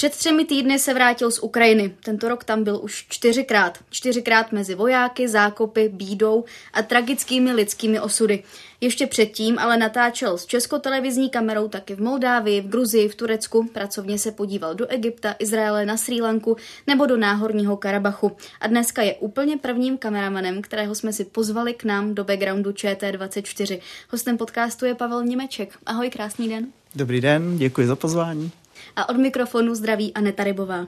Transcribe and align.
Před 0.00 0.12
třemi 0.12 0.44
týdny 0.44 0.78
se 0.78 0.94
vrátil 0.94 1.30
z 1.30 1.38
Ukrajiny. 1.38 1.94
Tento 2.04 2.28
rok 2.28 2.44
tam 2.44 2.64
byl 2.64 2.80
už 2.82 3.06
čtyřikrát. 3.08 3.78
Čtyřikrát 3.90 4.52
mezi 4.52 4.74
vojáky, 4.74 5.28
zákopy, 5.28 5.88
bídou 5.88 6.44
a 6.72 6.82
tragickými 6.82 7.52
lidskými 7.52 8.00
osudy. 8.00 8.42
Ještě 8.80 9.06
předtím 9.06 9.58
ale 9.58 9.76
natáčel 9.76 10.38
s 10.38 10.46
českotelevizní 10.46 11.30
kamerou 11.30 11.68
taky 11.68 11.94
v 11.94 12.00
Moldávii, 12.00 12.60
v 12.60 12.68
Gruzii, 12.68 13.08
v 13.08 13.14
Turecku. 13.14 13.68
Pracovně 13.72 14.18
se 14.18 14.32
podíval 14.32 14.74
do 14.74 14.86
Egypta, 14.86 15.34
Izraele, 15.38 15.86
na 15.86 15.96
Sri 15.96 16.20
Lanku 16.20 16.56
nebo 16.86 17.06
do 17.06 17.16
Náhorního 17.16 17.76
Karabachu. 17.76 18.36
A 18.60 18.66
dneska 18.66 19.02
je 19.02 19.14
úplně 19.14 19.56
prvním 19.56 19.98
kameramanem, 19.98 20.62
kterého 20.62 20.94
jsme 20.94 21.12
si 21.12 21.24
pozvali 21.24 21.74
k 21.74 21.84
nám 21.84 22.14
do 22.14 22.24
backgroundu 22.24 22.70
ČT24. 22.70 23.80
Hostem 24.10 24.38
podcastu 24.38 24.86
je 24.86 24.94
Pavel 24.94 25.24
Němeček. 25.24 25.78
Ahoj, 25.86 26.10
krásný 26.10 26.48
den. 26.48 26.66
Dobrý 26.94 27.20
den, 27.20 27.58
děkuji 27.58 27.86
za 27.86 27.96
pozvání 27.96 28.52
a 28.96 29.08
od 29.08 29.16
mikrofonu 29.16 29.74
zdraví 29.74 30.14
Aneta 30.14 30.44
Rybová. 30.44 30.86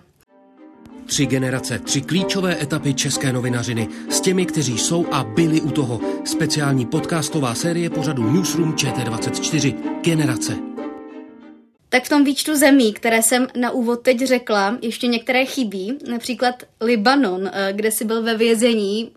Tři 1.06 1.26
generace, 1.26 1.78
tři 1.78 2.00
klíčové 2.00 2.62
etapy 2.62 2.94
české 2.94 3.32
novinařiny 3.32 3.88
s 4.08 4.20
těmi, 4.20 4.46
kteří 4.46 4.78
jsou 4.78 5.06
a 5.12 5.24
byli 5.24 5.60
u 5.60 5.70
toho. 5.70 6.00
Speciální 6.24 6.86
podcastová 6.86 7.54
série 7.54 7.90
pořadu 7.90 8.32
Newsroom 8.32 8.72
ČT24 8.72 9.74
Generace. 10.02 10.72
Tak 11.88 12.04
v 12.04 12.08
tom 12.08 12.24
výčtu 12.24 12.56
zemí, 12.56 12.92
které 12.92 13.22
jsem 13.22 13.46
na 13.56 13.70
úvod 13.70 14.02
teď 14.02 14.18
řekla, 14.18 14.78
ještě 14.82 15.06
některé 15.06 15.44
chybí, 15.44 15.98
například 16.10 16.54
Libanon, 16.80 17.50
eh, 17.52 17.72
kde 17.72 17.90
si 17.90 18.04
byl 18.04 18.22
ve 18.22 18.36
vězení 18.36 19.12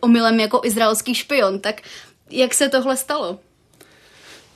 omylem 0.00 0.40
jako 0.40 0.60
izraelský 0.64 1.14
špion. 1.14 1.60
Tak 1.60 1.82
jak 2.30 2.54
se 2.54 2.68
tohle 2.68 2.96
stalo? 2.96 3.38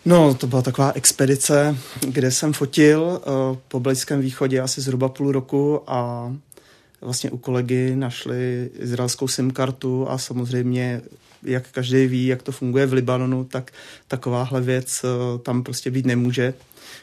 No, 0.05 0.35
to 0.35 0.47
byla 0.47 0.63
taková 0.63 0.93
expedice, 0.95 1.77
kde 2.07 2.31
jsem 2.31 2.53
fotil 2.53 3.03
uh, 3.03 3.57
po 3.69 3.81
Blízkém 3.81 4.21
východě 4.21 4.61
asi 4.61 4.81
zhruba 4.81 5.09
půl 5.09 5.33
roku 5.33 5.83
a 5.87 6.33
vlastně 7.01 7.31
u 7.31 7.39
kolegy 7.39 7.97
našli 7.97 8.71
izraelskou 8.79 9.29
SIM 9.29 9.51
kartu 9.51 10.09
a 10.09 10.19
samozřejmě, 10.19 11.01
jak 11.43 11.71
každý 11.71 12.07
ví, 12.07 12.27
jak 12.27 12.43
to 12.43 12.53
funguje 12.53 12.87
v 12.87 12.93
Libanonu, 12.93 13.45
tak 13.45 13.73
takováhle 14.09 14.61
věc 14.61 15.05
uh, 15.05 15.41
tam 15.41 15.63
prostě 15.63 15.91
být 15.91 16.07
nemůže. 16.07 16.55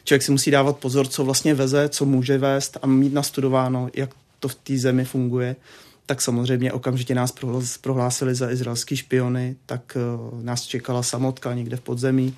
Člověk 0.04 0.24
si 0.24 0.32
musí 0.32 0.52
dávat 0.52 0.78
pozor, 0.78 1.08
co 1.08 1.26
vlastně 1.26 1.54
veze, 1.54 1.90
co 1.90 2.06
může 2.06 2.38
vést 2.38 2.78
a 2.82 2.88
mít 2.88 3.14
nastudováno, 3.14 3.90
jak 3.94 4.10
to 4.40 4.48
v 4.48 4.56
té 4.56 4.78
zemi 4.78 5.06
funguje 5.06 5.56
tak 6.06 6.22
samozřejmě 6.22 6.74
okamžitě 6.74 7.16
nás 7.16 7.34
prohlásili 7.82 8.36
za 8.36 8.52
izraelský 8.52 8.98
špiony, 8.98 9.56
tak 9.66 9.98
uh, 10.32 10.44
nás 10.44 10.64
čekala 10.64 11.04
samotka 11.04 11.54
někde 11.54 11.78
v 11.78 11.82
podzemí 11.82 12.36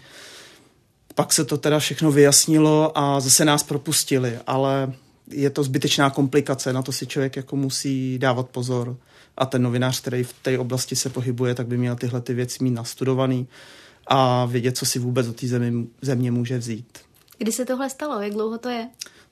pak 1.18 1.34
se 1.34 1.46
to 1.46 1.58
teda 1.58 1.80
všechno 1.80 2.12
vyjasnilo 2.12 2.98
a 2.98 3.20
zase 3.20 3.46
nás 3.46 3.64
propustili, 3.64 4.40
ale 4.48 4.94
je 5.32 5.50
to 5.50 5.64
zbytečná 5.64 6.10
komplikace, 6.10 6.74
na 6.74 6.82
to 6.82 6.92
si 6.92 7.08
člověk 7.08 7.36
jako 7.36 7.56
musí 7.56 8.20
dávat 8.20 8.50
pozor. 8.50 8.98
A 9.38 9.46
ten 9.46 9.62
novinář, 9.62 10.02
který 10.02 10.24
v 10.24 10.34
té 10.34 10.60
oblasti 10.60 10.96
se 10.96 11.10
pohybuje, 11.10 11.56
tak 11.56 11.68
by 11.68 11.78
měl 11.78 11.96
tyhle 11.96 12.22
ty 12.22 12.34
věci 12.34 12.64
mít 12.64 12.72
nastudovaný 12.72 13.48
a 14.08 14.46
vědět, 14.46 14.78
co 14.78 14.86
si 14.86 15.00
vůbec 15.00 15.28
od 15.28 15.36
té 15.36 15.48
země, 15.48 15.86
země 16.02 16.32
může 16.32 16.58
vzít. 16.58 17.00
Kdy 17.38 17.52
se 17.52 17.66
tohle 17.66 17.90
stalo? 17.90 18.22
Jak 18.22 18.34
dlouho 18.34 18.58
to 18.58 18.70
je? 18.70 18.90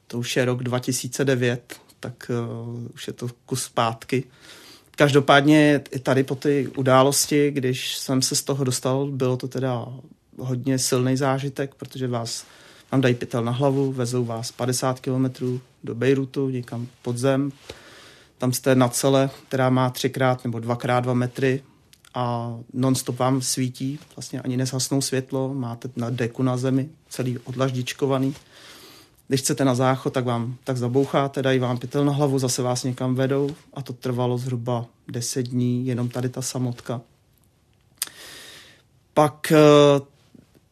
To 0.07 0.19
už 0.19 0.35
je 0.35 0.46
rok 0.46 0.63
2009, 0.63 1.75
tak 2.00 2.31
uh, 2.75 2.94
už 2.94 3.07
je 3.07 3.13
to 3.13 3.28
kus 3.46 3.63
zpátky. 3.63 4.23
Každopádně 4.91 5.81
tady 6.03 6.23
po 6.23 6.35
té 6.35 6.67
události, 6.67 7.52
když 7.52 7.97
jsem 7.97 8.22
se 8.22 8.35
z 8.35 8.44
toho 8.44 8.63
dostal, 8.63 9.07
bylo 9.07 9.38
to 9.38 9.47
teda 9.47 9.88
hodně 10.38 10.79
silný 10.79 11.18
zážitek, 11.18 11.75
protože 11.75 12.07
vás 12.07 12.46
vám 12.91 13.01
dají 13.01 13.16
pytel 13.16 13.44
na 13.44 13.51
hlavu, 13.51 13.91
vezou 13.91 14.25
vás 14.25 14.51
50 14.51 15.00
kilometrů 15.00 15.62
do 15.84 15.96
Bejrutu, 15.96 16.50
někam 16.50 16.88
pod 17.01 17.18
zem. 17.18 17.51
Tam 18.38 18.53
jste 18.53 18.75
na 18.75 18.88
cele, 18.88 19.29
která 19.47 19.69
má 19.69 19.90
třikrát 19.90 20.44
nebo 20.44 20.59
dvakrát 20.59 21.00
dva 21.00 21.13
metry 21.13 21.63
a 22.13 22.56
nonstop 22.73 23.19
vám 23.19 23.41
svítí, 23.41 24.00
vlastně 24.16 24.41
ani 24.41 24.57
nezhasnou 24.57 25.01
světlo, 25.01 25.53
máte 25.53 25.90
na 25.96 26.09
deku 26.09 26.44
na 26.44 26.57
zemi, 26.57 26.90
celý 27.09 27.38
odlaždičkovaný. 27.38 28.35
Když 29.28 29.41
chcete 29.41 29.66
na 29.66 29.75
záchod, 29.75 30.13
tak 30.13 30.25
vám 30.25 30.56
tak 30.63 30.78
zaboucháte, 30.78 31.41
dají 31.41 31.59
vám 31.59 31.78
pytel 31.78 32.06
na 32.06 32.12
hlavu, 32.12 32.40
zase 32.40 32.62
vás 32.62 32.84
někam 32.84 33.16
vedou 33.16 33.50
a 33.73 33.81
to 33.81 33.94
trvalo 33.94 34.38
zhruba 34.38 34.85
10 35.07 35.41
dní, 35.41 35.88
jenom 35.88 36.09
tady 36.09 36.29
ta 36.29 36.41
samotka. 36.41 37.02
Pak 39.13 39.52
eh, 39.52 40.15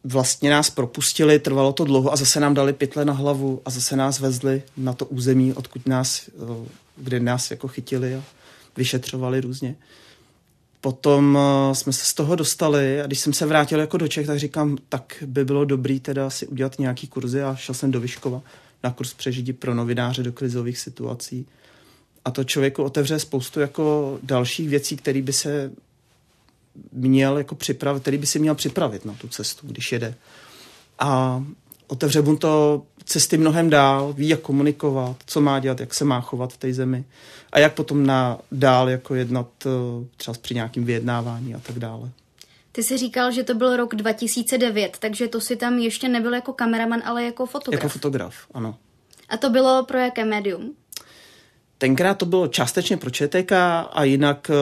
vlastně 0.04 0.50
nás 0.50 0.70
propustili, 0.70 1.38
trvalo 1.38 1.72
to 1.72 1.84
dlouho 1.84 2.12
a 2.12 2.16
zase 2.16 2.40
nám 2.40 2.54
dali 2.54 2.72
pytle 2.72 3.04
na 3.04 3.12
hlavu 3.12 3.62
a 3.64 3.70
zase 3.70 3.96
nás 3.96 4.20
vezli 4.20 4.62
na 4.76 4.92
to 4.92 5.06
území, 5.06 5.52
odkud 5.52 5.86
nás, 5.86 6.28
eh, 6.28 6.68
kde 6.96 7.20
nás 7.20 7.50
jako 7.50 7.68
chytili 7.68 8.14
a 8.14 8.22
vyšetřovali 8.76 9.40
různě. 9.40 9.76
Potom 10.80 11.38
eh, 11.40 11.74
jsme 11.74 11.92
se 11.92 12.04
z 12.04 12.14
toho 12.14 12.36
dostali 12.36 13.00
a 13.00 13.06
když 13.06 13.18
jsem 13.18 13.32
se 13.32 13.46
vrátil 13.46 13.80
jako 13.80 13.96
do 13.96 14.08
Čech, 14.08 14.26
tak 14.26 14.38
říkám, 14.38 14.78
tak 14.88 15.24
by 15.26 15.44
bylo 15.44 15.64
dobrý 15.64 16.00
teda 16.00 16.30
si 16.30 16.46
udělat 16.46 16.78
nějaký 16.78 17.06
kurzy 17.06 17.42
a 17.42 17.54
šel 17.54 17.74
jsem 17.74 17.90
do 17.90 18.00
Vyškova 18.00 18.42
na 18.82 18.90
kurz 18.90 19.14
přežití 19.14 19.52
pro 19.52 19.74
novináře 19.74 20.22
do 20.22 20.32
krizových 20.32 20.78
situací. 20.78 21.46
A 22.24 22.30
to 22.30 22.44
člověku 22.44 22.82
otevře 22.82 23.18
spoustu 23.18 23.60
jako 23.60 24.18
dalších 24.22 24.68
věcí, 24.68 24.96
které 24.96 25.22
by 25.22 25.32
se 25.32 25.70
měl 26.92 27.38
jako 27.38 27.54
připravit, 27.54 28.00
který 28.00 28.18
by 28.18 28.26
si 28.26 28.38
měl 28.38 28.54
připravit 28.54 29.04
na 29.04 29.14
tu 29.14 29.28
cestu, 29.28 29.66
když 29.66 29.92
jede. 29.92 30.14
A 30.98 31.42
otevře 31.86 32.22
mu 32.22 32.36
to 32.36 32.82
cesty 33.04 33.38
mnohem 33.38 33.70
dál, 33.70 34.12
ví, 34.12 34.28
jak 34.28 34.40
komunikovat, 34.40 35.16
co 35.26 35.40
má 35.40 35.58
dělat, 35.58 35.80
jak 35.80 35.94
se 35.94 36.04
má 36.04 36.20
chovat 36.20 36.52
v 36.52 36.56
té 36.56 36.74
zemi 36.74 37.04
a 37.52 37.58
jak 37.58 37.74
potom 37.74 38.06
na 38.06 38.38
dál 38.52 38.90
jako 38.90 39.14
jednat 39.14 39.48
eh, 39.66 39.70
třeba 40.16 40.36
při 40.40 40.54
nějakým 40.54 40.84
vyjednávání 40.84 41.54
a 41.54 41.60
tak 41.60 41.78
dále. 41.78 42.10
Ty 42.72 42.82
jsi 42.82 42.98
říkal, 42.98 43.32
že 43.32 43.44
to 43.44 43.54
byl 43.54 43.76
rok 43.76 43.94
2009, 43.94 44.96
takže 44.98 45.28
to 45.28 45.40
si 45.40 45.56
tam 45.56 45.78
ještě 45.78 46.08
nebyl 46.08 46.34
jako 46.34 46.52
kameraman, 46.52 47.02
ale 47.04 47.24
jako 47.24 47.46
fotograf. 47.46 47.82
Jako 47.82 47.92
fotograf, 47.92 48.34
ano. 48.54 48.76
A 49.28 49.36
to 49.36 49.50
bylo 49.50 49.84
pro 49.84 49.98
jaké 49.98 50.24
médium? 50.24 50.74
Tenkrát 51.78 52.18
to 52.18 52.26
bylo 52.26 52.48
částečně 52.48 52.96
pro 52.96 53.10
ČTK 53.10 53.52
a 53.92 54.04
jinak 54.04 54.50
eh, 54.50 54.54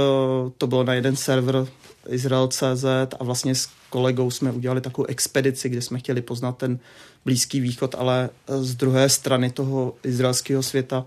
to 0.59 0.67
bylo 0.67 0.85
na 0.85 0.95
jeden 0.95 1.17
server 1.17 1.67
Izrael.cz 2.09 2.85
a 3.21 3.25
vlastně 3.25 3.55
s 3.55 3.69
kolegou 3.91 4.31
jsme 4.31 4.53
udělali 4.53 4.81
takovou 4.81 5.07
expedici, 5.07 5.69
kde 5.69 5.83
jsme 5.83 5.99
chtěli 5.99 6.23
poznat 6.23 6.59
ten 6.59 6.79
Blízký 7.25 7.61
východ, 7.61 7.95
ale 7.99 8.31
z 8.61 8.75
druhé 8.75 9.09
strany 9.09 9.51
toho 9.51 9.95
izraelského 10.05 10.63
světa, 10.63 11.07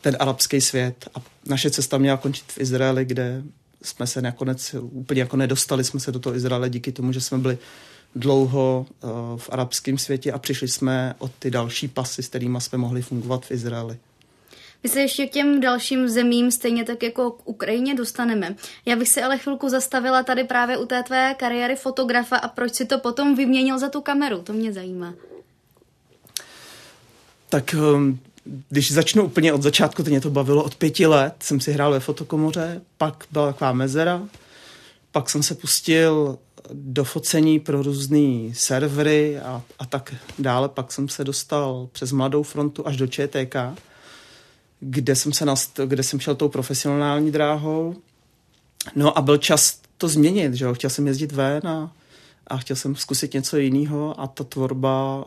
ten 0.00 0.16
arabský 0.20 0.60
svět. 0.60 1.08
A 1.14 1.22
naše 1.46 1.70
cesta 1.70 1.98
měla 1.98 2.16
končit 2.16 2.44
v 2.52 2.60
Izraeli, 2.60 3.04
kde 3.04 3.42
jsme 3.82 4.06
se 4.06 4.22
nakonec 4.22 4.74
úplně 4.80 5.20
jako 5.20 5.36
nedostali 5.36 5.84
jsme 5.84 6.00
se 6.00 6.12
do 6.12 6.18
toho 6.18 6.36
Izraele 6.36 6.70
díky 6.70 6.92
tomu, 6.92 7.12
že 7.12 7.20
jsme 7.20 7.38
byli 7.38 7.58
dlouho 8.14 8.86
uh, 8.88 9.10
v 9.36 9.50
arabském 9.52 9.98
světě 9.98 10.32
a 10.32 10.38
přišli 10.38 10.68
jsme 10.68 11.14
od 11.18 11.32
ty 11.38 11.50
další 11.50 11.88
pasy, 11.88 12.22
s 12.22 12.28
kterými 12.28 12.60
jsme 12.60 12.78
mohli 12.78 13.02
fungovat 13.02 13.46
v 13.46 13.50
Izraeli. 13.50 13.96
My 14.82 14.88
se 14.88 15.00
ještě 15.00 15.26
k 15.26 15.30
těm 15.30 15.60
dalším 15.60 16.08
zemím, 16.08 16.50
stejně 16.50 16.84
tak 16.84 17.02
jako 17.02 17.30
k 17.30 17.48
Ukrajině, 17.48 17.94
dostaneme. 17.94 18.56
Já 18.86 18.96
bych 18.96 19.08
se 19.08 19.22
ale 19.22 19.38
chvilku 19.38 19.68
zastavila 19.68 20.22
tady 20.22 20.44
právě 20.44 20.78
u 20.78 20.86
té 20.86 21.02
tvé 21.02 21.34
kariéry 21.34 21.76
fotografa 21.76 22.36
a 22.36 22.48
proč 22.48 22.74
si 22.74 22.84
to 22.84 22.98
potom 22.98 23.34
vyměnil 23.34 23.78
za 23.78 23.88
tu 23.88 24.00
kameru, 24.00 24.42
to 24.42 24.52
mě 24.52 24.72
zajímá. 24.72 25.14
Tak 27.48 27.74
um, 27.94 28.18
když 28.68 28.92
začnu 28.92 29.24
úplně 29.24 29.52
od 29.52 29.62
začátku, 29.62 30.02
to 30.02 30.10
mě 30.10 30.20
to 30.20 30.30
bavilo 30.30 30.64
od 30.64 30.74
pěti 30.74 31.06
let, 31.06 31.34
jsem 31.40 31.60
si 31.60 31.72
hrál 31.72 31.92
ve 31.92 32.00
fotokomoře, 32.00 32.80
pak 32.98 33.24
byla 33.30 33.46
taková 33.46 33.72
mezera, 33.72 34.22
pak 35.12 35.30
jsem 35.30 35.42
se 35.42 35.54
pustil 35.54 36.38
do 36.72 37.04
focení 37.04 37.60
pro 37.60 37.82
různé 37.82 38.54
servery 38.54 39.38
a, 39.38 39.62
a 39.78 39.86
tak 39.86 40.14
dále. 40.38 40.68
Pak 40.68 40.92
jsem 40.92 41.08
se 41.08 41.24
dostal 41.24 41.88
přes 41.92 42.12
Mladou 42.12 42.42
frontu 42.42 42.86
až 42.86 42.96
do 42.96 43.06
ČTK 43.06 43.56
kde 44.80 45.16
jsem, 45.16 45.32
se 45.32 45.44
nast, 45.44 45.80
kde 45.86 46.02
jsem 46.02 46.20
šel 46.20 46.34
tou 46.34 46.48
profesionální 46.48 47.30
dráhou. 47.30 47.96
No 48.94 49.18
a 49.18 49.22
byl 49.22 49.36
čas 49.36 49.80
to 49.98 50.08
změnit, 50.08 50.54
že 50.54 50.64
jo? 50.64 50.74
chtěl 50.74 50.90
jsem 50.90 51.06
jezdit 51.06 51.32
ven 51.32 51.66
a, 51.68 51.92
a 52.46 52.56
chtěl 52.56 52.76
jsem 52.76 52.96
zkusit 52.96 53.34
něco 53.34 53.56
jiného 53.56 54.20
a 54.20 54.26
ta 54.26 54.44
tvorba, 54.44 55.24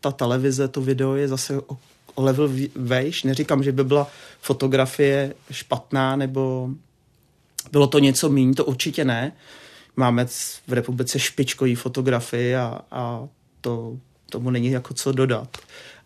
ta 0.00 0.10
televize, 0.10 0.68
to 0.68 0.80
video 0.80 1.14
je 1.14 1.28
zase 1.28 1.60
o, 1.60 1.76
o 2.14 2.22
level 2.22 2.50
vejš. 2.74 3.22
Neříkám, 3.22 3.62
že 3.62 3.72
by 3.72 3.84
byla 3.84 4.10
fotografie 4.40 5.34
špatná 5.50 6.16
nebo 6.16 6.70
bylo 7.72 7.86
to 7.86 7.98
něco 7.98 8.28
méně, 8.28 8.54
to 8.54 8.64
určitě 8.64 9.04
ne. 9.04 9.32
Máme 9.96 10.26
v 10.66 10.72
republice 10.72 11.18
špičkový 11.18 11.74
fotografii 11.74 12.56
a, 12.56 12.80
a 12.90 13.28
to, 13.60 13.96
tomu 14.30 14.50
není 14.50 14.70
jako 14.70 14.94
co 14.94 15.12
dodat. 15.12 15.56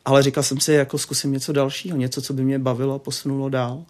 Ale 0.07 0.23
říkal 0.23 0.43
jsem 0.43 0.61
si, 0.61 0.73
jako 0.73 0.99
zkusím 0.99 1.33
něco 1.33 1.53
dalšího, 1.53 1.97
něco, 1.97 2.23
co 2.23 2.33
by 2.33 2.45
mě 2.45 2.59
bavilo 2.59 2.95
a 2.95 2.99
posunulo 2.99 3.49
dál. 3.49 3.85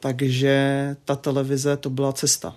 Takže 0.00 0.96
ta 1.04 1.16
televize 1.16 1.76
to 1.76 1.90
byla 1.90 2.12
cesta. 2.12 2.56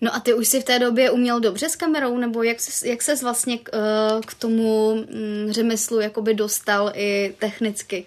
No 0.00 0.14
a 0.14 0.20
ty 0.20 0.34
už 0.34 0.48
si 0.48 0.60
v 0.60 0.64
té 0.64 0.78
době 0.78 1.10
uměl 1.10 1.40
dobře 1.40 1.68
s 1.68 1.76
kamerou, 1.76 2.18
nebo 2.18 2.42
jak 2.42 2.60
ses, 2.60 2.82
jak 2.82 3.02
ses 3.02 3.22
vlastně 3.22 3.58
k, 3.58 3.70
uh, 3.74 4.20
k 4.20 4.34
tomu 4.34 4.92
um, 4.92 5.06
řemeslu 5.52 6.00
jakoby 6.00 6.34
dostal 6.34 6.92
i 6.94 7.34
technicky? 7.38 8.06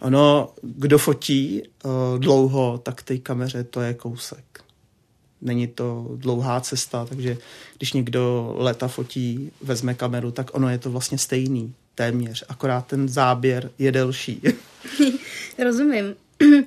Ono, 0.00 0.52
kdo 0.62 0.98
fotí 0.98 1.62
uh, 1.62 2.18
dlouho, 2.18 2.80
tak 2.82 3.02
té 3.02 3.18
kameře 3.18 3.64
to 3.64 3.80
je 3.80 3.94
kousek. 3.94 4.64
Není 5.40 5.66
to 5.66 6.06
dlouhá 6.16 6.60
cesta, 6.60 7.06
takže 7.08 7.38
když 7.78 7.92
někdo 7.92 8.54
leta 8.58 8.88
fotí, 8.88 9.50
vezme 9.62 9.94
kameru, 9.94 10.30
tak 10.30 10.54
ono 10.54 10.68
je 10.68 10.78
to 10.78 10.90
vlastně 10.90 11.18
stejný, 11.18 11.74
téměř, 11.94 12.44
akorát 12.48 12.86
ten 12.86 13.08
záběr 13.08 13.70
je 13.78 13.92
delší. 13.92 14.42
Rozumím. 15.58 16.14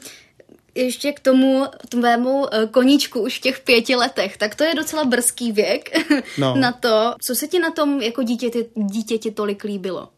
ještě 0.77 1.11
k 1.11 1.19
tomu 1.19 1.65
tvému 1.89 2.53
eh, 2.53 2.67
koníčku 2.67 3.19
už 3.19 3.37
v 3.37 3.41
těch 3.41 3.59
pěti 3.59 3.95
letech, 3.95 4.37
tak 4.37 4.55
to 4.55 4.63
je 4.63 4.75
docela 4.75 5.05
brzký 5.05 5.51
věk 5.51 5.89
no. 6.37 6.55
na 6.55 6.71
to. 6.71 7.13
Co 7.21 7.35
se 7.35 7.47
ti 7.47 7.59
na 7.59 7.71
tom 7.71 8.01
jako 8.01 8.23
dítěti, 8.23 8.65
dítěti 8.75 9.31
tolik 9.31 9.63
líbilo? 9.63 10.09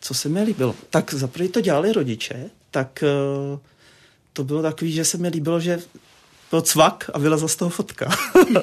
Co 0.00 0.14
se 0.14 0.28
mi 0.28 0.42
líbilo? 0.42 0.74
Tak 0.90 1.14
zaprvé 1.14 1.48
to 1.48 1.60
dělali 1.60 1.92
rodiče, 1.92 2.50
tak 2.70 3.04
uh, 3.52 3.58
to 4.32 4.44
bylo 4.44 4.62
takový, 4.62 4.92
že 4.92 5.04
se 5.04 5.18
mi 5.18 5.28
líbilo, 5.28 5.60
že 5.60 5.80
byl 6.50 6.62
cvak 6.62 7.10
a 7.14 7.18
vylezla 7.18 7.48
z 7.48 7.56
toho 7.56 7.70
fotka. 7.70 8.10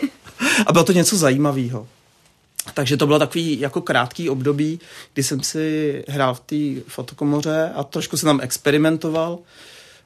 a 0.65 0.73
bylo 0.73 0.83
to 0.83 0.91
něco 0.91 1.17
zajímavého. 1.17 1.87
Takže 2.73 2.97
to 2.97 3.07
bylo 3.07 3.19
takový 3.19 3.59
jako 3.59 3.81
krátký 3.81 4.29
období, 4.29 4.79
kdy 5.13 5.23
jsem 5.23 5.43
si 5.43 6.03
hrál 6.07 6.33
v 6.33 6.39
té 6.39 6.81
fotokomoře 6.87 7.71
a 7.75 7.83
trošku 7.83 8.17
jsem 8.17 8.27
tam 8.27 8.41
experimentoval. 8.41 9.39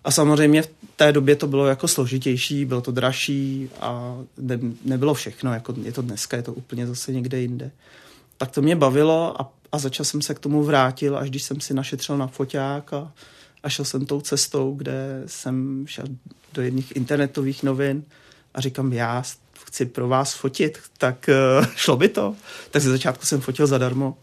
A 0.04 0.12
samozřejmě 0.12 0.62
v 0.62 0.70
té 0.96 1.12
době 1.12 1.36
to 1.36 1.48
bylo 1.48 1.68
jako 1.68 1.88
složitější, 1.88 2.66
bylo 2.66 2.82
to 2.82 2.92
dražší 2.92 3.70
a 3.82 4.18
ne, 4.38 4.60
nebylo 4.86 5.14
všechno, 5.14 5.54
jako 5.54 5.76
je 5.84 5.92
to 5.92 6.02
dneska, 6.02 6.38
je 6.38 6.44
to 6.44 6.54
úplně 6.54 6.88
zase 6.88 7.12
někde 7.12 7.40
jinde. 7.40 7.72
Tak 8.38 8.52
to 8.52 8.62
mě 8.62 8.76
bavilo 8.76 9.42
a, 9.42 9.54
a 9.72 9.78
začal 9.78 10.06
jsem 10.06 10.22
se 10.22 10.34
k 10.34 10.40
tomu 10.40 10.64
vrátil, 10.64 11.18
až 11.18 11.30
když 11.30 11.44
jsem 11.44 11.62
si 11.62 11.74
našetřil 11.74 12.18
na 12.18 12.28
foťák 12.28 12.94
a, 12.94 13.12
a 13.64 13.70
šel 13.70 13.86
jsem 13.86 14.06
tou 14.06 14.22
cestou, 14.22 14.74
kde 14.74 15.24
jsem 15.26 15.86
šel 15.88 16.06
do 16.54 16.62
jedných 16.62 16.96
internetových 16.96 17.64
novin 17.64 18.04
a 18.54 18.62
říkám, 18.62 18.94
já 18.94 19.24
chci 19.74 19.86
pro 19.86 20.08
vás 20.08 20.34
fotit, 20.34 20.80
tak 20.98 21.30
uh, 21.60 21.66
šlo 21.76 21.98
by 21.98 22.10
to. 22.10 22.36
Tak 22.72 22.82
ze 22.82 22.90
začátku 22.90 23.26
jsem 23.26 23.42
fotil 23.42 23.68
zadarmo 23.68 24.18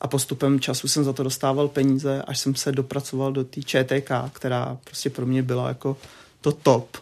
a 0.00 0.08
postupem 0.08 0.60
času 0.60 0.88
jsem 0.88 1.04
za 1.04 1.12
to 1.12 1.22
dostával 1.22 1.68
peníze, 1.68 2.22
až 2.22 2.38
jsem 2.38 2.54
se 2.54 2.72
dopracoval 2.72 3.32
do 3.32 3.44
té 3.44 3.62
ČTK, 3.62 4.10
která 4.32 4.78
prostě 4.84 5.10
pro 5.10 5.26
mě 5.26 5.42
byla 5.42 5.68
jako 5.68 5.96
to 6.40 6.52
top. 6.52 6.96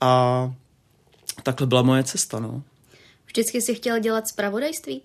A 0.00 0.52
takhle 1.42 1.66
byla 1.66 1.82
moje 1.82 2.04
cesta, 2.04 2.40
no. 2.40 2.62
Vždycky 3.26 3.62
jsi 3.62 3.74
chtěl 3.74 3.98
dělat 3.98 4.28
zpravodajství? 4.28 5.02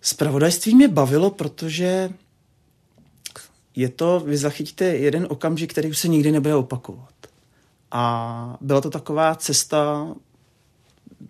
Spravodajství 0.00 0.74
mě 0.74 0.88
bavilo, 0.88 1.30
protože 1.30 2.10
je 3.76 3.88
to, 3.88 4.20
vy 4.20 4.36
zachytíte 4.36 4.84
jeden 4.84 5.26
okamžik, 5.30 5.70
který 5.70 5.88
už 5.88 5.98
se 5.98 6.08
nikdy 6.08 6.32
nebude 6.32 6.54
opakovat. 6.54 7.31
A 7.92 8.56
byla 8.60 8.80
to 8.80 8.90
taková 8.90 9.34
cesta 9.34 10.08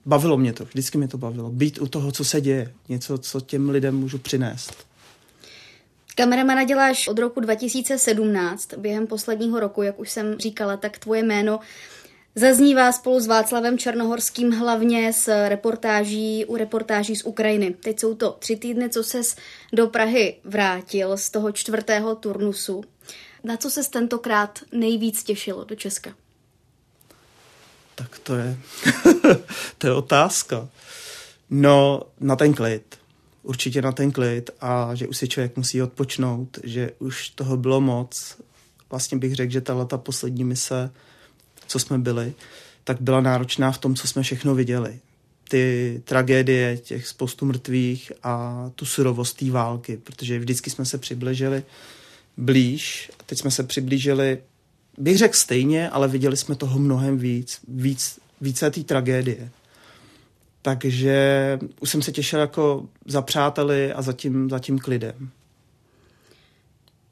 bavilo 0.06 0.36
mě 0.36 0.52
to, 0.52 0.64
vždycky 0.64 0.98
mě 0.98 1.08
to 1.08 1.18
bavilo. 1.18 1.50
Být 1.50 1.80
u 1.80 1.86
toho, 1.86 2.12
co 2.12 2.24
se 2.24 2.40
děje, 2.40 2.72
něco, 2.88 3.18
co 3.18 3.40
těm 3.40 3.70
lidem 3.70 3.96
můžu 3.96 4.18
přinést. 4.18 4.86
Kameramana 6.14 6.64
děláš 6.64 7.08
od 7.08 7.18
roku 7.18 7.40
2017. 7.40 8.74
Během 8.74 9.06
posledního 9.06 9.60
roku, 9.60 9.82
jak 9.82 10.00
už 10.00 10.10
jsem 10.10 10.38
říkala, 10.38 10.76
tak 10.76 10.98
tvoje 10.98 11.22
jméno 11.22 11.60
zaznívá 12.34 12.92
spolu 12.92 13.20
s 13.20 13.26
Václavem 13.26 13.78
Černohorským 13.78 14.52
hlavně 14.52 15.12
s 15.12 15.48
reportáží 15.48 16.44
u 16.44 16.56
reportáží 16.56 17.16
z 17.16 17.24
Ukrajiny. 17.24 17.74
Teď 17.82 18.00
jsou 18.00 18.14
to 18.14 18.36
tři 18.38 18.56
týdny, 18.56 18.88
co 18.88 19.04
ses 19.04 19.36
do 19.72 19.86
Prahy 19.86 20.36
vrátil 20.44 21.16
z 21.16 21.30
toho 21.30 21.52
čtvrtého 21.52 22.14
turnusu. 22.14 22.84
Na 23.44 23.56
co 23.56 23.70
ses 23.70 23.88
tentokrát 23.88 24.58
nejvíc 24.72 25.22
těšilo 25.22 25.64
do 25.64 25.74
Česka? 25.74 26.10
Tak 27.94 28.18
to 28.18 28.36
je, 28.36 28.58
to 29.78 29.86
je 29.86 29.92
otázka. 29.92 30.68
No, 31.50 32.02
na 32.20 32.36
ten 32.36 32.54
klid. 32.54 32.98
Určitě 33.42 33.82
na 33.82 33.92
ten 33.92 34.12
klid 34.12 34.50
a 34.60 34.94
že 34.94 35.08
už 35.08 35.16
si 35.16 35.28
člověk 35.28 35.56
musí 35.56 35.82
odpočnout, 35.82 36.58
že 36.64 36.90
už 36.98 37.28
toho 37.28 37.56
bylo 37.56 37.80
moc. 37.80 38.36
Vlastně 38.90 39.18
bych 39.18 39.34
řekl, 39.34 39.52
že 39.52 39.60
ta 39.60 39.74
leta 39.74 39.98
poslední 39.98 40.44
mise, 40.44 40.90
co 41.66 41.78
jsme 41.78 41.98
byli, 41.98 42.34
tak 42.84 43.00
byla 43.00 43.20
náročná 43.20 43.72
v 43.72 43.78
tom, 43.78 43.94
co 43.94 44.08
jsme 44.08 44.22
všechno 44.22 44.54
viděli. 44.54 44.98
Ty 45.48 46.02
tragédie, 46.04 46.78
těch 46.78 47.06
spoustu 47.06 47.46
mrtvých 47.46 48.12
a 48.22 48.64
tu 48.74 48.84
surovost 48.84 49.36
té 49.36 49.50
války, 49.50 49.96
protože 49.96 50.38
vždycky 50.38 50.70
jsme 50.70 50.84
se 50.84 50.98
přiblížili 50.98 51.62
blíž. 52.36 53.10
Teď 53.26 53.38
jsme 53.38 53.50
se 53.50 53.62
přiblížili 53.62 54.38
bych 54.98 55.18
řekl 55.18 55.36
stejně, 55.36 55.90
ale 55.90 56.08
viděli 56.08 56.36
jsme 56.36 56.54
toho 56.54 56.78
mnohem 56.78 57.18
víc, 57.18 57.60
víc 57.68 58.18
více 58.42 58.70
té 58.70 58.80
tragédie. 58.80 59.50
Takže 60.62 61.58
už 61.80 61.90
jsem 61.90 62.02
se 62.02 62.12
těšil 62.12 62.40
jako 62.40 62.86
za 63.06 63.22
přáteli 63.22 63.92
a 63.92 64.02
za 64.02 64.12
tím, 64.12 64.50
za 64.50 64.58
tím 64.58 64.78
klidem. 64.78 65.30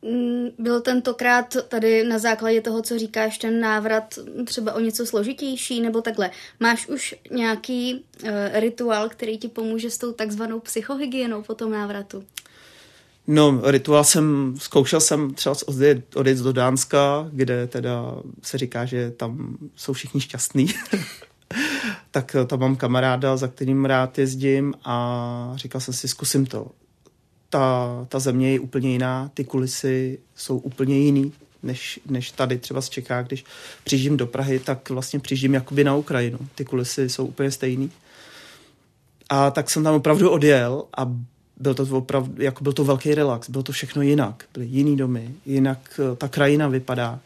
Mm, 0.02 0.48
byl 0.58 0.80
tentokrát 0.80 1.56
tady 1.68 2.04
na 2.04 2.18
základě 2.18 2.60
toho, 2.60 2.82
co 2.82 2.98
říkáš, 2.98 3.38
ten 3.38 3.60
návrat 3.60 4.18
třeba 4.44 4.72
o 4.72 4.80
něco 4.80 5.06
složitější, 5.06 5.80
nebo 5.80 6.02
takhle? 6.02 6.30
Máš 6.60 6.88
už 6.88 7.14
nějaký 7.30 7.94
uh, 7.94 8.30
rituál, 8.52 9.08
který 9.08 9.38
ti 9.38 9.48
pomůže 9.48 9.90
s 9.90 9.98
tou 9.98 10.12
takzvanou 10.12 10.60
psychohygienou 10.60 11.42
po 11.42 11.54
tom 11.54 11.72
návratu? 11.72 12.24
No, 13.26 13.60
rituál 13.64 14.04
jsem, 14.04 14.54
zkoušel 14.58 15.00
jsem 15.00 15.34
třeba 15.34 15.54
odjet, 15.66 16.16
odjet 16.16 16.38
do 16.38 16.52
Dánska, 16.52 17.28
kde 17.32 17.66
teda 17.66 18.14
se 18.42 18.58
říká, 18.58 18.84
že 18.84 19.10
tam 19.10 19.56
jsou 19.76 19.92
všichni 19.92 20.20
šťastní. 20.20 20.66
tak 22.10 22.36
tam 22.46 22.60
mám 22.60 22.76
kamaráda, 22.76 23.36
za 23.36 23.48
kterým 23.48 23.84
rád 23.84 24.18
jezdím 24.18 24.74
a 24.84 25.52
říkal 25.54 25.80
jsem 25.80 25.94
si, 25.94 26.08
zkusím 26.08 26.46
to. 26.46 26.66
Ta, 27.48 28.06
ta 28.08 28.18
země 28.18 28.52
je 28.52 28.60
úplně 28.60 28.92
jiná, 28.92 29.30
ty 29.34 29.44
kulisy 29.44 30.18
jsou 30.36 30.58
úplně 30.58 30.98
jiný, 30.98 31.32
než, 31.62 32.00
než 32.06 32.30
tady 32.30 32.58
třeba 32.58 32.80
z 32.80 32.88
Čeká. 32.88 33.22
Když 33.22 33.44
přijíždím 33.84 34.16
do 34.16 34.26
Prahy, 34.26 34.58
tak 34.58 34.90
vlastně 34.90 35.20
přijíždím 35.20 35.54
jakoby 35.54 35.84
na 35.84 35.94
Ukrajinu. 35.94 36.38
Ty 36.54 36.64
kulisy 36.64 37.08
jsou 37.08 37.26
úplně 37.26 37.50
stejný. 37.50 37.90
A 39.28 39.50
tak 39.50 39.70
jsem 39.70 39.84
tam 39.84 39.94
opravdu 39.94 40.30
odjel 40.30 40.84
a 40.96 41.12
byl 41.60 41.74
to 41.74 41.96
opravdu, 41.96 42.42
jako 42.42 42.64
byl 42.64 42.72
to 42.72 42.84
velký 42.84 43.14
relax, 43.14 43.50
bylo 43.50 43.62
to 43.62 43.72
všechno 43.72 44.02
jinak, 44.02 44.44
byly 44.54 44.66
jiný 44.66 44.96
domy, 44.96 45.34
jinak 45.46 46.00
uh, 46.10 46.16
ta 46.16 46.28
krajina 46.28 46.68
vypadá, 46.68 47.20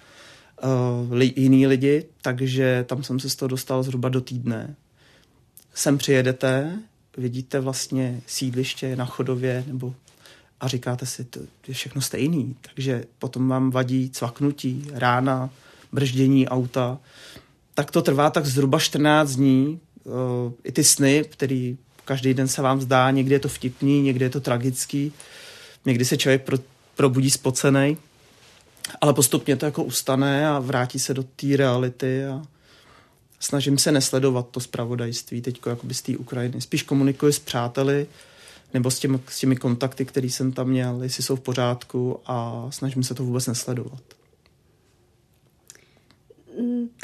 uh, 0.64 1.12
li, 1.12 1.32
jiný 1.36 1.66
lidi, 1.66 2.04
takže 2.22 2.84
tam 2.88 3.02
jsem 3.02 3.20
se 3.20 3.30
z 3.30 3.36
toho 3.36 3.48
dostal 3.48 3.82
zhruba 3.82 4.08
do 4.08 4.20
týdne. 4.20 4.74
Sem 5.74 5.98
přijedete, 5.98 6.78
vidíte 7.16 7.60
vlastně 7.60 8.20
sídliště 8.26 8.96
na 8.96 9.04
chodově 9.04 9.64
nebo 9.66 9.94
a 10.60 10.68
říkáte 10.68 11.06
si, 11.06 11.24
to 11.24 11.40
je 11.68 11.74
všechno 11.74 12.00
stejný, 12.00 12.56
takže 12.74 13.04
potom 13.18 13.48
vám 13.48 13.70
vadí 13.70 14.10
cvaknutí, 14.10 14.86
rána, 14.92 15.50
brždění 15.92 16.48
auta, 16.48 16.98
tak 17.74 17.90
to 17.90 18.02
trvá 18.02 18.30
tak 18.30 18.46
zhruba 18.46 18.78
14 18.78 19.30
dní, 19.30 19.80
uh, 20.04 20.12
i 20.64 20.72
ty 20.72 20.84
sny, 20.84 21.24
který 21.30 21.78
každý 22.04 22.34
den 22.34 22.48
se 22.48 22.62
vám 22.62 22.80
zdá, 22.80 23.10
někdy 23.10 23.34
je 23.34 23.38
to 23.38 23.48
vtipný, 23.48 24.02
někdy 24.02 24.24
je 24.24 24.30
to 24.30 24.40
tragický, 24.40 25.12
někdy 25.84 26.04
se 26.04 26.16
člověk 26.16 26.42
pro, 26.42 26.58
probudí 26.96 27.30
spocený, 27.30 27.96
ale 29.00 29.14
postupně 29.14 29.56
to 29.56 29.66
jako 29.66 29.84
ustane 29.84 30.48
a 30.48 30.58
vrátí 30.58 30.98
se 30.98 31.14
do 31.14 31.22
té 31.22 31.56
reality 31.56 32.24
a 32.24 32.42
snažím 33.40 33.78
se 33.78 33.92
nesledovat 33.92 34.48
to 34.50 34.60
zpravodajství 34.60 35.40
teď 35.40 35.60
jako 35.66 35.86
z 35.92 36.02
té 36.02 36.16
Ukrajiny. 36.16 36.60
Spíš 36.60 36.82
komunikuji 36.82 37.32
s 37.32 37.38
přáteli 37.38 38.06
nebo 38.74 38.90
s 38.90 38.98
těmi, 38.98 39.18
s 39.28 39.38
těmi 39.38 39.56
kontakty, 39.56 40.04
které 40.04 40.26
jsem 40.26 40.52
tam 40.52 40.68
měl, 40.68 41.02
jestli 41.02 41.22
jsou 41.22 41.36
v 41.36 41.40
pořádku 41.40 42.20
a 42.26 42.66
snažím 42.70 43.02
se 43.02 43.14
to 43.14 43.24
vůbec 43.24 43.46
nesledovat. 43.46 44.02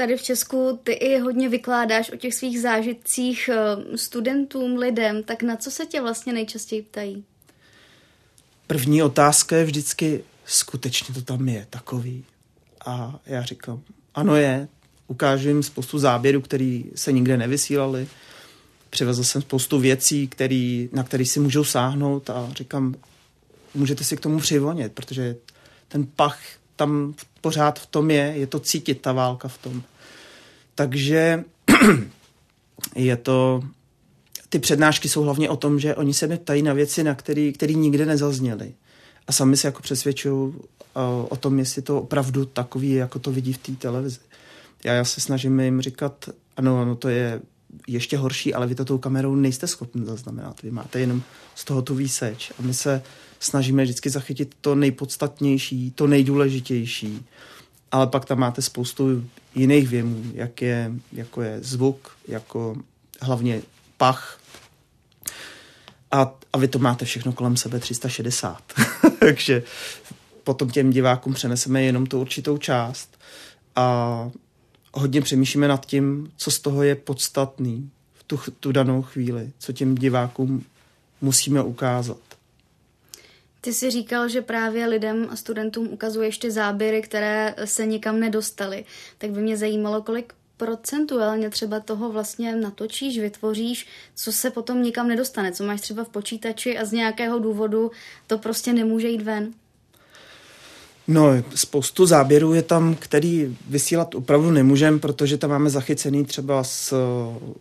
Tady 0.01 0.17
v 0.17 0.23
Česku 0.23 0.81
ty 0.85 0.93
i 0.93 1.19
hodně 1.19 1.49
vykládáš 1.49 2.11
o 2.11 2.17
těch 2.17 2.35
svých 2.35 2.61
zážitcích 2.61 3.51
eh, 3.53 3.99
studentům, 3.99 4.77
lidem, 4.77 5.23
tak 5.23 5.43
na 5.43 5.57
co 5.57 5.71
se 5.71 5.87
tě 5.87 6.01
vlastně 6.01 6.33
nejčastěji 6.33 6.83
ptají? 6.83 7.25
První 8.67 9.03
otázka 9.03 9.57
je 9.57 9.65
vždycky, 9.65 10.25
skutečně 10.45 11.15
to 11.15 11.23
tam 11.23 11.49
je 11.49 11.67
takový. 11.71 12.25
A 12.87 13.21
já 13.27 13.43
říkám, 13.43 13.83
ano 14.15 14.37
je, 14.37 14.69
ukážu 15.07 15.49
jim 15.49 15.63
spoustu 15.63 15.99
záběrů, 15.99 16.41
které 16.41 16.83
se 16.95 17.13
nikde 17.13 17.37
nevysílaly. 17.37 18.09
Přivezl 18.91 19.25
jsem 19.25 19.43
spoustu 19.43 19.79
věcí, 19.79 20.29
který, 20.29 20.89
na 20.93 21.03
které 21.03 21.25
si 21.25 21.41
můžou 21.41 21.65
sáhnout 21.65 22.31
a 22.31 22.49
říkám, 22.53 22.95
můžete 23.75 24.05
si 24.05 24.17
k 24.17 24.21
tomu 24.21 24.39
přivonit, 24.39 24.93
protože 24.93 25.37
ten 25.89 26.07
pach 26.17 26.41
tam 26.77 27.15
pořád 27.41 27.79
v 27.79 27.87
tom 27.87 28.11
je, 28.11 28.33
je 28.37 28.47
to 28.47 28.61
cítit, 28.61 29.01
ta 29.01 29.13
válka 29.13 29.49
v 29.49 29.59
tom. 29.59 29.83
Takže 30.81 31.45
je 32.97 33.17
to, 33.17 33.63
ty 34.49 34.59
přednášky 34.59 35.09
jsou 35.09 35.23
hlavně 35.23 35.51
o 35.51 35.57
tom, 35.57 35.81
že 35.81 35.95
oni 35.95 36.15
se 36.15 36.27
mi 36.27 36.37
ptají 36.37 36.63
na 36.63 36.73
věci, 36.73 37.05
na 37.05 37.15
které 37.15 37.73
nikde 37.75 38.07
nezazněly. 38.07 38.75
A 39.27 39.33
sami 39.33 39.57
se 39.57 39.69
jako 39.69 39.83
přesvědčují 39.83 40.55
o 41.29 41.37
tom, 41.41 41.59
jestli 41.59 41.83
to 41.83 42.03
opravdu 42.03 42.45
takový, 42.45 42.93
jako 42.93 43.19
to 43.19 43.33
vidí 43.33 43.53
v 43.53 43.59
té 43.59 43.73
televizi. 43.73 44.19
Já, 44.85 44.93
já 44.93 45.05
se 45.05 45.21
snažím 45.21 45.61
jim 45.61 45.81
říkat, 45.81 46.29
ano, 46.57 46.81
ano, 46.81 46.97
to 46.97 47.09
je 47.09 47.41
ještě 47.87 48.17
horší, 48.17 48.55
ale 48.55 48.67
vy 48.67 48.75
to 48.75 48.85
tou 48.85 48.99
kamerou 48.99 49.35
nejste 49.35 49.67
schopni 49.67 50.05
zaznamenat. 50.05 50.63
Vy 50.63 50.71
máte 50.71 51.01
jenom 51.01 51.23
z 51.55 51.65
toho 51.65 51.83
tu 51.83 51.95
výseč. 51.95 52.53
A 52.59 52.63
my 52.63 52.75
se 52.75 53.03
snažíme 53.41 53.83
vždycky 53.83 54.11
zachytit 54.11 54.55
to 54.61 54.75
nejpodstatnější, 54.75 55.91
to 55.91 56.07
nejdůležitější. 56.07 57.27
Ale 57.93 58.07
pak 58.07 58.25
tam 58.25 58.39
máte 58.39 58.63
spoustu 58.63 59.25
jiných 59.55 59.89
věmů, 59.89 60.23
jak 60.35 60.63
je, 60.63 60.93
jako 61.13 61.43
je 61.43 61.59
zvuk, 61.61 62.17
jako 62.29 62.77
hlavně 63.21 63.63
pach. 63.97 64.41
A, 66.11 66.35
a 66.53 66.59
vy 66.59 66.69
to 66.69 66.79
máte 66.79 67.05
všechno 67.05 67.33
kolem 67.33 67.57
sebe 67.57 67.79
360. 67.79 68.63
Takže 69.21 69.63
potom 70.45 70.71
těm 70.71 70.91
divákům 70.91 71.35
přeneseme 71.35 71.83
jenom 71.83 72.07
tu 72.07 72.21
určitou 72.21 72.59
část 72.59 73.19
a 73.77 74.31
hodně 74.95 75.21
přemýšlíme 75.21 75.69
nad 75.69 75.87
tím, 75.87 76.33
co 76.37 76.51
z 76.51 76.59
toho 76.59 76.83
je 76.83 76.95
podstatný 76.95 77.91
v 78.15 78.23
tu, 78.23 78.41
tu 78.61 78.73
danou 78.73 79.03
chvíli, 79.03 79.51
co 79.59 79.73
těm 79.73 79.95
divákům 79.95 80.65
musíme 81.21 81.63
ukázat. 81.63 82.30
Ty 83.61 83.73
jsi 83.73 83.91
říkal, 83.91 84.29
že 84.29 84.43
právě 84.43 84.87
lidem 84.87 85.29
a 85.31 85.37
studentům 85.37 85.89
ukazuješ 85.89 86.39
ty 86.39 86.51
záběry, 86.51 87.03
které 87.03 87.55
se 87.65 87.87
nikam 87.87 88.21
nedostaly. 88.21 88.85
Tak 89.19 89.31
by 89.31 89.41
mě 89.41 89.57
zajímalo, 89.57 90.03
kolik 90.03 90.33
procentuálně 90.57 91.51
třeba 91.51 91.81
toho 91.81 92.13
vlastně 92.13 92.57
natočíš, 92.57 93.19
vytvoříš, 93.19 93.87
co 94.15 94.33
se 94.33 94.51
potom 94.51 94.83
nikam 94.83 95.09
nedostane, 95.09 95.53
co 95.53 95.65
máš 95.65 95.81
třeba 95.81 96.05
v 96.05 96.09
počítači 96.09 96.79
a 96.79 96.85
z 96.85 96.93
nějakého 96.93 97.39
důvodu 97.39 97.91
to 98.27 98.39
prostě 98.39 98.73
nemůže 98.73 99.09
jít 99.09 99.23
ven. 99.23 99.53
No, 101.09 101.29
spoustu 101.55 102.07
záběrů 102.07 102.55
je 102.55 102.63
tam, 102.63 102.95
který 102.95 103.57
vysílat 103.69 104.15
opravdu 104.15 104.51
nemůžeme, 104.51 104.99
protože 104.99 105.37
tam 105.39 105.51
máme 105.51 105.71
zachycený 105.71 106.25
třeba 106.25 106.65
z 106.65 106.93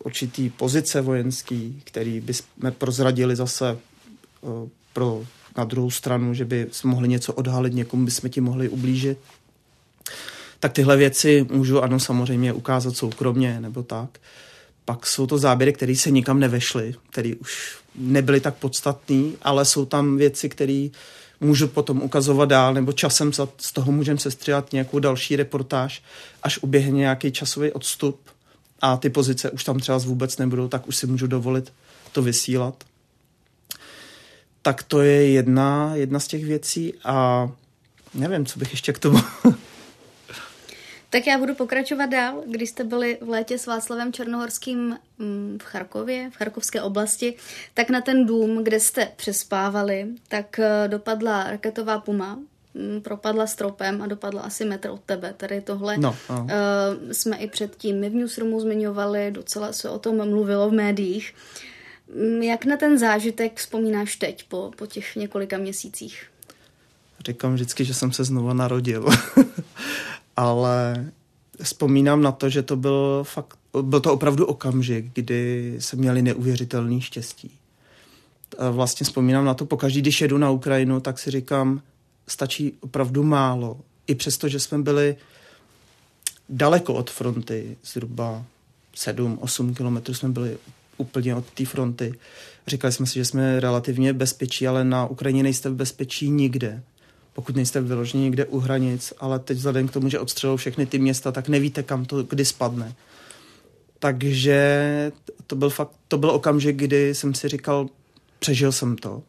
určitý 0.03 0.49
pozice 0.49 1.01
vojenský, 1.01 1.81
který 1.83 2.21
bychom 2.21 2.71
prozradili 2.77 3.35
zase 3.35 3.79
pro 4.93 5.25
na 5.59 5.65
druhou 5.65 5.91
stranu, 5.91 6.33
že 6.33 6.45
by 6.45 6.67
jsme 6.71 6.91
mohli 6.91 7.07
něco 7.07 7.33
odhalit, 7.33 7.73
někomu 7.73 8.05
bychom 8.05 8.29
ti 8.29 8.41
mohli 8.41 8.69
ublížit. 8.69 9.17
Tak 10.59 10.73
tyhle 10.73 10.97
věci 10.97 11.45
můžu 11.51 11.83
ano 11.83 11.99
samozřejmě 11.99 12.53
ukázat 12.53 12.97
soukromně 12.97 13.59
nebo 13.59 13.83
tak. 13.83 14.19
Pak 14.85 15.05
jsou 15.05 15.27
to 15.27 15.37
záběry, 15.37 15.73
které 15.73 15.95
se 15.95 16.11
nikam 16.11 16.39
nevešly, 16.39 16.95
které 17.09 17.35
už 17.35 17.77
nebyly 17.95 18.39
tak 18.39 18.55
podstatné, 18.55 19.31
ale 19.41 19.65
jsou 19.65 19.85
tam 19.85 20.17
věci, 20.17 20.49
které 20.49 20.89
můžu 21.41 21.67
potom 21.67 22.01
ukazovat 22.01 22.49
dál, 22.49 22.73
nebo 22.73 22.91
časem 22.91 23.31
z 23.57 23.73
toho 23.73 23.91
můžeme 23.91 24.19
sestříhat 24.19 24.73
nějakou 24.73 24.99
další 24.99 25.35
reportáž, 25.35 26.03
až 26.43 26.57
uběhne 26.57 26.97
nějaký 26.97 27.31
časový 27.31 27.71
odstup 27.71 28.19
a 28.81 28.97
ty 28.97 29.09
pozice 29.09 29.51
už 29.51 29.63
tam 29.63 29.79
třeba 29.79 29.97
vůbec 29.97 30.37
nebudou, 30.37 30.67
tak 30.67 30.87
už 30.87 30.95
si 30.95 31.07
můžu 31.07 31.27
dovolit 31.27 31.73
to 32.11 32.21
vysílat. 32.21 32.83
Tak 34.61 34.83
to 34.83 35.01
je 35.01 35.31
jedna, 35.31 35.91
jedna 35.95 36.19
z 36.19 36.27
těch 36.27 36.45
věcí 36.45 36.93
a 37.03 37.49
nevím, 38.13 38.45
co 38.45 38.59
bych 38.59 38.71
ještě 38.71 38.93
k 38.93 38.99
tomu 38.99 39.19
Tak 41.09 41.27
já 41.27 41.37
budu 41.37 41.55
pokračovat 41.55 42.05
dál. 42.05 42.43
Když 42.47 42.69
jste 42.69 42.83
byli 42.83 43.17
v 43.21 43.29
létě 43.29 43.57
s 43.57 43.67
Václavem 43.67 44.13
Černohorským 44.13 44.97
mm, 45.17 45.57
v 45.61 45.65
Charkově, 45.65 46.29
v 46.29 46.37
Charkovské 46.37 46.81
oblasti, 46.81 47.33
tak 47.73 47.89
na 47.89 48.01
ten 48.01 48.25
dům, 48.25 48.63
kde 48.63 48.79
jste 48.79 49.11
přespávali, 49.15 50.07
tak 50.27 50.59
eh, 50.59 50.87
dopadla 50.87 51.43
raketová 51.43 51.99
puma, 51.99 52.39
mm, 52.73 53.01
propadla 53.01 53.47
stropem 53.47 54.01
a 54.01 54.07
dopadla 54.07 54.41
asi 54.41 54.65
metr 54.65 54.89
od 54.89 55.01
tebe. 55.01 55.33
Tady 55.37 55.61
tohle 55.61 55.97
no. 55.97 56.15
Uh, 56.29 56.47
jsme 57.11 57.37
i 57.37 57.47
předtím 57.47 57.99
my 57.99 58.09
v 58.09 58.15
Newsroomu 58.15 58.59
zmiňovali, 58.59 59.31
docela 59.31 59.73
se 59.73 59.89
o 59.89 59.99
tom 59.99 60.29
mluvilo 60.29 60.69
v 60.69 60.73
médiích. 60.73 61.33
Mm, 61.33 61.69
jak 62.41 62.65
na 62.65 62.77
ten 62.77 62.99
zážitek 62.99 63.57
vzpomínáš 63.57 64.15
teď, 64.15 64.43
po, 64.43 64.71
po 64.77 64.85
těch 64.85 65.15
několika 65.15 65.57
měsících? 65.57 66.23
Říkám 67.25 67.53
vždycky, 67.53 67.85
že 67.85 67.93
jsem 67.93 68.11
se 68.11 68.23
znova 68.23 68.53
narodil. 68.53 69.05
ale 70.35 71.05
vzpomínám 71.63 72.21
na 72.21 72.31
to, 72.31 72.49
že 72.49 72.63
to 72.63 72.75
byl 72.75 73.23
fakt, 73.23 73.57
byl 73.81 73.99
to 73.99 74.13
opravdu 74.13 74.45
okamžik, 74.45 75.05
kdy 75.13 75.75
se 75.79 75.95
měli 75.95 76.21
neuvěřitelný 76.21 77.01
štěstí. 77.01 77.51
Vlastně 78.71 79.03
vzpomínám 79.03 79.45
na 79.45 79.53
to, 79.53 79.65
pokaždý, 79.65 80.01
když 80.01 80.21
jedu 80.21 80.37
na 80.37 80.51
Ukrajinu, 80.51 80.99
tak 80.99 81.19
si 81.19 81.31
říkám, 81.31 81.81
stačí 82.27 82.73
opravdu 82.79 83.23
málo. 83.23 83.79
I 84.07 84.15
přesto, 84.15 84.47
že 84.47 84.59
jsme 84.59 84.77
byli 84.77 85.15
daleko 86.49 86.93
od 86.93 87.09
fronty, 87.09 87.77
zhruba 87.83 88.45
7-8 88.95 89.75
kilometrů 89.75 90.13
jsme 90.13 90.29
byli 90.29 90.57
úplně 90.99 91.35
od 91.35 91.45
té 91.45 91.65
fronty. 91.65 92.13
Říkali 92.67 92.93
jsme 92.93 93.05
si, 93.05 93.13
že 93.13 93.25
jsme 93.25 93.59
relativně 93.59 94.13
bezpečí, 94.13 94.67
ale 94.67 94.83
na 94.83 95.05
Ukrajině 95.05 95.43
nejste 95.43 95.69
v 95.69 95.75
bezpečí 95.75 96.29
nikde 96.29 96.81
pokud 97.39 97.55
nejste 97.55 97.81
vyloženi 97.81 98.23
někde 98.23 98.45
u 98.45 98.59
hranic, 98.59 99.13
ale 99.19 99.39
teď 99.39 99.57
vzhledem 99.57 99.87
k 99.87 99.91
tomu, 99.91 100.09
že 100.09 100.19
odstřelou 100.19 100.57
všechny 100.57 100.85
ty 100.85 100.99
města, 100.99 101.31
tak 101.31 101.49
nevíte, 101.49 101.83
kam 101.83 102.05
to 102.05 102.23
kdy 102.23 102.45
spadne. 102.45 102.95
Takže 103.99 105.11
to 105.47 105.55
byl 105.55 105.69
fakt, 105.69 105.91
to 106.07 106.17
byl 106.17 106.29
okamžik, 106.29 106.75
kdy 106.75 107.15
jsem 107.15 107.33
si 107.33 107.47
říkal, 107.47 107.89
přežil 108.39 108.71
jsem 108.71 108.95
to. 108.97 109.23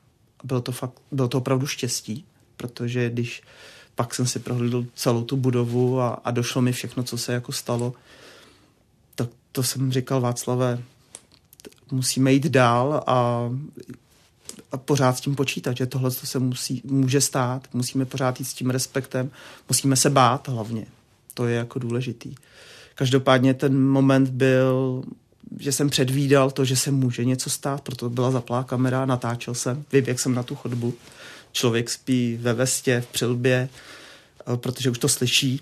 Bylo 0.45 0.61
to 0.61 0.73
fakt, 0.73 1.01
bylo 1.13 1.29
to 1.29 1.39
opravdu 1.39 1.67
štěstí, 1.67 2.25
protože 2.57 3.11
když 3.11 3.43
pak 3.95 4.15
jsem 4.15 4.27
si 4.27 4.39
prohlédl 4.39 4.87
celou 4.95 5.25
tu 5.25 5.37
budovu 5.37 6.01
a, 6.01 6.09
a 6.09 6.31
došlo 6.31 6.63
mi 6.63 6.73
všechno, 6.73 7.03
co 7.03 7.19
se 7.19 7.33
jako 7.33 7.53
stalo, 7.53 7.93
tak 9.15 9.29
to 9.53 9.63
jsem 9.63 9.93
říkal 9.93 10.21
Václave, 10.21 10.83
musíme 11.91 12.33
jít 12.33 12.47
dál 12.47 13.05
a 13.07 13.51
a 14.73 14.77
pořád 14.77 15.17
s 15.17 15.21
tím 15.21 15.37
počítat, 15.37 15.77
že 15.77 15.87
tohle 15.87 16.11
se 16.11 16.39
musí, 16.39 16.83
může 16.85 17.21
stát, 17.21 17.69
musíme 17.73 18.05
pořád 18.05 18.41
jít 18.41 18.45
s 18.45 18.55
tím 18.55 18.71
respektem, 18.71 19.31
musíme 19.69 19.97
se 19.97 20.11
bát 20.11 20.49
hlavně. 20.49 20.87
To 21.35 21.47
je 21.47 21.57
jako 21.57 21.79
důležitý. 21.79 22.35
Každopádně 22.95 23.55
ten 23.55 23.81
moment 23.81 24.29
byl, 24.31 25.03
že 25.59 25.73
jsem 25.73 25.91
předvídal 25.91 26.51
to, 26.51 26.65
že 26.65 26.77
se 26.77 26.91
může 26.91 27.25
něco 27.25 27.51
stát, 27.51 27.81
proto 27.81 28.11
byla 28.11 28.31
zaplá 28.31 28.65
kamera, 28.65 29.07
natáčel 29.07 29.55
jsem, 29.55 29.85
vyběhl 29.93 30.19
jsem 30.19 30.35
na 30.35 30.43
tu 30.43 30.55
chodbu, 30.55 30.95
člověk 31.53 31.91
spí 31.91 32.39
ve 32.41 32.55
vestě, 32.55 33.01
v 33.01 33.07
přilbě, 33.07 33.69
eh, 34.41 34.57
protože 34.57 34.91
už 34.91 34.99
to 34.99 35.09
slyší. 35.09 35.61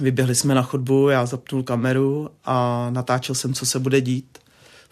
Vyběhli 0.00 0.34
jsme 0.34 0.54
na 0.54 0.62
chodbu, 0.62 1.08
já 1.08 1.26
zapnul 1.26 1.62
kameru 1.62 2.30
a 2.44 2.88
natáčel 2.90 3.34
jsem, 3.34 3.54
co 3.54 3.66
se 3.66 3.78
bude 3.78 4.00
dít. 4.00 4.38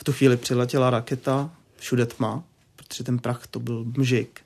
V 0.00 0.04
tu 0.04 0.12
chvíli 0.12 0.36
přiletěla 0.36 0.90
raketa, 0.90 1.50
všude 1.76 2.06
tma, 2.06 2.42
protože 2.76 3.04
ten 3.04 3.18
prach 3.18 3.46
to 3.46 3.60
byl 3.60 3.84
mžik. 3.96 4.40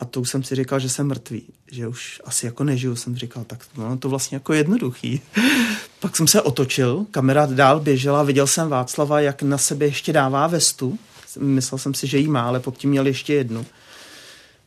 A 0.00 0.04
to 0.04 0.20
už 0.20 0.30
jsem 0.30 0.42
si 0.42 0.54
říkal, 0.54 0.80
že 0.80 0.88
jsem 0.88 1.06
mrtvý, 1.06 1.42
že 1.70 1.88
už 1.88 2.22
asi 2.24 2.46
jako 2.46 2.64
nežiju, 2.64 2.96
jsem 2.96 3.16
říkal, 3.16 3.44
tak 3.44 3.64
no, 3.76 3.96
to 3.96 4.08
vlastně 4.08 4.36
jako 4.36 4.52
jednoduchý. 4.52 5.20
Pak 6.00 6.16
jsem 6.16 6.26
se 6.26 6.42
otočil, 6.42 7.06
kamera 7.10 7.46
dál 7.46 7.80
běžela, 7.80 8.22
viděl 8.22 8.46
jsem 8.46 8.68
Václava, 8.68 9.20
jak 9.20 9.42
na 9.42 9.58
sebe 9.58 9.84
ještě 9.84 10.12
dává 10.12 10.46
vestu. 10.46 10.98
Myslel 11.38 11.78
jsem 11.78 11.94
si, 11.94 12.06
že 12.06 12.18
jí 12.18 12.28
má, 12.28 12.42
ale 12.42 12.60
pod 12.60 12.76
tím 12.76 12.90
měl 12.90 13.06
ještě 13.06 13.34
jednu. 13.34 13.66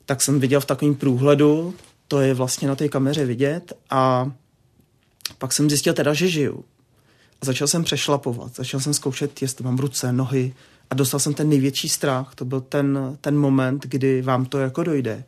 Tak 0.06 0.22
jsem 0.22 0.40
viděl 0.40 0.60
v 0.60 0.66
takovém 0.66 0.96
průhledu, 0.96 1.76
to 2.08 2.20
je 2.20 2.34
vlastně 2.34 2.68
na 2.68 2.76
té 2.76 2.90
kameře 2.90 3.26
vidět 3.26 3.74
a 3.90 4.32
pak 5.38 5.54
jsem 5.54 5.70
zjistil 5.70 5.94
teda, 5.94 6.14
že 6.14 6.28
žiju. 6.28 6.66
A 7.42 7.46
začal 7.46 7.68
jsem 7.68 7.84
přešlapovat, 7.84 8.56
začal 8.56 8.80
jsem 8.80 8.94
zkoušet, 8.94 9.42
jestli 9.42 9.66
mám 9.66 9.78
ruce, 9.78 10.14
nohy, 10.14 10.54
a 10.90 10.96
dostal 10.96 11.20
jsem 11.20 11.34
ten 11.34 11.50
největší 11.50 11.90
strach. 11.90 12.36
To 12.36 12.46
byl 12.46 12.62
ten, 12.62 13.18
ten 13.22 13.38
moment, 13.38 13.86
kdy 13.86 14.22
vám 14.22 14.46
to 14.46 14.58
jako 14.58 14.84
dojde. 14.84 15.24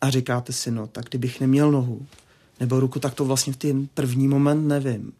A 0.00 0.10
říkáte 0.10 0.52
si, 0.52 0.70
no, 0.70 0.86
tak 0.86 1.04
kdybych 1.04 1.40
neměl 1.40 1.72
nohu 1.72 2.06
nebo 2.60 2.80
ruku, 2.80 2.98
tak 2.98 3.14
to 3.14 3.24
vlastně 3.24 3.52
v 3.52 3.56
ten 3.56 3.88
první 3.94 4.28
moment 4.28 4.68
nevím. 4.68 5.12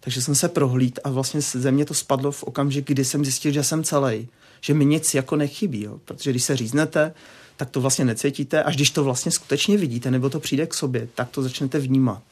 Takže 0.00 0.22
jsem 0.22 0.34
se 0.34 0.48
prohlíd 0.48 0.98
a 1.04 1.10
vlastně 1.10 1.40
ze 1.40 1.70
mě 1.70 1.84
to 1.84 1.94
spadlo 1.94 2.32
v 2.32 2.42
okamžik, 2.42 2.88
kdy 2.88 3.04
jsem 3.04 3.24
zjistil, 3.24 3.52
že 3.52 3.64
jsem 3.64 3.84
celý, 3.84 4.28
že 4.60 4.74
mi 4.74 4.84
nic 4.84 5.14
jako 5.14 5.36
nechybí, 5.36 5.82
jo? 5.82 6.00
protože 6.04 6.30
když 6.30 6.44
se 6.44 6.56
říznete, 6.56 7.14
tak 7.56 7.70
to 7.70 7.80
vlastně 7.80 8.04
necítíte, 8.04 8.62
až 8.62 8.76
když 8.76 8.90
to 8.90 9.04
vlastně 9.04 9.32
skutečně 9.32 9.76
vidíte, 9.76 10.10
nebo 10.10 10.30
to 10.30 10.40
přijde 10.40 10.66
k 10.66 10.74
sobě, 10.74 11.08
tak 11.14 11.30
to 11.30 11.42
začnete 11.42 11.78
vnímat. 11.78 12.22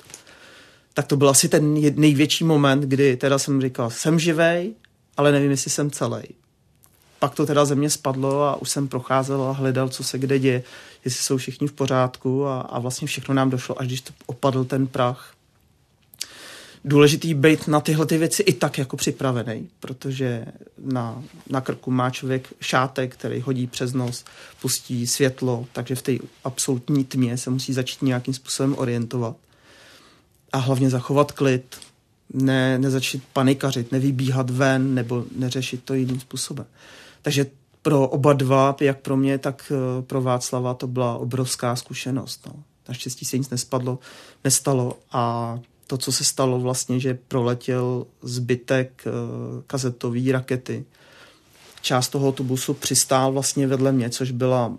Tak 0.94 1.06
to 1.06 1.16
byl 1.16 1.28
asi 1.28 1.48
ten 1.48 1.74
největší 1.96 2.44
moment, 2.44 2.80
kdy 2.80 3.16
teda 3.16 3.38
jsem 3.38 3.62
říkal, 3.62 3.90
jsem 3.90 4.18
živej, 4.18 4.74
ale 5.16 5.32
nevím, 5.32 5.50
jestli 5.50 5.70
jsem 5.70 5.90
celý. 5.90 6.22
Pak 7.18 7.34
to 7.34 7.46
teda 7.46 7.64
ze 7.64 7.74
mě 7.74 7.90
spadlo 7.90 8.42
a 8.42 8.56
už 8.56 8.70
jsem 8.70 8.88
procházel 8.88 9.42
a 9.42 9.52
hledal, 9.52 9.88
co 9.88 10.04
se 10.04 10.18
kde 10.18 10.38
děje, 10.38 10.62
jestli 11.04 11.22
jsou 11.22 11.36
všichni 11.36 11.68
v 11.68 11.72
pořádku 11.72 12.46
a, 12.46 12.60
a 12.60 12.78
vlastně 12.78 13.06
všechno 13.06 13.34
nám 13.34 13.50
došlo, 13.50 13.80
až 13.80 13.86
když 13.86 14.00
to 14.00 14.12
opadl 14.26 14.64
ten 14.64 14.86
prach. 14.86 15.34
Důležitý 16.84 17.34
být 17.34 17.68
na 17.68 17.80
tyhle 17.80 18.06
ty 18.06 18.18
věci 18.18 18.42
i 18.42 18.52
tak 18.52 18.78
jako 18.78 18.96
připravený, 18.96 19.68
protože 19.80 20.44
na, 20.78 21.22
na 21.50 21.60
krku 21.60 21.90
má 21.90 22.10
člověk 22.10 22.48
šátek, 22.60 23.12
který 23.12 23.40
hodí 23.40 23.66
přes 23.66 23.92
nos, 23.92 24.24
pustí 24.60 25.06
světlo, 25.06 25.66
takže 25.72 25.94
v 25.94 26.02
té 26.02 26.12
absolutní 26.44 27.04
tmě 27.04 27.36
se 27.36 27.50
musí 27.50 27.72
začít 27.72 28.02
nějakým 28.02 28.34
způsobem 28.34 28.74
orientovat. 28.78 29.36
A 30.54 30.58
hlavně 30.58 30.90
zachovat 30.90 31.32
klid, 31.32 31.76
ne, 32.32 32.78
nezačít 32.78 33.22
panikařit, 33.32 33.92
nevybíhat 33.92 34.50
ven 34.50 34.94
nebo 34.94 35.24
neřešit 35.36 35.84
to 35.84 35.94
jiným 35.94 36.20
způsobem. 36.20 36.66
Takže 37.22 37.46
pro 37.82 38.08
oba 38.08 38.32
dva, 38.32 38.76
jak 38.80 39.00
pro 39.00 39.16
mě, 39.16 39.38
tak 39.38 39.72
eh, 39.72 40.02
pro 40.02 40.22
Václava 40.22 40.74
to 40.74 40.86
byla 40.86 41.18
obrovská 41.18 41.76
zkušenost. 41.76 42.46
No. 42.46 42.52
Naštěstí 42.88 43.24
se 43.24 43.38
nic 43.38 43.50
nespadlo, 43.50 43.98
nestalo 44.44 44.98
a 45.12 45.58
to, 45.86 45.98
co 45.98 46.12
se 46.12 46.24
stalo 46.24 46.60
vlastně, 46.60 47.00
že 47.00 47.18
proletěl 47.28 48.06
zbytek 48.22 49.04
uh, 49.06 49.62
kazetové 49.66 50.32
rakety. 50.32 50.84
Část 51.80 52.08
toho 52.08 52.28
autobusu 52.28 52.74
přistál 52.74 53.32
vlastně 53.32 53.66
vedle 53.66 53.92
mě, 53.92 54.10
což 54.10 54.30
byla 54.30 54.76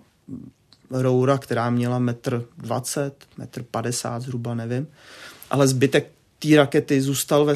roura, 0.90 1.38
která 1.38 1.70
měla 1.70 1.98
metr 1.98 2.44
20, 2.58 3.26
metr 3.38 3.62
50 3.62 4.22
zhruba, 4.22 4.54
nevím. 4.54 4.86
Ale 5.50 5.68
zbytek 5.68 6.10
té 6.38 6.56
rakety 6.56 7.02
zůstal 7.02 7.44
ve 7.44 7.54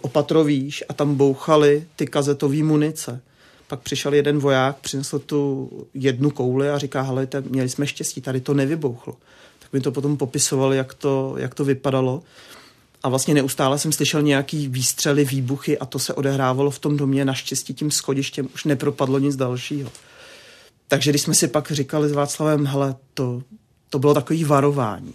opatrovýš 0.00 0.84
a 0.88 0.92
tam 0.92 1.14
bouchaly 1.14 1.86
ty 1.96 2.06
kazetové 2.06 2.62
munice. 2.62 3.20
Pak 3.68 3.80
přišel 3.80 4.14
jeden 4.14 4.38
voják, 4.38 4.76
přinesl 4.76 5.18
tu 5.18 5.70
jednu 5.94 6.30
kouli 6.30 6.70
a 6.70 6.78
říká, 6.78 7.02
hele, 7.02 7.28
měli 7.48 7.68
jsme 7.68 7.86
štěstí, 7.86 8.20
tady 8.20 8.40
to 8.40 8.54
nevybouchlo. 8.54 9.16
Tak 9.58 9.72
mi 9.72 9.80
to 9.80 9.92
potom 9.92 10.16
popisovali, 10.16 10.76
jak 10.76 10.94
to, 10.94 11.34
jak 11.38 11.54
to 11.54 11.64
vypadalo. 11.64 12.22
A 13.02 13.08
vlastně 13.08 13.34
neustále 13.34 13.78
jsem 13.78 13.92
slyšel 13.92 14.22
nějaký 14.22 14.68
výstřely, 14.68 15.24
výbuchy 15.24 15.78
a 15.78 15.86
to 15.86 15.98
se 15.98 16.14
odehrávalo 16.14 16.70
v 16.70 16.78
tom 16.78 16.96
domě. 16.96 17.24
Naštěstí 17.24 17.74
tím 17.74 17.90
schodištěm 17.90 18.48
už 18.54 18.64
nepropadlo 18.64 19.18
nic 19.18 19.36
dalšího. 19.36 19.90
Takže 20.88 21.10
když 21.10 21.22
jsme 21.22 21.34
si 21.34 21.48
pak 21.48 21.72
říkali 21.72 22.08
s 22.08 22.12
Václavem, 22.12 22.66
hele, 22.66 22.94
to, 23.14 23.42
to 23.90 23.98
bylo 23.98 24.14
takový 24.14 24.44
varování. 24.44 25.12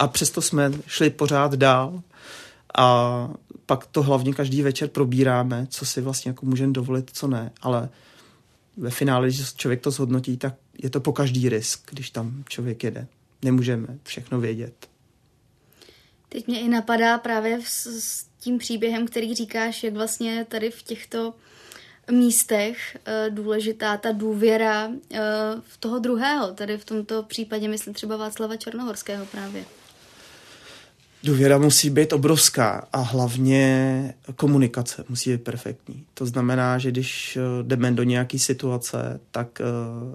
A 0.00 0.08
přesto 0.08 0.42
jsme 0.42 0.72
šli 0.86 1.10
pořád 1.10 1.54
dál 1.54 2.02
a 2.78 3.28
pak 3.66 3.86
to 3.86 4.02
hlavně 4.02 4.32
každý 4.32 4.62
večer 4.62 4.88
probíráme, 4.88 5.66
co 5.70 5.86
si 5.86 6.00
vlastně 6.00 6.28
jako 6.28 6.46
můžeme 6.46 6.72
dovolit, 6.72 7.10
co 7.12 7.26
ne, 7.26 7.52
ale 7.62 7.88
ve 8.76 8.90
finále, 8.90 9.26
když 9.26 9.54
člověk 9.54 9.80
to 9.80 9.90
zhodnotí, 9.90 10.36
tak 10.36 10.54
je 10.82 10.90
to 10.90 11.00
po 11.00 11.12
každý 11.12 11.48
risk, 11.48 11.90
když 11.90 12.10
tam 12.10 12.44
člověk 12.48 12.84
jede. 12.84 13.06
Nemůžeme 13.42 13.86
všechno 14.02 14.40
vědět. 14.40 14.88
Teď 16.28 16.46
mě 16.46 16.60
i 16.60 16.68
napadá 16.68 17.18
právě 17.18 17.60
s, 17.64 18.26
tím 18.38 18.58
příběhem, 18.58 19.06
který 19.06 19.34
říkáš, 19.34 19.84
jak 19.84 19.94
vlastně 19.94 20.46
tady 20.48 20.70
v 20.70 20.82
těchto 20.82 21.34
místech 22.10 22.96
e, 23.04 23.30
důležitá 23.30 23.96
ta 23.96 24.12
důvěra 24.12 24.88
e, 24.88 25.20
v 25.60 25.78
toho 25.78 25.98
druhého, 25.98 26.52
tady 26.52 26.78
v 26.78 26.84
tomto 26.84 27.22
případě 27.22 27.68
myslím 27.68 27.94
třeba 27.94 28.16
Václava 28.16 28.56
Černohorského 28.56 29.26
právě. 29.26 29.64
Důvěra 31.24 31.58
musí 31.58 31.90
být 31.90 32.12
obrovská 32.12 32.88
a 32.92 33.00
hlavně 33.00 34.14
komunikace 34.36 35.04
musí 35.08 35.30
být 35.30 35.42
perfektní. 35.42 36.04
To 36.14 36.26
znamená, 36.26 36.78
že 36.78 36.90
když 36.90 37.36
eh, 37.36 37.62
jdeme 37.62 37.92
do 37.92 38.02
nějaké 38.02 38.38
situace, 38.38 39.20
tak 39.30 39.60
uh, 39.60 40.14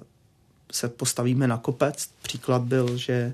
se 0.71 0.89
postavíme 0.89 1.47
na 1.47 1.57
kopec. 1.57 2.07
Příklad 2.21 2.61
byl, 2.61 2.97
že 2.97 3.33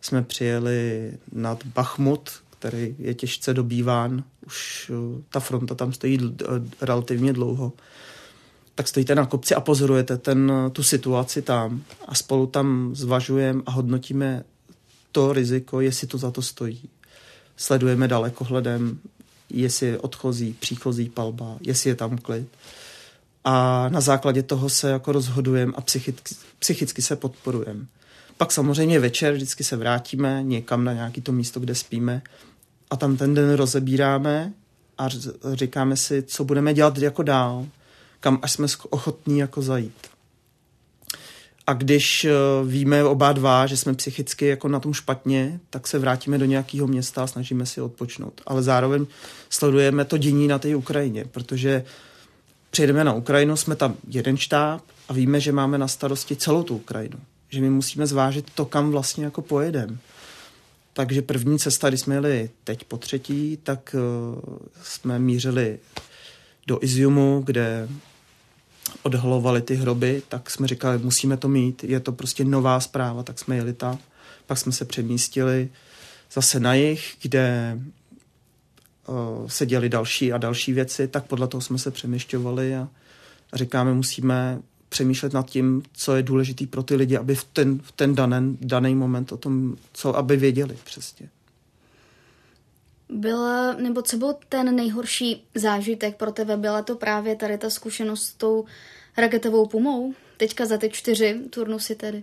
jsme 0.00 0.22
přijeli 0.22 1.12
nad 1.32 1.64
Bachmut, 1.66 2.30
který 2.58 2.96
je 2.98 3.14
těžce 3.14 3.54
dobýván. 3.54 4.24
Už 4.46 4.90
uh, 4.90 5.20
ta 5.30 5.40
fronta 5.40 5.74
tam 5.74 5.92
stojí 5.92 6.36
relativně 6.80 7.32
dlouho. 7.32 7.72
Tak 8.74 8.88
stojíte 8.88 9.14
na 9.14 9.26
kopci 9.26 9.54
a 9.54 9.60
pozorujete 9.60 10.18
ten, 10.18 10.52
tu 10.72 10.82
situaci 10.82 11.42
tam 11.42 11.82
a 12.06 12.14
spolu 12.14 12.46
tam 12.46 12.90
zvažujeme 12.94 13.62
a 13.66 13.70
hodnotíme 13.70 14.44
to 15.12 15.32
riziko, 15.32 15.80
jestli 15.80 16.06
to 16.06 16.18
za 16.18 16.30
to 16.30 16.42
stojí 16.42 16.88
sledujeme 17.58 18.08
dalekohledem, 18.08 18.98
jestli 19.50 19.86
je 19.86 19.98
odchozí, 19.98 20.56
příchozí 20.60 21.08
palba, 21.08 21.56
jestli 21.60 21.90
je 21.90 21.94
tam 21.94 22.18
klid. 22.18 22.48
A 23.44 23.88
na 23.88 24.00
základě 24.00 24.42
toho 24.42 24.68
se 24.68 24.90
jako 24.90 25.12
rozhodujeme 25.12 25.72
a 25.76 25.80
psychicky, 25.80 26.34
psychicky 26.58 27.02
se 27.02 27.16
podporujeme. 27.16 27.86
Pak 28.36 28.52
samozřejmě 28.52 29.00
večer 29.00 29.34
vždycky 29.34 29.64
se 29.64 29.76
vrátíme 29.76 30.42
někam 30.42 30.84
na 30.84 30.92
nějaký 30.92 31.20
to 31.20 31.32
místo, 31.32 31.60
kde 31.60 31.74
spíme 31.74 32.22
a 32.90 32.96
tam 32.96 33.16
ten 33.16 33.34
den 33.34 33.52
rozebíráme 33.52 34.52
a 34.98 35.08
říkáme 35.52 35.96
si, 35.96 36.22
co 36.22 36.44
budeme 36.44 36.74
dělat 36.74 36.98
jako 36.98 37.22
dál, 37.22 37.66
kam 38.20 38.38
až 38.42 38.52
jsme 38.52 38.66
ochotní 38.90 39.38
jako 39.38 39.62
zajít. 39.62 40.08
A 41.68 41.72
když 41.72 42.24
eh, 42.24 42.32
víme 42.64 43.04
oba 43.04 43.32
dva, 43.32 43.66
že 43.66 43.76
jsme 43.76 43.94
psychicky 43.94 44.46
jako 44.46 44.68
na 44.68 44.80
tom 44.80 44.92
špatně, 44.92 45.60
tak 45.70 45.86
se 45.86 45.98
vrátíme 45.98 46.38
do 46.38 46.44
nějakého 46.44 46.86
města 46.86 47.22
a 47.22 47.26
snažíme 47.26 47.66
si 47.66 47.80
odpočnout. 47.80 48.40
Ale 48.46 48.62
zároveň 48.62 49.06
sledujeme 49.50 50.04
to 50.04 50.18
dění 50.18 50.48
na 50.48 50.58
té 50.58 50.76
Ukrajině, 50.76 51.24
protože 51.24 51.84
přijedeme 52.70 53.04
na 53.04 53.12
Ukrajinu, 53.12 53.56
jsme 53.56 53.76
tam 53.76 53.94
jeden 54.08 54.36
štáb 54.36 54.82
a 55.08 55.12
víme, 55.12 55.40
že 55.40 55.52
máme 55.52 55.78
na 55.78 55.88
starosti 55.88 56.36
celou 56.36 56.62
tu 56.62 56.76
Ukrajinu. 56.76 57.18
Že 57.48 57.60
my 57.60 57.70
musíme 57.70 58.06
zvážit 58.06 58.50
to, 58.54 58.64
kam 58.64 58.90
vlastně 58.90 59.24
jako 59.24 59.42
pojedeme. 59.42 59.96
Takže 60.92 61.22
první 61.22 61.58
cesta, 61.58 61.88
když 61.88 62.00
jsme 62.00 62.14
jeli 62.14 62.50
teď 62.64 62.84
po 62.84 62.96
třetí, 62.96 63.58
tak 63.62 63.94
uh, 63.94 64.56
jsme 64.82 65.18
mířili 65.18 65.78
do 66.66 66.78
Iziumu, 66.82 67.42
kde 67.46 67.88
odhalovali 69.02 69.62
ty 69.62 69.74
hroby, 69.74 70.22
tak 70.28 70.50
jsme 70.50 70.66
říkali, 70.66 70.98
musíme 70.98 71.36
to 71.36 71.48
mít, 71.48 71.84
je 71.84 72.00
to 72.00 72.12
prostě 72.12 72.44
nová 72.44 72.80
zpráva, 72.80 73.22
tak 73.22 73.38
jsme 73.38 73.56
jeli 73.56 73.72
tam. 73.72 73.98
Pak 74.46 74.58
jsme 74.58 74.72
se 74.72 74.84
přemístili 74.84 75.68
zase 76.32 76.60
na 76.60 76.74
jich, 76.74 77.16
kde 77.22 77.78
uh, 79.08 79.48
se 79.48 79.66
děli 79.66 79.88
další 79.88 80.32
a 80.32 80.38
další 80.38 80.72
věci, 80.72 81.08
tak 81.08 81.26
podle 81.26 81.48
toho 81.48 81.60
jsme 81.60 81.78
se 81.78 81.90
přemýšťovali 81.90 82.76
a, 82.76 82.88
a 83.52 83.56
říkáme, 83.56 83.94
musíme 83.94 84.60
přemýšlet 84.88 85.32
nad 85.32 85.50
tím, 85.50 85.82
co 85.92 86.16
je 86.16 86.22
důležité 86.22 86.66
pro 86.66 86.82
ty 86.82 86.96
lidi, 86.96 87.16
aby 87.16 87.34
v 87.34 87.44
ten, 87.44 87.78
v 87.78 87.92
ten 87.92 88.14
daný, 88.14 88.58
daný 88.60 88.94
moment 88.94 89.32
o 89.32 89.36
tom, 89.36 89.76
co 89.92 90.16
aby 90.16 90.36
věděli 90.36 90.76
přesně. 90.84 91.28
Byla, 93.10 93.72
nebo 93.72 94.02
co 94.02 94.16
byl 94.16 94.34
ten 94.48 94.76
nejhorší 94.76 95.44
zážitek 95.54 96.16
pro 96.16 96.32
tebe? 96.32 96.56
Byla 96.56 96.82
to 96.82 96.94
právě 96.94 97.36
tady 97.36 97.58
ta 97.58 97.70
zkušenost 97.70 98.22
s 98.22 98.34
tou 98.34 98.64
raketovou 99.16 99.66
pumou? 99.66 100.14
Teďka 100.36 100.66
za 100.66 100.78
ty 100.78 100.90
čtyři 100.90 101.40
turnusy 101.50 101.94
tedy. 101.94 102.22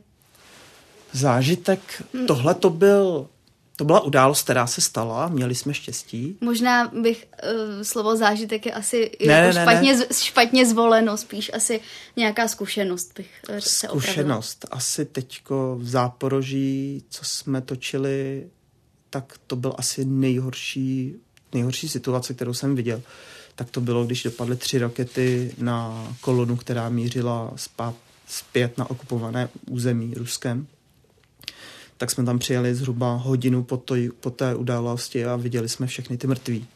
Zážitek, 1.11 2.03
hmm. 2.13 2.27
tohle 2.27 2.55
to 2.55 2.69
byl, 2.69 3.27
to 3.75 3.85
byla 3.85 3.99
událost, 3.99 4.43
která 4.43 4.67
se 4.67 4.81
stala, 4.81 5.27
měli 5.27 5.55
jsme 5.55 5.73
štěstí. 5.73 6.37
Možná 6.41 6.87
bych, 6.87 7.27
uh, 7.43 7.81
slovo 7.81 8.15
zážitek 8.15 8.65
je 8.65 8.71
asi 8.71 9.11
ne, 9.27 9.33
jako 9.33 9.55
ne, 9.57 9.63
špatně, 9.63 9.95
ne. 9.95 10.05
špatně 10.13 10.65
zvoleno, 10.65 11.17
spíš 11.17 11.51
asi 11.53 11.81
nějaká 12.15 12.47
zkušenost 12.47 13.13
bych 13.17 13.41
uh, 13.49 13.57
se 13.57 13.87
Zkušenost, 13.87 14.63
opravila. 14.63 14.77
asi 14.77 15.05
teďko 15.05 15.75
v 15.79 15.87
Záporoží, 15.89 17.03
co 17.09 17.25
jsme 17.25 17.61
točili 17.61 18.49
tak 19.15 19.39
to 19.47 19.55
byl 19.55 19.73
asi 19.77 20.05
nejhorší, 20.05 21.15
nejhorší 21.53 21.89
situace, 21.89 22.33
kterou 22.33 22.53
jsem 22.53 22.75
viděl. 22.75 23.01
Tak 23.55 23.69
to 23.69 23.81
bylo, 23.81 24.05
když 24.05 24.23
dopadly 24.23 24.55
tři 24.55 24.77
rakety 24.79 25.51
na 25.57 26.07
kolonu, 26.21 26.55
která 26.55 26.89
mířila 26.89 27.51
spát, 27.55 27.95
zpět 28.27 28.77
na 28.77 28.89
okupované 28.89 29.49
území 29.69 30.13
Ruskem. 30.17 30.67
Tak 31.97 32.11
jsme 32.11 32.25
tam 32.25 32.39
přijeli 32.39 32.75
zhruba 32.75 33.15
hodinu 33.15 33.63
po, 33.63 33.77
to, 33.77 33.95
po 34.19 34.29
té 34.29 34.55
události 34.55 35.25
a 35.25 35.35
viděli 35.35 35.69
jsme 35.69 35.87
všechny 35.87 36.17
ty 36.17 36.27
mrtví. 36.27 36.67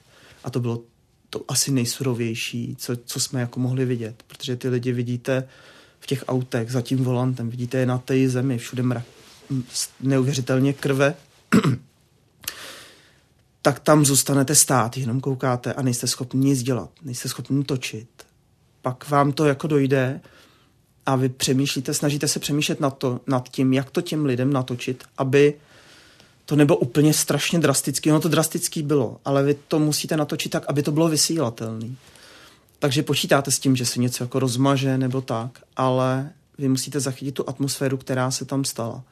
A 0.43 0.49
to 0.49 0.59
bylo 0.59 0.81
to 1.29 1.43
asi 1.47 1.71
nejsurovější, 1.71 2.75
co, 2.79 2.97
co 3.05 3.19
jsme 3.19 3.41
jako 3.41 3.59
mohli 3.59 3.85
vidět, 3.85 4.23
protože 4.27 4.55
ty 4.55 4.69
lidi 4.69 4.91
vidíte 4.91 5.47
v 5.99 6.07
těch 6.07 6.23
autech 6.27 6.71
za 6.71 6.81
tím 6.81 7.03
volantem, 7.03 7.49
vidíte 7.49 7.77
je 7.77 7.85
na 7.85 7.97
té 7.97 8.29
zemi, 8.29 8.57
všude 8.57 8.83
mrak, 8.83 9.05
neuvěřitelně 10.01 10.73
krve 10.73 11.15
tak 13.61 13.79
tam 13.79 14.05
zůstanete 14.05 14.55
stát, 14.55 14.97
jenom 14.97 15.21
koukáte 15.21 15.73
a 15.73 15.81
nejste 15.81 16.07
schopni 16.07 16.45
nic 16.45 16.63
dělat, 16.63 16.89
nejste 17.01 17.29
schopni 17.29 17.63
točit. 17.63 18.09
Pak 18.81 19.09
vám 19.09 19.31
to 19.31 19.45
jako 19.45 19.67
dojde 19.67 20.21
a 21.05 21.15
vy 21.15 21.29
přemýšlíte, 21.29 21.93
snažíte 21.93 22.27
se 22.27 22.39
přemýšlet 22.39 22.79
nad, 22.79 22.97
to, 22.97 23.19
nad 23.27 23.49
tím, 23.49 23.73
jak 23.73 23.89
to 23.89 24.01
těm 24.01 24.25
lidem 24.25 24.53
natočit, 24.53 25.03
aby 25.17 25.53
to 26.45 26.55
nebylo 26.55 26.77
úplně 26.77 27.13
strašně 27.13 27.59
drastický. 27.59 28.11
Ono 28.11 28.19
to 28.19 28.29
drastický 28.29 28.83
bylo, 28.83 29.17
ale 29.25 29.43
vy 29.43 29.55
to 29.67 29.79
musíte 29.79 30.17
natočit 30.17 30.51
tak, 30.51 30.63
aby 30.67 30.83
to 30.83 30.91
bylo 30.91 31.09
vysílatelné. 31.09 31.87
Takže 32.79 33.03
počítáte 33.03 33.51
s 33.51 33.59
tím, 33.59 33.75
že 33.75 33.85
se 33.85 33.99
něco 33.99 34.23
jako 34.23 34.39
rozmaže 34.39 34.97
nebo 34.97 35.21
tak, 35.21 35.59
ale 35.75 36.29
vy 36.57 36.67
musíte 36.67 36.99
zachytit 36.99 37.35
tu 37.35 37.49
atmosféru, 37.49 37.97
která 37.97 38.31
se 38.31 38.45
tam 38.45 38.65
stala. 38.65 39.03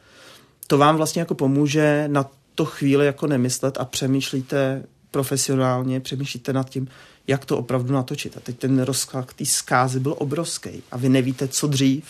To 0.68 0.78
vám 0.78 0.98
vlastně 0.98 1.20
jako 1.20 1.36
pomůže 1.36 2.04
na 2.08 2.26
to 2.58 2.66
chvíli 2.66 3.06
jako 3.06 3.28
nemyslet 3.28 3.78
a 3.78 3.86
přemýšlíte 3.86 4.84
profesionálně, 5.12 6.00
přemýšlíte 6.00 6.54
nad 6.54 6.70
tím, 6.70 6.88
jak 7.28 7.46
to 7.46 7.58
opravdu 7.58 7.94
natočit. 7.94 8.38
A 8.38 8.40
teď 8.40 8.60
ten 8.60 8.82
rozklad 8.82 9.34
té 9.34 9.46
zkázy 9.46 10.00
byl 10.00 10.16
obrovský 10.18 10.84
a 10.92 10.98
vy 10.98 11.10
nevíte, 11.10 11.48
co 11.48 11.68
dřív, 11.68 12.06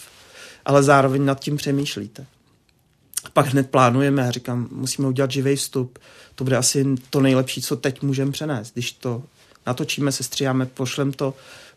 ale 0.66 0.84
zároveň 0.84 1.26
nad 1.26 1.40
tím 1.40 1.58
přemýšlíte. 1.58 2.26
Pak 3.34 3.48
hned 3.48 3.70
plánujeme 3.70 4.28
a 4.28 4.32
říkám, 4.32 4.68
musíme 4.72 5.08
udělat 5.08 5.32
živý 5.32 5.56
vstup. 5.56 6.00
To 6.36 6.44
bude 6.44 6.58
asi 6.58 6.86
to 7.10 7.22
nejlepší, 7.22 7.62
co 7.62 7.76
teď 7.76 8.02
můžeme 8.02 8.32
přenést. 8.32 8.74
Když 8.74 8.92
to 8.92 9.24
natočíme, 9.66 10.12
se 10.12 10.24
stříháme, 10.24 10.66
pošlem 10.66 11.14
to, 11.14 11.34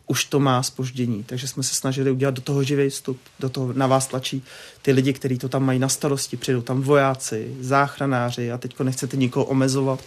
už 0.07 0.25
to 0.25 0.39
má 0.39 0.63
spoždění. 0.63 1.23
Takže 1.23 1.47
jsme 1.47 1.63
se 1.63 1.75
snažili 1.75 2.11
udělat 2.11 2.35
do 2.35 2.41
toho 2.41 2.63
živý 2.63 2.89
vstup, 2.89 3.19
do 3.39 3.49
toho 3.49 3.73
na 3.73 3.87
vás 3.87 4.07
tlačí 4.07 4.43
ty 4.81 4.91
lidi, 4.91 5.13
kteří 5.13 5.37
to 5.37 5.49
tam 5.49 5.65
mají 5.65 5.79
na 5.79 5.89
starosti, 5.89 6.37
přijdou 6.37 6.61
tam 6.61 6.81
vojáci, 6.81 7.55
záchranáři 7.59 8.51
a 8.51 8.57
teďko 8.57 8.83
nechcete 8.83 9.17
nikoho 9.17 9.45
omezovat. 9.45 9.99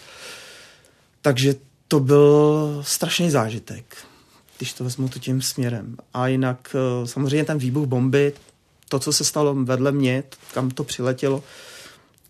Takže 1.22 1.54
to 1.88 2.00
byl 2.00 2.82
strašný 2.86 3.30
zážitek, 3.30 3.96
když 4.56 4.72
to 4.72 4.84
vezmu 4.84 5.08
to 5.08 5.18
tím 5.18 5.42
směrem. 5.42 5.96
A 6.14 6.26
jinak 6.28 6.76
eh, 6.76 7.06
samozřejmě 7.06 7.44
ten 7.44 7.58
výbuch 7.58 7.86
bomby, 7.86 8.32
to, 8.88 8.98
co 8.98 9.12
se 9.12 9.24
stalo 9.24 9.54
vedle 9.54 9.92
mě, 9.92 10.24
kam 10.54 10.70
to 10.70 10.84
přiletělo, 10.84 11.44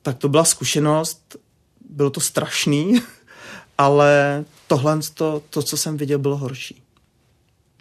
tak 0.02 0.18
to 0.18 0.28
byla 0.28 0.44
zkušenost, 0.44 1.36
bylo 1.90 2.10
to 2.10 2.20
strašný, 2.20 3.02
ale 3.78 4.44
tohle, 4.66 4.98
to, 5.14 5.42
to, 5.50 5.62
co 5.62 5.76
jsem 5.76 5.96
viděl, 5.96 6.18
bylo 6.18 6.36
horší. 6.36 6.83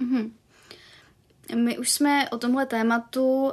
Mm-hmm. 0.03 0.29
My 1.55 1.77
už 1.77 1.89
jsme 1.89 2.29
o 2.29 2.37
tomhle 2.37 2.65
tématu 2.65 3.43
uh, 3.43 3.51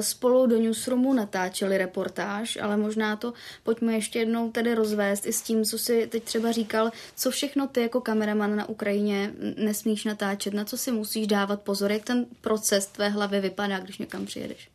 spolu 0.00 0.46
do 0.46 0.58
Newsroomu 0.58 1.14
natáčeli 1.14 1.78
reportáž, 1.78 2.58
ale 2.62 2.76
možná 2.76 3.16
to 3.16 3.32
pojďme 3.62 3.92
ještě 3.92 4.18
jednou 4.18 4.50
tedy 4.50 4.74
rozvést 4.74 5.26
i 5.26 5.32
s 5.32 5.42
tím, 5.42 5.64
co 5.64 5.78
si 5.78 6.06
teď 6.06 6.22
třeba 6.22 6.52
říkal, 6.52 6.90
co 7.16 7.30
všechno 7.30 7.66
ty 7.66 7.80
jako 7.80 8.00
kameraman 8.00 8.56
na 8.56 8.68
Ukrajině 8.68 9.32
nesmíš 9.56 10.04
natáčet, 10.04 10.54
na 10.54 10.64
co 10.64 10.78
si 10.78 10.92
musíš 10.92 11.26
dávat 11.26 11.60
pozor, 11.60 11.92
jak 11.92 12.04
ten 12.04 12.26
proces 12.40 12.86
tvé 12.86 13.08
hlavy 13.08 13.40
vypadá, 13.40 13.78
když 13.78 13.98
někam 13.98 14.26
přijedeš. 14.26 14.70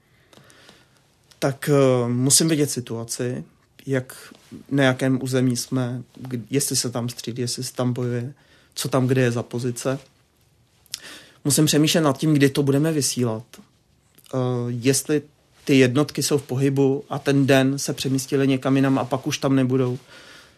Tak 1.39 1.69
uh, 1.69 2.10
musím 2.10 2.49
vidět 2.49 2.69
situaci, 2.69 3.43
jak 3.86 4.34
na 4.71 4.84
jakém 4.84 5.19
území 5.23 5.58
jsme, 5.58 6.04
jestli 6.49 6.75
se 6.75 6.89
tam 6.89 7.10
střídí, 7.10 7.41
jestli 7.41 7.63
se 7.63 7.73
tam 7.73 7.93
bojuje, 7.93 8.34
co 8.73 8.89
tam 8.89 9.08
kde 9.08 9.21
je 9.21 9.32
za 9.32 9.43
pozice 9.43 9.99
musím 11.45 11.65
přemýšlet 11.65 12.01
nad 12.01 12.17
tím, 12.17 12.34
kdy 12.34 12.49
to 12.49 12.63
budeme 12.63 12.91
vysílat. 12.91 13.43
Uh, 14.34 14.39
jestli 14.67 15.21
ty 15.65 15.77
jednotky 15.77 16.23
jsou 16.23 16.38
v 16.38 16.43
pohybu 16.43 17.03
a 17.10 17.19
ten 17.19 17.47
den 17.47 17.79
se 17.79 17.93
přemístili 17.93 18.47
někam 18.47 18.75
jinam 18.75 18.99
a 18.99 19.05
pak 19.05 19.27
už 19.27 19.38
tam 19.38 19.55
nebudou. 19.55 19.97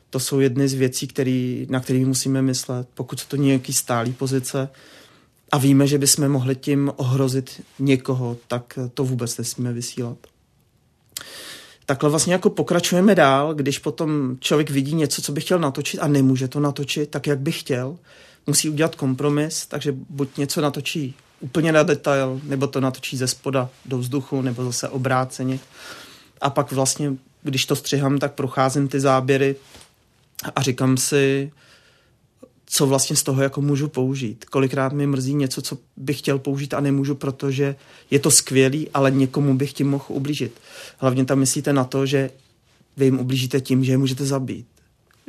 To 0.09 0.19
jsou 0.19 0.39
jedny 0.39 0.67
z 0.67 0.73
věcí, 0.73 1.07
který, 1.07 1.67
na 1.69 1.79
které 1.79 1.99
musíme 1.99 2.41
myslet. 2.41 2.87
Pokud 2.93 3.25
to 3.25 3.35
nějaký 3.35 3.73
stálý 3.73 4.13
pozice 4.13 4.69
a 5.51 5.57
víme, 5.57 5.87
že 5.87 5.97
bychom 5.97 6.29
mohli 6.29 6.55
tím 6.55 6.91
ohrozit 6.95 7.61
někoho, 7.79 8.37
tak 8.47 8.79
to 8.93 9.03
vůbec 9.03 9.37
nesmíme 9.37 9.73
vysílat. 9.73 10.17
Takhle 11.85 12.09
vlastně 12.09 12.33
jako 12.33 12.49
pokračujeme 12.49 13.15
dál, 13.15 13.53
když 13.53 13.79
potom 13.79 14.37
člověk 14.39 14.69
vidí 14.69 14.95
něco, 14.95 15.21
co 15.21 15.31
by 15.31 15.41
chtěl 15.41 15.59
natočit 15.59 15.99
a 15.99 16.07
nemůže 16.07 16.47
to 16.47 16.59
natočit 16.59 17.09
tak, 17.09 17.27
jak 17.27 17.39
by 17.39 17.51
chtěl, 17.51 17.97
musí 18.47 18.69
udělat 18.69 18.95
kompromis, 18.95 19.65
takže 19.65 19.91
buď 20.09 20.37
něco 20.37 20.61
natočí 20.61 21.15
úplně 21.39 21.71
na 21.71 21.83
detail, 21.83 22.41
nebo 22.43 22.67
to 22.67 22.81
natočí 22.81 23.17
ze 23.17 23.27
spoda 23.27 23.69
do 23.85 23.97
vzduchu, 23.97 24.41
nebo 24.41 24.63
zase 24.63 24.89
obráceně. 24.89 25.59
A 26.41 26.49
pak 26.49 26.71
vlastně, 26.71 27.13
když 27.43 27.65
to 27.65 27.75
střihám, 27.75 28.19
tak 28.19 28.33
procházím 28.33 28.87
ty 28.87 28.99
záběry 28.99 29.55
a 30.55 30.61
říkám 30.61 30.97
si, 30.97 31.51
co 32.65 32.87
vlastně 32.87 33.15
z 33.15 33.23
toho 33.23 33.43
jako 33.43 33.61
můžu 33.61 33.87
použít. 33.87 34.45
Kolikrát 34.45 34.93
mi 34.93 35.07
mrzí 35.07 35.33
něco, 35.33 35.61
co 35.61 35.77
bych 35.97 36.19
chtěl 36.19 36.39
použít 36.39 36.73
a 36.73 36.79
nemůžu, 36.79 37.15
protože 37.15 37.75
je 38.11 38.19
to 38.19 38.31
skvělý, 38.31 38.89
ale 38.93 39.11
někomu 39.11 39.57
bych 39.57 39.73
tím 39.73 39.89
mohl 39.89 40.05
ublížit. 40.07 40.61
Hlavně 40.97 41.25
tam 41.25 41.39
myslíte 41.39 41.73
na 41.73 41.83
to, 41.83 42.05
že 42.05 42.29
vy 42.97 43.05
jim 43.05 43.19
ublížíte 43.19 43.61
tím, 43.61 43.83
že 43.83 43.91
je 43.91 43.97
můžete 43.97 44.25
zabít. 44.25 44.67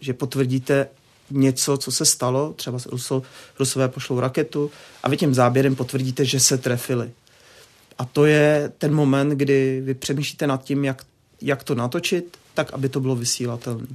Že 0.01 0.13
potvrdíte 0.13 0.89
něco, 1.31 1.77
co 1.77 1.93
se 1.93 2.05
stalo, 2.05 2.53
třeba 2.53 2.79
Ruso, 2.87 3.23
Rusové 3.59 3.89
pošlou 3.89 4.21
raketu 4.21 4.71
a 5.03 5.09
vy 5.09 5.17
tím 5.17 5.35
záběrem 5.35 5.77
potvrdíte, 5.77 6.25
že 6.25 6.41
se 6.41 6.59
trefili. 6.59 7.11
A 7.99 8.05
to 8.05 8.27
je 8.27 8.73
ten 8.79 8.95
moment, 8.95 9.29
kdy 9.29 9.81
vy 9.85 9.95
přemýšlíte 9.95 10.47
nad 10.47 10.65
tím, 10.65 10.85
jak, 10.85 11.05
jak 11.41 11.65
to 11.65 11.75
natočit, 11.75 12.37
tak, 12.55 12.73
aby 12.73 12.89
to 12.89 13.01
bylo 13.01 13.17
vysílatelné. 13.17 13.87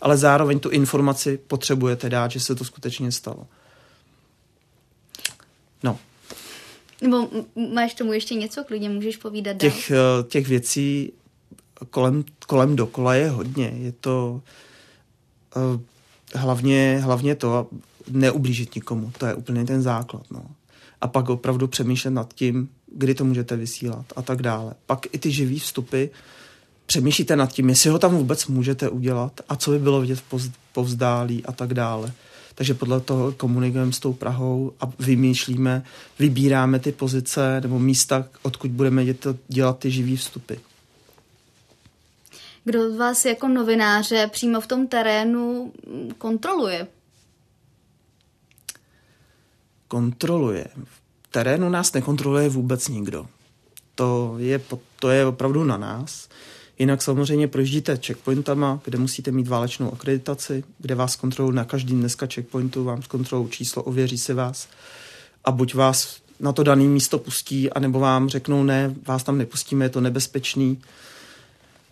Ale 0.00 0.16
zároveň 0.16 0.60
tu 0.60 0.70
informaci 0.70 1.38
potřebujete 1.46 2.08
dát, 2.08 2.30
že 2.30 2.40
se 2.40 2.54
to 2.54 2.64
skutečně 2.64 3.12
stalo. 3.12 3.46
No. 5.82 5.98
Nebo 7.02 7.28
máš 7.74 7.94
tomu 7.94 8.12
ještě 8.12 8.34
něco, 8.34 8.64
klidně 8.64 8.90
můžeš 8.90 9.16
povídat 9.16 9.56
dál. 9.56 9.70
Těch, 9.70 9.90
eh, 9.90 10.22
těch 10.28 10.48
věcí 10.48 11.12
kolem, 11.90 12.24
kolem 12.46 12.76
dokola 12.76 13.14
je 13.14 13.30
hodně. 13.30 13.72
Je 13.74 13.92
to 13.92 14.42
uh, 15.56 15.80
hlavně, 16.34 17.00
hlavně 17.02 17.34
to, 17.34 17.66
neublížit 18.10 18.74
nikomu, 18.74 19.12
to 19.18 19.26
je 19.26 19.34
úplně 19.34 19.64
ten 19.64 19.82
základ. 19.82 20.22
No. 20.30 20.42
A 21.00 21.08
pak 21.08 21.28
opravdu 21.28 21.68
přemýšlet 21.68 22.10
nad 22.10 22.34
tím, 22.34 22.68
kdy 22.92 23.14
to 23.14 23.24
můžete 23.24 23.56
vysílat 23.56 24.06
a 24.16 24.22
tak 24.22 24.42
dále. 24.42 24.74
Pak 24.86 25.06
i 25.12 25.18
ty 25.18 25.30
živý 25.30 25.58
vstupy, 25.58 26.04
přemýšlíte 26.86 27.36
nad 27.36 27.52
tím, 27.52 27.68
jestli 27.68 27.90
ho 27.90 27.98
tam 27.98 28.16
vůbec 28.16 28.46
můžete 28.46 28.88
udělat 28.88 29.40
a 29.48 29.56
co 29.56 29.70
by 29.70 29.78
bylo 29.78 30.00
vidět 30.00 30.22
povzdálí 30.72 31.44
a 31.44 31.52
tak 31.52 31.74
dále. 31.74 32.12
Takže 32.54 32.74
podle 32.74 33.00
toho 33.00 33.32
komunikujeme 33.32 33.92
s 33.92 33.98
tou 33.98 34.12
Prahou 34.12 34.72
a 34.80 34.92
vymýšlíme, 34.98 35.82
vybíráme 36.18 36.78
ty 36.78 36.92
pozice 36.92 37.60
nebo 37.60 37.78
místa, 37.78 38.24
odkud 38.42 38.70
budeme 38.70 39.06
dělat 39.48 39.78
ty 39.78 39.90
živý 39.90 40.16
vstupy 40.16 40.54
kdo 42.70 42.96
vás 42.96 43.24
jako 43.24 43.48
novináře 43.48 44.26
přímo 44.32 44.60
v 44.60 44.66
tom 44.66 44.86
terénu 44.86 45.72
kontroluje? 46.18 46.86
Kontroluje. 49.88 50.66
V 51.22 51.28
terénu 51.30 51.68
nás 51.68 51.92
nekontroluje 51.92 52.48
vůbec 52.48 52.88
nikdo. 52.88 53.26
To 53.94 54.34
je, 54.38 54.60
to 54.98 55.10
je 55.10 55.26
opravdu 55.26 55.64
na 55.64 55.76
nás. 55.76 56.28
Jinak 56.78 57.02
samozřejmě 57.02 57.48
projíždíte 57.48 57.96
checkpointama, 58.06 58.80
kde 58.84 58.98
musíte 58.98 59.30
mít 59.30 59.48
válečnou 59.48 59.92
akreditaci, 59.92 60.64
kde 60.78 60.94
vás 60.94 61.16
kontrolují 61.16 61.56
na 61.56 61.64
každém 61.64 62.00
dneska 62.00 62.26
checkpointu, 62.34 62.84
vám 62.84 63.02
zkontrolují 63.02 63.50
číslo, 63.50 63.82
ověří 63.82 64.18
si 64.18 64.34
vás 64.34 64.68
a 65.44 65.50
buď 65.50 65.74
vás 65.74 66.20
na 66.40 66.52
to 66.52 66.62
dané 66.62 66.84
místo 66.84 67.18
pustí, 67.18 67.70
anebo 67.70 68.00
vám 68.00 68.28
řeknou 68.28 68.62
ne, 68.62 68.94
vás 69.06 69.22
tam 69.22 69.38
nepustíme, 69.38 69.84
je 69.84 69.88
to 69.88 70.00
nebezpečný 70.00 70.78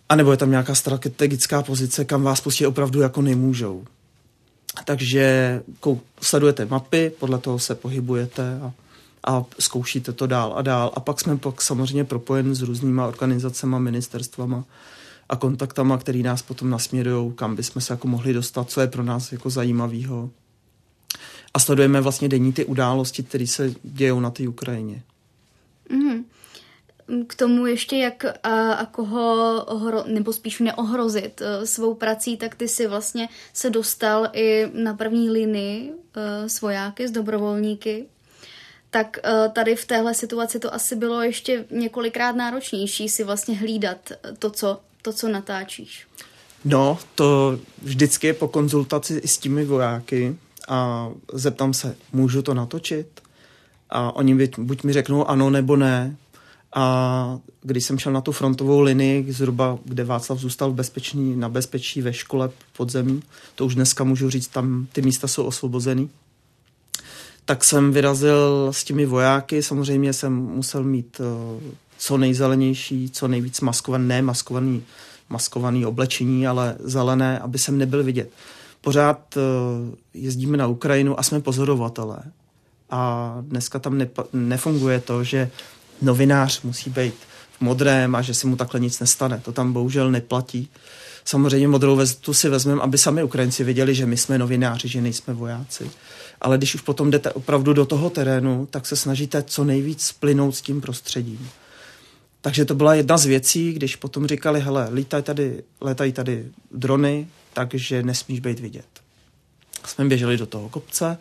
a 0.09 0.15
nebo 0.15 0.31
je 0.31 0.37
tam 0.37 0.49
nějaká 0.49 0.75
strategická 0.75 1.61
pozice, 1.63 2.05
kam 2.05 2.23
vás 2.23 2.41
pustí 2.41 2.65
opravdu 2.65 3.01
jako 3.01 3.21
nemůžou. 3.21 3.85
Takže 4.85 5.61
sledujete 6.21 6.65
mapy, 6.65 7.11
podle 7.19 7.37
toho 7.37 7.59
se 7.59 7.75
pohybujete 7.75 8.59
a, 8.61 8.71
a 9.23 9.45
zkoušíte 9.59 10.11
to 10.11 10.27
dál 10.27 10.53
a 10.55 10.61
dál. 10.61 10.91
A 10.95 10.99
pak 10.99 11.19
jsme 11.19 11.37
pak 11.37 11.61
samozřejmě 11.61 12.03
propojeni 12.03 12.55
s 12.55 12.61
různýma 12.61 13.07
organizacemi, 13.07 13.79
ministerstvama 13.79 14.63
a 15.29 15.35
kontaktama, 15.35 15.97
který 15.97 16.23
nás 16.23 16.41
potom 16.41 16.69
nasměrují, 16.69 17.33
kam 17.33 17.55
bychom 17.55 17.81
se 17.81 17.93
jako 17.93 18.07
mohli 18.07 18.33
dostat, 18.33 18.69
co 18.69 18.81
je 18.81 18.87
pro 18.87 19.03
nás 19.03 19.31
jako 19.31 19.49
zajímavého. 19.49 20.29
A 21.53 21.59
sledujeme 21.59 22.01
vlastně 22.01 22.29
denní 22.29 22.53
ty 22.53 22.65
události, 22.65 23.23
které 23.23 23.47
se 23.47 23.73
dějou 23.83 24.19
na 24.19 24.29
té 24.29 24.47
Ukrajině. 24.47 25.03
Mm-hmm 25.89 26.23
k 27.27 27.35
tomu 27.35 27.65
ještě, 27.65 27.97
jak 27.97 28.25
a, 28.43 28.73
a 28.73 28.85
koho 28.85 29.55
ohro, 29.65 30.03
nebo 30.07 30.33
spíš 30.33 30.59
neohrozit 30.59 31.41
uh, 31.41 31.65
svou 31.65 31.93
prací, 31.93 32.37
tak 32.37 32.55
ty 32.55 32.67
si 32.67 32.87
vlastně 32.87 33.29
se 33.53 33.69
dostal 33.69 34.27
i 34.33 34.67
na 34.73 34.93
první 34.93 35.29
linii 35.29 35.91
uh, 35.91 35.93
s 36.47 36.61
vojáky, 36.61 37.07
s 37.07 37.11
dobrovolníky. 37.11 38.05
Tak 38.89 39.17
uh, 39.23 39.53
tady 39.53 39.75
v 39.75 39.85
téhle 39.85 40.13
situaci 40.13 40.59
to 40.59 40.73
asi 40.73 40.95
bylo 40.95 41.21
ještě 41.21 41.65
několikrát 41.71 42.35
náročnější 42.35 43.09
si 43.09 43.23
vlastně 43.23 43.55
hlídat 43.57 44.11
to, 44.39 44.49
co, 44.49 44.79
to, 45.01 45.13
co 45.13 45.27
natáčíš. 45.27 46.07
No, 46.65 46.97
to 47.15 47.59
vždycky 47.81 48.27
je 48.27 48.33
po 48.33 48.47
konzultaci 48.47 49.21
s 49.25 49.37
těmi 49.37 49.65
vojáky 49.65 50.35
a 50.67 51.09
zeptám 51.33 51.73
se, 51.73 51.95
můžu 52.13 52.41
to 52.41 52.53
natočit? 52.53 53.07
A 53.89 54.15
oni 54.15 54.49
buď 54.57 54.83
mi 54.83 54.93
řeknou 54.93 55.25
ano 55.25 55.49
nebo 55.49 55.75
ne. 55.75 56.15
A 56.75 57.39
když 57.61 57.85
jsem 57.85 57.97
šel 57.97 58.13
na 58.13 58.21
tu 58.21 58.31
frontovou 58.31 58.81
linii, 58.81 59.31
zhruba 59.33 59.79
kde 59.85 60.03
Václav 60.03 60.39
zůstal 60.39 60.71
bezpečný, 60.71 61.35
na 61.35 61.49
bezpečí 61.49 62.01
ve 62.01 62.13
škole 62.13 62.49
podzemí, 62.77 63.23
to 63.55 63.65
už 63.65 63.75
dneska 63.75 64.03
můžu 64.03 64.29
říct, 64.29 64.47
tam 64.47 64.87
ty 64.91 65.01
místa 65.01 65.27
jsou 65.27 65.43
osvobozený, 65.43 66.09
tak 67.45 67.63
jsem 67.63 67.93
vyrazil 67.93 68.67
s 68.71 68.83
těmi 68.83 69.05
vojáky, 69.05 69.63
samozřejmě 69.63 70.13
jsem 70.13 70.33
musel 70.33 70.83
mít 70.83 71.19
uh, 71.19 71.61
co 71.97 72.17
nejzelenější, 72.17 73.09
co 73.09 73.27
nejvíc 73.27 73.61
maskovaný, 73.61 74.07
ne 74.07 74.21
maskovaný, 74.21 74.83
maskovaný 75.29 75.85
oblečení, 75.85 76.47
ale 76.47 76.75
zelené, 76.79 77.39
aby 77.39 77.57
jsem 77.57 77.77
nebyl 77.77 78.03
vidět. 78.03 78.29
Pořád 78.81 79.37
uh, 79.37 79.41
jezdíme 80.13 80.57
na 80.57 80.67
Ukrajinu 80.67 81.19
a 81.19 81.23
jsme 81.23 81.41
pozorovatelé. 81.41 82.19
A 82.89 83.37
dneska 83.41 83.79
tam 83.79 83.97
nepa- 83.97 84.25
nefunguje 84.33 84.99
to, 84.99 85.23
že 85.23 85.51
novinář 86.01 86.61
musí 86.61 86.89
být 86.89 87.13
v 87.57 87.61
modrém 87.61 88.15
a 88.15 88.21
že 88.21 88.33
si 88.33 88.47
mu 88.47 88.55
takhle 88.55 88.79
nic 88.79 88.99
nestane. 88.99 89.41
To 89.45 89.51
tam 89.51 89.73
bohužel 89.73 90.11
neplatí. 90.11 90.69
Samozřejmě 91.25 91.67
modrou 91.67 91.95
vestu 91.95 92.33
si 92.33 92.49
vezmeme, 92.49 92.81
aby 92.81 92.97
sami 92.97 93.23
Ukrajinci 93.23 93.63
věděli, 93.63 93.95
že 93.95 94.05
my 94.05 94.17
jsme 94.17 94.37
novináři, 94.37 94.87
že 94.87 95.01
nejsme 95.01 95.33
vojáci. 95.33 95.91
Ale 96.41 96.57
když 96.57 96.75
už 96.75 96.81
potom 96.81 97.11
jdete 97.11 97.31
opravdu 97.31 97.73
do 97.73 97.85
toho 97.85 98.09
terénu, 98.09 98.67
tak 98.71 98.85
se 98.85 98.95
snažíte 98.95 99.43
co 99.43 99.63
nejvíc 99.63 100.05
splynout 100.05 100.55
s 100.55 100.61
tím 100.61 100.81
prostředím. 100.81 101.49
Takže 102.41 102.65
to 102.65 102.75
byla 102.75 102.93
jedna 102.93 103.17
z 103.17 103.25
věcí, 103.25 103.73
když 103.73 103.95
potom 103.95 104.27
říkali, 104.27 104.61
hele, 104.61 104.89
lítají 104.93 105.23
tady, 105.23 105.63
letají 105.81 106.11
tady 106.11 106.45
drony, 106.71 107.27
takže 107.53 108.03
nesmíš 108.03 108.39
být 108.39 108.59
vidět. 108.59 108.87
Jsme 109.85 110.05
běželi 110.05 110.37
do 110.37 110.45
toho 110.45 110.69
kopce, 110.69 111.17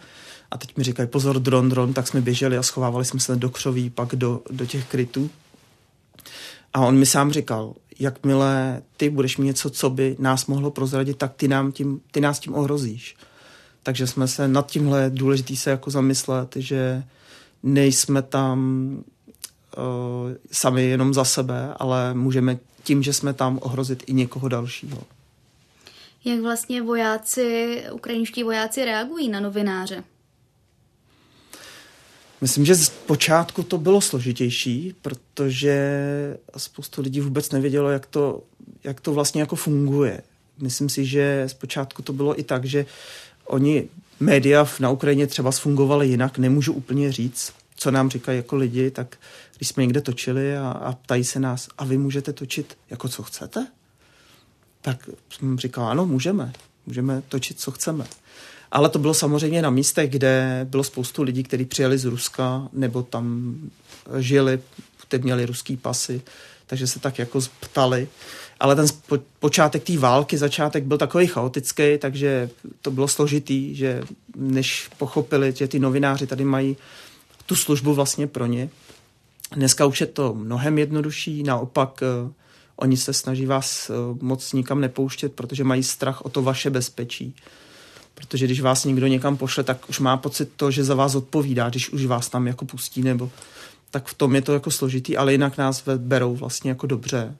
a 0.50 0.58
teď 0.58 0.76
mi 0.76 0.84
říkají, 0.84 1.08
pozor, 1.08 1.38
dron, 1.38 1.68
dron, 1.68 1.94
tak 1.94 2.08
jsme 2.08 2.20
běželi 2.20 2.58
a 2.58 2.62
schovávali 2.62 3.04
jsme 3.04 3.20
se 3.20 3.36
do 3.36 3.50
křoví, 3.50 3.90
pak 3.90 4.16
do, 4.16 4.42
do 4.50 4.66
těch 4.66 4.88
krytů. 4.88 5.30
A 6.74 6.80
on 6.80 6.98
mi 6.98 7.06
sám 7.06 7.32
říkal, 7.32 7.74
jakmile 7.98 8.82
ty 8.96 9.10
budeš 9.10 9.36
mít 9.36 9.46
něco, 9.46 9.70
co 9.70 9.90
by 9.90 10.16
nás 10.18 10.46
mohlo 10.46 10.70
prozradit, 10.70 11.18
tak 11.18 11.34
ty, 11.34 11.48
nám 11.48 11.72
tím, 11.72 12.00
ty 12.10 12.20
nás 12.20 12.40
tím 12.40 12.54
ohrozíš. 12.54 13.16
Takže 13.82 14.06
jsme 14.06 14.28
se 14.28 14.48
nad 14.48 14.70
tímhle 14.70 15.10
důležitý 15.10 15.56
se 15.56 15.70
jako 15.70 15.90
zamyslet, 15.90 16.56
že 16.56 17.04
nejsme 17.62 18.22
tam 18.22 18.88
uh, 19.76 20.32
sami 20.52 20.84
jenom 20.84 21.14
za 21.14 21.24
sebe, 21.24 21.74
ale 21.76 22.14
můžeme 22.14 22.58
tím, 22.82 23.02
že 23.02 23.12
jsme 23.12 23.32
tam 23.32 23.58
ohrozit 23.62 24.02
i 24.06 24.12
někoho 24.12 24.48
dalšího. 24.48 24.98
Jak 26.24 26.40
vlastně 26.40 26.82
vojáci, 26.82 27.82
ukrajinští 27.92 28.42
vojáci 28.42 28.84
reagují 28.84 29.28
na 29.28 29.40
novináře? 29.40 30.04
Myslím, 32.40 32.64
že 32.64 32.74
z 32.74 32.88
počátku 32.88 33.62
to 33.62 33.78
bylo 33.78 34.00
složitější, 34.00 34.94
protože 35.02 35.76
spoustu 36.56 37.02
lidí 37.02 37.20
vůbec 37.20 37.50
nevědělo, 37.50 37.90
jak 37.90 38.06
to, 38.06 38.42
jak 38.84 39.00
to 39.00 39.12
vlastně 39.12 39.40
jako 39.40 39.56
funguje. 39.56 40.22
Myslím 40.58 40.88
si, 40.88 41.06
že 41.06 41.44
zpočátku 41.46 42.02
to 42.02 42.12
bylo 42.12 42.40
i 42.40 42.42
tak, 42.42 42.64
že 42.64 42.86
oni 43.46 43.88
média 44.20 44.68
na 44.80 44.90
Ukrajině 44.90 45.26
třeba 45.26 45.50
fungovaly 45.50 46.08
jinak, 46.08 46.38
nemůžu 46.38 46.72
úplně 46.72 47.12
říct, 47.12 47.52
co 47.76 47.90
nám 47.90 48.10
říkají 48.10 48.36
jako 48.36 48.56
lidi, 48.56 48.90
tak 48.90 49.16
když 49.56 49.68
jsme 49.68 49.82
někde 49.82 50.00
točili 50.00 50.56
a, 50.56 50.70
a 50.70 50.92
ptají 50.92 51.24
se 51.24 51.40
nás, 51.40 51.68
a 51.78 51.84
vy 51.84 51.98
můžete 51.98 52.32
točit 52.32 52.78
jako 52.90 53.08
co 53.08 53.22
chcete? 53.22 53.66
Tak 54.80 55.08
jsem 55.30 55.58
říkal, 55.58 55.86
ano, 55.86 56.06
můžeme. 56.06 56.52
Můžeme 56.86 57.22
točit, 57.28 57.60
co 57.60 57.70
chceme. 57.70 58.06
Ale 58.70 58.88
to 58.88 58.98
bylo 58.98 59.14
samozřejmě 59.14 59.62
na 59.62 59.70
místech, 59.70 60.10
kde 60.10 60.66
bylo 60.70 60.84
spoustu 60.84 61.22
lidí, 61.22 61.42
kteří 61.42 61.64
přijeli 61.64 61.98
z 61.98 62.04
Ruska 62.04 62.68
nebo 62.72 63.02
tam 63.02 63.54
žili, 64.18 64.60
teď 65.08 65.22
měli 65.22 65.46
ruský 65.46 65.76
pasy, 65.76 66.22
takže 66.66 66.86
se 66.86 67.00
tak 67.00 67.18
jako 67.18 67.40
ptali. 67.60 68.08
Ale 68.60 68.76
ten 68.76 68.86
počátek 69.38 69.84
té 69.84 69.98
války, 69.98 70.38
začátek 70.38 70.84
byl 70.84 70.98
takový 70.98 71.26
chaotický, 71.26 71.98
takže 71.98 72.50
to 72.82 72.90
bylo 72.90 73.08
složitý, 73.08 73.74
že 73.74 74.02
než 74.36 74.88
pochopili, 74.98 75.52
že 75.56 75.68
ty 75.68 75.78
novináři 75.78 76.26
tady 76.26 76.44
mají 76.44 76.76
tu 77.46 77.56
službu 77.56 77.94
vlastně 77.94 78.26
pro 78.26 78.46
ně. 78.46 78.68
Dneska 79.52 79.86
už 79.86 80.00
je 80.00 80.06
to 80.06 80.34
mnohem 80.34 80.78
jednodušší, 80.78 81.42
naopak 81.42 82.02
uh, 82.24 82.32
oni 82.76 82.96
se 82.96 83.12
snaží 83.12 83.46
vás 83.46 83.90
uh, 83.90 84.18
moc 84.20 84.52
nikam 84.52 84.80
nepouštět, 84.80 85.32
protože 85.32 85.64
mají 85.64 85.82
strach 85.82 86.20
o 86.20 86.28
to 86.28 86.42
vaše 86.42 86.70
bezpečí. 86.70 87.34
Protože 88.18 88.44
když 88.44 88.60
vás 88.60 88.84
někdo 88.84 89.06
někam 89.06 89.36
pošle, 89.36 89.64
tak 89.64 89.88
už 89.88 89.98
má 89.98 90.16
pocit 90.16 90.52
to, 90.56 90.70
že 90.70 90.84
za 90.84 90.94
vás 90.94 91.14
odpovídá, 91.14 91.68
když 91.68 91.90
už 91.90 92.06
vás 92.06 92.28
tam 92.28 92.46
jako 92.46 92.64
pustí, 92.64 93.02
nebo 93.02 93.30
tak 93.90 94.06
v 94.06 94.14
tom 94.14 94.34
je 94.34 94.42
to 94.42 94.52
jako 94.52 94.70
složitý, 94.70 95.16
ale 95.16 95.32
jinak 95.32 95.58
nás 95.58 95.84
berou 95.96 96.36
vlastně 96.36 96.70
jako 96.70 96.86
dobře. 96.86 97.36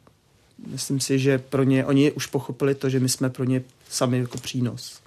Myslím 0.67 1.01
si, 1.01 1.19
že 1.19 1.39
pro 1.39 1.63
ně, 1.63 1.85
oni 1.85 2.13
už 2.13 2.27
pochopili 2.27 2.75
to, 2.75 2.89
že 2.89 3.01
my 3.01 3.09
jsme 3.09 3.31
pro 3.31 3.45
ně 3.45 3.63
sami 3.89 4.19
jako 4.19 4.39
přínos. 4.39 5.01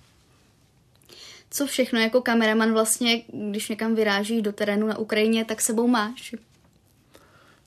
Co 1.52 1.68
všechno 1.68 2.00
jako 2.00 2.22
kameraman 2.22 2.74
vlastně, 2.74 3.22
když 3.50 3.70
někam 3.70 3.96
vyráží 3.96 4.42
do 4.42 4.52
terénu 4.52 4.88
na 4.88 4.98
Ukrajině, 4.98 5.46
tak 5.46 5.62
sebou 5.62 5.88
máš? 5.88 6.36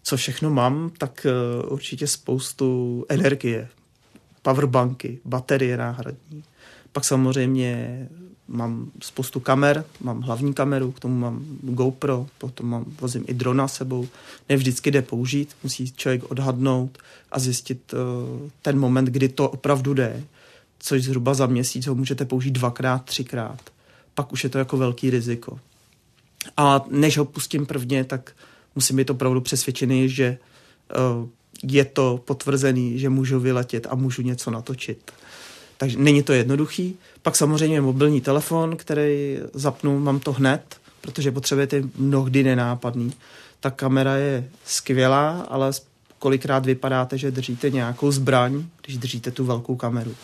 Co 0.02 0.16
všechno 0.16 0.50
mám, 0.50 0.90
tak 0.98 1.26
uh, 1.64 1.72
určitě 1.72 2.06
spoustu 2.06 3.06
energie, 3.08 3.68
powerbanky, 4.42 5.20
baterie 5.24 5.76
náhradní, 5.76 6.44
pak 6.94 7.04
samozřejmě 7.04 8.09
mám 8.48 8.90
spoustu 9.02 9.40
kamer, 9.40 9.85
mám 10.00 10.20
hlavní 10.20 10.54
kameru, 10.54 10.92
k 10.92 11.00
tomu 11.00 11.18
mám 11.18 11.44
GoPro, 11.62 12.26
potom 12.38 12.68
mám, 12.68 12.85
vozím 13.00 13.24
i 13.28 13.35
drona 13.35 13.68
sebou. 13.68 14.09
Ne 14.48 14.57
vždycky 14.57 14.90
jde 14.90 15.02
použít, 15.02 15.57
musí 15.62 15.92
člověk 15.92 16.30
odhadnout 16.30 16.98
a 17.33 17.38
zjistit 17.38 17.92
uh, 17.92 18.50
ten 18.62 18.78
moment, 18.78 19.04
kdy 19.04 19.28
to 19.28 19.50
opravdu 19.50 19.94
jde, 19.94 20.24
což 20.78 21.04
zhruba 21.04 21.35
za 21.35 21.46
měsíc 21.46 21.87
ho 21.87 21.94
můžete 21.94 22.24
použít 22.24 22.50
dvakrát, 22.50 23.04
třikrát. 23.04 23.61
Pak 24.14 24.33
už 24.33 24.44
je 24.44 24.50
to 24.50 24.59
jako 24.59 24.76
velký 24.76 25.11
riziko. 25.11 25.61
A 26.57 26.85
než 26.90 27.18
ho 27.18 27.24
pustím 27.24 27.66
prvně, 27.66 28.04
tak 28.04 28.33
musím 28.74 28.96
být 28.96 29.11
opravdu 29.11 29.40
přesvědčený, 29.40 30.09
že 30.09 30.38
uh, 31.18 31.28
je 31.62 31.85
to 31.85 32.22
potvrzený, 32.24 32.98
že 32.98 33.09
můžu 33.09 33.40
vyletět 33.40 33.87
a 33.90 33.94
můžu 33.94 34.22
něco 34.22 34.50
natočit. 34.50 35.12
Takže 35.76 35.98
není 35.98 36.22
to 36.22 36.32
jednoduchý. 36.32 36.96
Pak 37.22 37.37
samozřejmě 37.37 37.80
mobilní 37.80 38.20
telefon, 38.20 38.76
který 38.76 39.38
zapnu, 39.54 39.98
mám 39.98 40.20
to 40.20 40.32
hned, 40.32 40.76
protože 41.00 41.32
potřebujete 41.32 41.82
mnohdy 41.96 42.42
nenápadný. 42.42 43.12
Ta 43.60 43.70
kamera 43.70 44.14
je 44.16 44.48
skvělá, 44.64 45.46
ale 45.48 45.72
kolikrát 46.18 46.66
vypadáte, 46.66 47.18
že 47.18 47.30
držíte 47.30 47.70
nějakou 47.70 48.12
zbraň, 48.12 48.64
když 48.84 48.96
držíte 48.96 49.30
tu 49.30 49.44
velkou 49.44 49.76
kameru. 49.76 50.14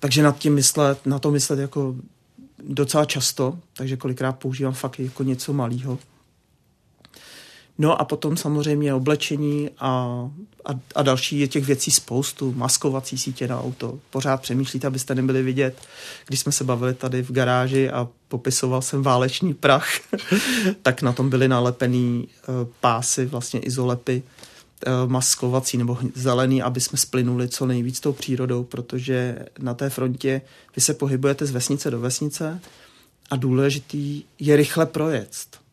Takže 0.00 0.22
nad 0.22 0.38
tím 0.38 0.54
myslet, 0.54 1.06
na 1.06 1.18
to 1.18 1.30
myslet 1.30 1.58
jako 1.58 1.94
docela 2.68 3.04
často, 3.04 3.58
takže 3.72 3.96
kolikrát 3.96 4.32
používám 4.32 4.74
fakt 4.74 5.00
jako 5.00 5.22
něco 5.22 5.52
malého. 5.52 5.98
No 7.78 8.00
a 8.00 8.04
potom 8.04 8.36
samozřejmě 8.36 8.94
oblečení 8.94 9.70
a, 9.78 9.90
a, 10.64 10.70
a 10.94 11.02
další 11.02 11.40
je 11.40 11.48
těch 11.48 11.64
věcí 11.64 11.90
spoustu. 11.90 12.52
Maskovací 12.56 13.18
sítě 13.18 13.48
na 13.48 13.60
auto. 13.60 13.98
Pořád 14.10 14.42
přemýšlíte, 14.42 14.86
abyste 14.86 15.14
nebyli 15.14 15.42
vidět. 15.42 15.78
Když 16.26 16.40
jsme 16.40 16.52
se 16.52 16.64
bavili 16.64 16.94
tady 16.94 17.22
v 17.22 17.32
garáži 17.32 17.90
a 17.90 18.08
popisoval 18.28 18.82
jsem 18.82 19.02
váleční 19.02 19.54
prach, 19.54 19.88
tak 20.82 21.02
na 21.02 21.12
tom 21.12 21.30
byly 21.30 21.48
nalepený 21.48 22.28
uh, 22.48 22.54
pásy, 22.80 23.26
vlastně 23.26 23.60
izolepy 23.60 24.22
uh, 24.86 25.10
maskovací 25.10 25.78
nebo 25.78 25.98
zelený, 26.14 26.62
aby 26.62 26.80
jsme 26.80 26.98
splynuli 26.98 27.48
co 27.48 27.66
nejvíc 27.66 28.00
tou 28.00 28.12
přírodou, 28.12 28.64
protože 28.64 29.38
na 29.58 29.74
té 29.74 29.90
frontě 29.90 30.40
vy 30.76 30.82
se 30.82 30.94
pohybujete 30.94 31.46
z 31.46 31.50
vesnice 31.50 31.90
do 31.90 32.00
vesnice 32.00 32.60
a 33.30 33.36
důležitý 33.36 34.22
je 34.38 34.56
rychle 34.56 34.86
projet 34.86 35.30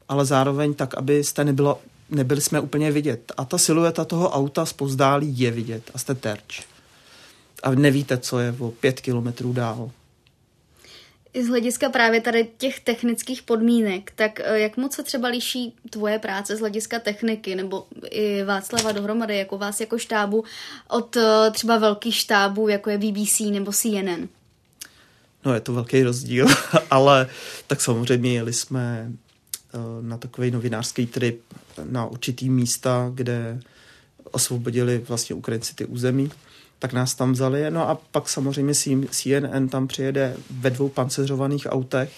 ale 0.09 0.25
zároveň 0.25 0.73
tak, 0.73 0.97
abyste 0.97 1.43
nebyla 1.43 1.77
nebyli 2.15 2.41
jsme 2.41 2.59
úplně 2.59 2.91
vidět. 2.91 3.31
A 3.37 3.45
ta 3.45 3.57
silueta 3.57 4.05
toho 4.05 4.29
auta 4.29 4.65
zpozdálí 4.65 5.39
je 5.39 5.51
vidět 5.51 5.91
a 5.93 5.97
jste 5.97 6.15
terč. 6.15 6.63
A 7.63 7.71
nevíte, 7.71 8.17
co 8.17 8.39
je 8.39 8.55
o 8.59 8.71
pět 8.71 9.01
kilometrů 9.01 9.53
dál. 9.53 9.91
I 11.33 11.43
z 11.43 11.47
hlediska 11.47 11.89
právě 11.89 12.21
tady 12.21 12.47
těch 12.57 12.79
technických 12.79 13.41
podmínek, 13.41 14.11
tak 14.15 14.39
eh, 14.39 14.59
jak 14.59 14.77
moc 14.77 14.95
se 14.95 15.03
třeba 15.03 15.27
liší 15.27 15.73
tvoje 15.89 16.19
práce 16.19 16.55
z 16.55 16.59
hlediska 16.59 16.99
techniky 16.99 17.55
nebo 17.55 17.85
i 18.09 18.43
Václava 18.43 18.91
dohromady, 18.91 19.37
jako 19.37 19.57
vás 19.57 19.79
jako 19.79 19.97
štábu, 19.97 20.43
od 20.87 21.17
eh, 21.17 21.51
třeba 21.51 21.77
velkých 21.77 22.15
štábů, 22.15 22.67
jako 22.67 22.89
je 22.89 22.97
BBC 22.97 23.39
nebo 23.39 23.71
CNN? 23.71 24.27
No 25.45 25.53
je 25.53 25.59
to 25.59 25.73
velký 25.73 26.03
rozdíl, 26.03 26.47
ale 26.89 27.29
tak 27.67 27.81
samozřejmě 27.81 28.33
jeli 28.33 28.53
jsme 28.53 29.11
na 30.01 30.17
takový 30.17 30.51
novinářský 30.51 31.05
trip 31.07 31.41
na 31.83 32.05
určitý 32.05 32.49
místa, 32.49 33.11
kde 33.13 33.59
osvobodili 34.31 35.03
vlastně 35.07 35.35
Ukrajinci 35.35 35.75
ty 35.75 35.85
území, 35.85 36.31
tak 36.79 36.93
nás 36.93 37.15
tam 37.15 37.31
vzali. 37.31 37.71
No 37.71 37.89
a 37.89 37.97
pak 38.11 38.29
samozřejmě 38.29 38.73
CNN 39.09 39.67
tam 39.69 39.87
přijede 39.87 40.35
ve 40.51 40.69
dvou 40.69 40.89
panceřovaných 40.89 41.67
autech. 41.69 42.11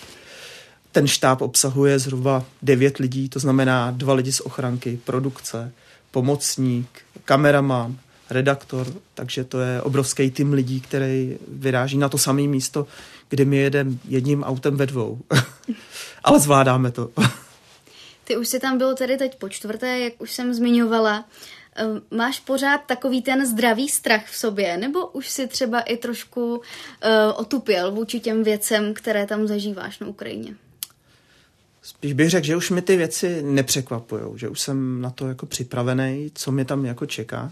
Ten 0.91 1.07
štáb 1.07 1.41
obsahuje 1.41 1.99
zhruba 1.99 2.45
devět 2.61 2.97
lidí, 2.97 3.29
to 3.29 3.39
znamená 3.39 3.91
dva 3.91 4.13
lidi 4.13 4.31
z 4.31 4.39
ochranky, 4.39 4.99
produkce, 5.05 5.71
pomocník, 6.11 6.87
kameraman, 7.25 7.97
redaktor, 8.29 8.87
takže 9.13 9.43
to 9.43 9.59
je 9.59 9.81
obrovský 9.81 10.31
tým 10.31 10.53
lidí, 10.53 10.81
který 10.81 11.37
vyráží 11.47 11.97
na 11.97 12.09
to 12.09 12.17
samé 12.17 12.41
místo, 12.41 12.87
kde 13.29 13.45
my 13.45 13.57
jedeme 13.57 13.91
jedním 14.07 14.43
autem 14.43 14.77
ve 14.77 14.85
dvou. 14.85 15.19
Ale 16.23 16.39
zvládáme 16.39 16.91
to. 16.91 17.11
Ty 18.25 18.37
už 18.37 18.47
si 18.47 18.59
tam 18.59 18.77
byl 18.77 18.95
tedy 18.95 19.17
teď 19.17 19.35
po 19.35 19.49
čtvrté, 19.49 19.99
jak 19.99 20.21
už 20.21 20.31
jsem 20.31 20.53
zmiňovala. 20.53 21.25
Ehm, 21.75 22.01
máš 22.11 22.39
pořád 22.39 22.77
takový 22.77 23.21
ten 23.21 23.45
zdravý 23.45 23.89
strach 23.89 24.25
v 24.25 24.37
sobě, 24.37 24.77
nebo 24.77 25.07
už 25.07 25.29
si 25.29 25.47
třeba 25.47 25.81
i 25.81 25.97
trošku 25.97 26.55
uh, 26.55 26.61
otupěl 27.35 27.91
vůči 27.91 28.19
těm 28.19 28.43
věcem, 28.43 28.93
které 28.93 29.25
tam 29.25 29.47
zažíváš 29.47 29.99
na 29.99 30.07
Ukrajině? 30.07 30.55
Spíš 31.81 32.13
bych 32.13 32.29
řekl, 32.29 32.45
že 32.45 32.55
už 32.55 32.69
mi 32.69 32.81
ty 32.81 32.97
věci 32.97 33.41
nepřekvapují, 33.43 34.21
že 34.35 34.49
už 34.49 34.59
jsem 34.59 35.01
na 35.01 35.09
to 35.09 35.27
jako 35.27 35.45
připravený, 35.45 36.31
co 36.35 36.51
mě 36.51 36.65
tam 36.65 36.85
jako 36.85 37.05
čeká. 37.05 37.51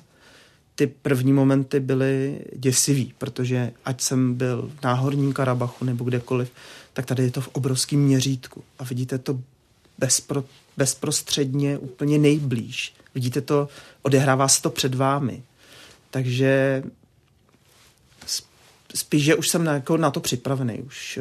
Ty 0.75 0.87
první 0.87 1.33
momenty 1.33 1.79
byly 1.79 2.39
děsivý, 2.55 3.13
protože 3.17 3.71
ať 3.85 4.01
jsem 4.01 4.33
byl 4.33 4.71
v 4.79 4.83
Náhorním 4.83 5.33
Karabachu 5.33 5.85
nebo 5.85 6.03
kdekoliv, 6.05 6.51
tak 6.93 7.05
tady 7.05 7.23
je 7.23 7.31
to 7.31 7.41
v 7.41 7.47
obrovském 7.47 7.99
měřítku. 7.99 8.63
A 8.79 8.83
vidíte 8.83 9.17
to 9.17 9.39
bezpro, 9.97 10.43
bezprostředně 10.77 11.77
úplně 11.77 12.17
nejblíž. 12.17 12.93
Vidíte 13.15 13.41
to, 13.41 13.67
odehrává 14.01 14.47
se 14.47 14.61
to 14.61 14.69
před 14.69 14.95
vámi. 14.95 15.43
Takže 16.11 16.83
spíš, 18.95 19.23
že 19.23 19.35
už 19.35 19.49
jsem 19.49 19.63
na, 19.63 19.73
jako 19.73 19.97
na 19.97 20.11
to 20.11 20.19
připravený. 20.19 20.81
Už 20.81 21.19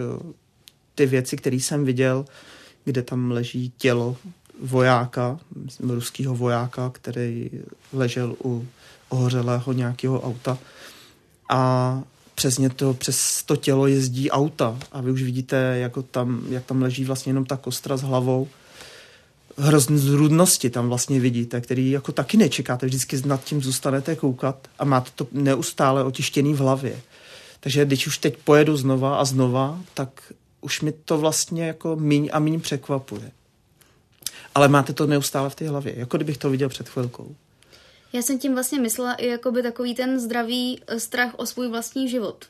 ty 0.95 1.07
věci, 1.07 1.37
které 1.37 1.57
jsem 1.57 1.85
viděl, 1.85 2.25
kde 2.85 3.03
tam 3.03 3.31
leží 3.31 3.73
tělo 3.77 4.17
vojáka, 4.61 5.39
ruského 5.81 6.35
vojáka, 6.35 6.91
který 6.91 7.51
ležel 7.93 8.37
u 8.45 8.67
ohořelého 9.09 9.73
nějakého 9.73 10.21
auta 10.21 10.59
a 11.51 12.03
přes 12.35 12.61
to, 12.77 12.95
přes 12.95 13.43
to 13.43 13.57
tělo 13.57 13.87
jezdí 13.87 14.31
auta 14.31 14.79
a 14.93 15.01
vy 15.01 15.11
už 15.11 15.23
vidíte, 15.23 15.57
jako 15.57 16.03
tam, 16.03 16.43
jak 16.49 16.65
tam 16.65 16.83
leží 16.83 17.05
vlastně 17.05 17.31
jenom 17.31 17.45
ta 17.45 17.57
kostra 17.57 17.97
s 17.97 18.03
hlavou 18.03 18.49
hrozný 19.57 19.99
zrudnosti 19.99 20.71
tam 20.71 20.89
vlastně 20.89 21.21
vidíte, 21.21 21.61
který 21.61 21.91
jako 21.91 22.13
taky 22.13 22.37
nečekáte, 22.37 22.87
vždycky 22.87 23.23
nad 23.27 23.45
tím 23.45 23.63
zůstanete 23.63 24.17
koukat 24.17 24.69
a 24.79 24.85
máte 24.85 25.11
to 25.15 25.27
neustále 25.33 26.05
otištěný 26.05 26.55
v 26.55 26.59
hlavě. 26.59 27.01
Takže 27.61 27.85
když 27.85 28.07
už 28.07 28.19
teď 28.19 28.37
pojedu 28.37 28.77
znova 28.77 29.17
a 29.17 29.25
znova, 29.25 29.81
tak 29.95 30.33
už 30.61 30.81
mi 30.81 30.93
to 30.93 31.19
vlastně 31.19 31.67
jako 31.67 31.97
míň 31.97 32.31
a 32.33 32.39
míň 32.39 32.61
překvapuje. 32.61 33.33
Ale 34.55 34.69
máte 34.69 34.93
to 34.93 35.07
neustále 35.07 35.51
v 35.51 35.55
té 35.55 35.69
hlavě, 35.69 35.95
jako 35.97 36.17
kdybych 36.17 36.39
to 36.39 36.51
viděl 36.51 36.69
před 36.69 36.89
chvilkou. 36.89 37.37
Já 38.13 38.23
jsem 38.23 38.39
tím 38.39 38.55
vlastně 38.55 38.81
myslela 38.81 39.15
i 39.15 39.27
jakoby 39.27 39.63
takový 39.63 39.95
ten 39.95 40.21
zdravý 40.21 40.81
eh, 40.87 41.01
strach 41.01 41.35
o 41.37 41.47
svůj 41.47 41.69
vlastní 41.69 42.09
život. 42.09 42.45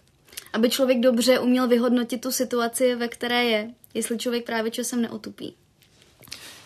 Aby 0.52 0.70
člověk 0.70 1.00
dobře 1.00 1.38
uměl 1.38 1.68
vyhodnotit 1.68 2.20
tu 2.20 2.32
situaci, 2.32 2.94
ve 2.94 3.08
které 3.08 3.44
je, 3.44 3.70
jestli 3.94 4.18
člověk 4.18 4.46
právě 4.46 4.70
časem 4.70 5.02
neotupí. 5.02 5.54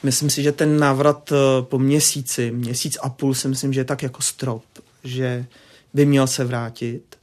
Myslím 0.02 0.30
si, 0.30 0.42
že 0.42 0.52
ten 0.52 0.78
návrat 0.78 1.32
eh, 1.32 1.62
po 1.62 1.78
měsíci, 1.78 2.50
měsíc 2.50 2.98
a 3.02 3.08
půl 3.08 3.34
si 3.34 3.48
myslím, 3.48 3.72
že 3.72 3.80
je 3.80 3.84
tak 3.84 4.02
jako 4.02 4.22
strop, 4.22 4.64
že 5.04 5.46
by 5.94 6.06
měl 6.06 6.26
se 6.26 6.44
vrátit, 6.44 7.16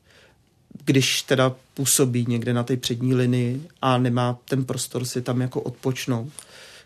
když 0.85 1.21
teda 1.21 1.55
působí 1.73 2.25
někde 2.27 2.53
na 2.53 2.63
té 2.63 2.77
přední 2.77 3.15
linii 3.15 3.67
a 3.81 3.97
nemá 3.97 4.39
ten 4.45 4.65
prostor 4.65 5.05
si 5.05 5.21
tam 5.21 5.41
jako 5.41 5.61
odpočnout. 5.61 6.29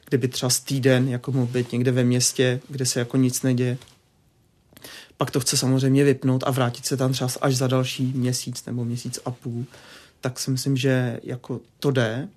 Kdyby 0.10 0.28
třeba 0.28 0.50
týden 0.66 1.10
jako 1.10 1.32
mohl 1.32 1.48
být 1.48 1.72
někde 1.72 1.92
ve 1.92 2.04
městě, 2.04 2.60
kde 2.70 2.86
se 2.86 3.00
jako 3.00 3.18
nic 3.18 3.42
neděje. 3.42 3.78
Pak 5.18 5.32
to 5.32 5.40
chce 5.40 5.58
samozřejmě 5.58 6.04
vypnout 6.04 6.44
a 6.48 6.52
vrátit 6.52 6.86
se 6.86 6.98
tam 6.98 7.14
třeba 7.14 7.30
až 7.42 7.56
za 7.56 7.68
další 7.68 8.04
měsíc 8.16 8.66
nebo 8.66 8.86
měsíc 8.86 9.20
a 9.26 9.32
půl. 9.32 9.66
Tak 10.22 10.40
si 10.40 10.52
myslím, 10.52 10.78
že 10.78 11.20
jako 11.24 11.60
to 11.80 11.92
jde, 11.92 12.28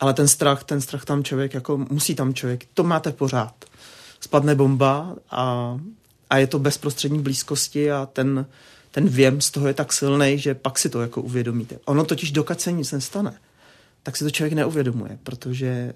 ale 0.00 0.14
ten 0.14 0.28
strach, 0.28 0.64
ten 0.64 0.80
strach 0.80 1.04
tam 1.04 1.24
člověk, 1.24 1.54
jako 1.54 1.78
musí 1.90 2.14
tam 2.14 2.34
člověk, 2.34 2.66
to 2.74 2.84
máte 2.84 3.12
pořád. 3.12 3.64
Spadne 4.20 4.54
bomba 4.54 5.16
a, 5.30 5.78
a 6.30 6.38
je 6.38 6.46
to 6.46 6.58
bezprostřední 6.58 7.22
blízkosti 7.22 7.92
a 7.92 8.08
ten, 8.12 8.46
ten 8.90 9.08
věm 9.08 9.40
z 9.40 9.50
toho 9.50 9.68
je 9.68 9.74
tak 9.74 9.92
silný, 9.92 10.38
že 10.38 10.54
pak 10.54 10.78
si 10.78 10.88
to 10.88 11.02
jako 11.02 11.22
uvědomíte. 11.22 11.78
Ono 11.84 12.04
totiž 12.04 12.30
dokud 12.30 12.60
se 12.60 12.72
nic 12.72 12.92
nestane, 12.92 13.34
tak 14.02 14.16
si 14.16 14.24
to 14.24 14.30
člověk 14.30 14.52
neuvědomuje, 14.52 15.18
protože 15.22 15.94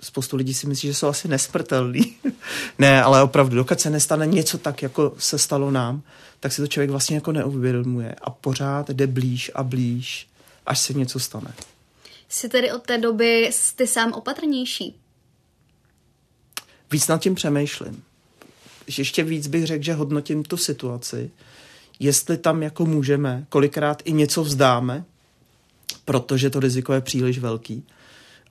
spoustu 0.00 0.36
lidí 0.36 0.54
si 0.54 0.66
myslí, 0.66 0.88
že 0.88 0.94
jsou 0.94 1.08
asi 1.08 1.28
nesmrtelní. 1.28 2.16
ne, 2.78 3.02
ale 3.02 3.22
opravdu, 3.22 3.56
dokud 3.56 3.80
se 3.80 3.90
nestane 3.90 4.26
něco 4.26 4.58
tak, 4.58 4.82
jako 4.82 5.14
se 5.18 5.38
stalo 5.38 5.70
nám, 5.70 6.02
tak 6.40 6.52
si 6.52 6.62
to 6.62 6.66
člověk 6.66 6.90
vlastně 6.90 7.16
jako 7.16 7.32
neuvědomuje 7.32 8.14
a 8.22 8.30
pořád 8.30 8.90
jde 8.90 9.06
blíž 9.06 9.50
a 9.54 9.62
blíž, 9.62 10.28
až 10.66 10.78
se 10.78 10.92
něco 10.92 11.20
stane. 11.20 11.54
Jsi 12.32 12.48
tedy 12.48 12.72
od 12.72 12.82
té 12.82 12.98
doby 12.98 13.50
ty 13.76 13.86
sám 13.86 14.12
opatrnější? 14.12 14.96
Víc 16.90 17.08
nad 17.08 17.20
tím 17.20 17.34
přemýšlím. 17.34 18.02
Ještě 18.98 19.22
víc 19.22 19.46
bych 19.46 19.66
řekl, 19.66 19.84
že 19.84 19.94
hodnotím 19.94 20.44
tu 20.44 20.56
situaci, 20.56 21.30
jestli 21.98 22.36
tam 22.36 22.62
jako 22.62 22.86
můžeme, 22.86 23.46
kolikrát 23.48 24.02
i 24.04 24.12
něco 24.12 24.44
vzdáme, 24.44 25.04
protože 26.04 26.50
to 26.50 26.60
riziko 26.60 26.92
je 26.92 27.00
příliš 27.00 27.38
velký 27.38 27.84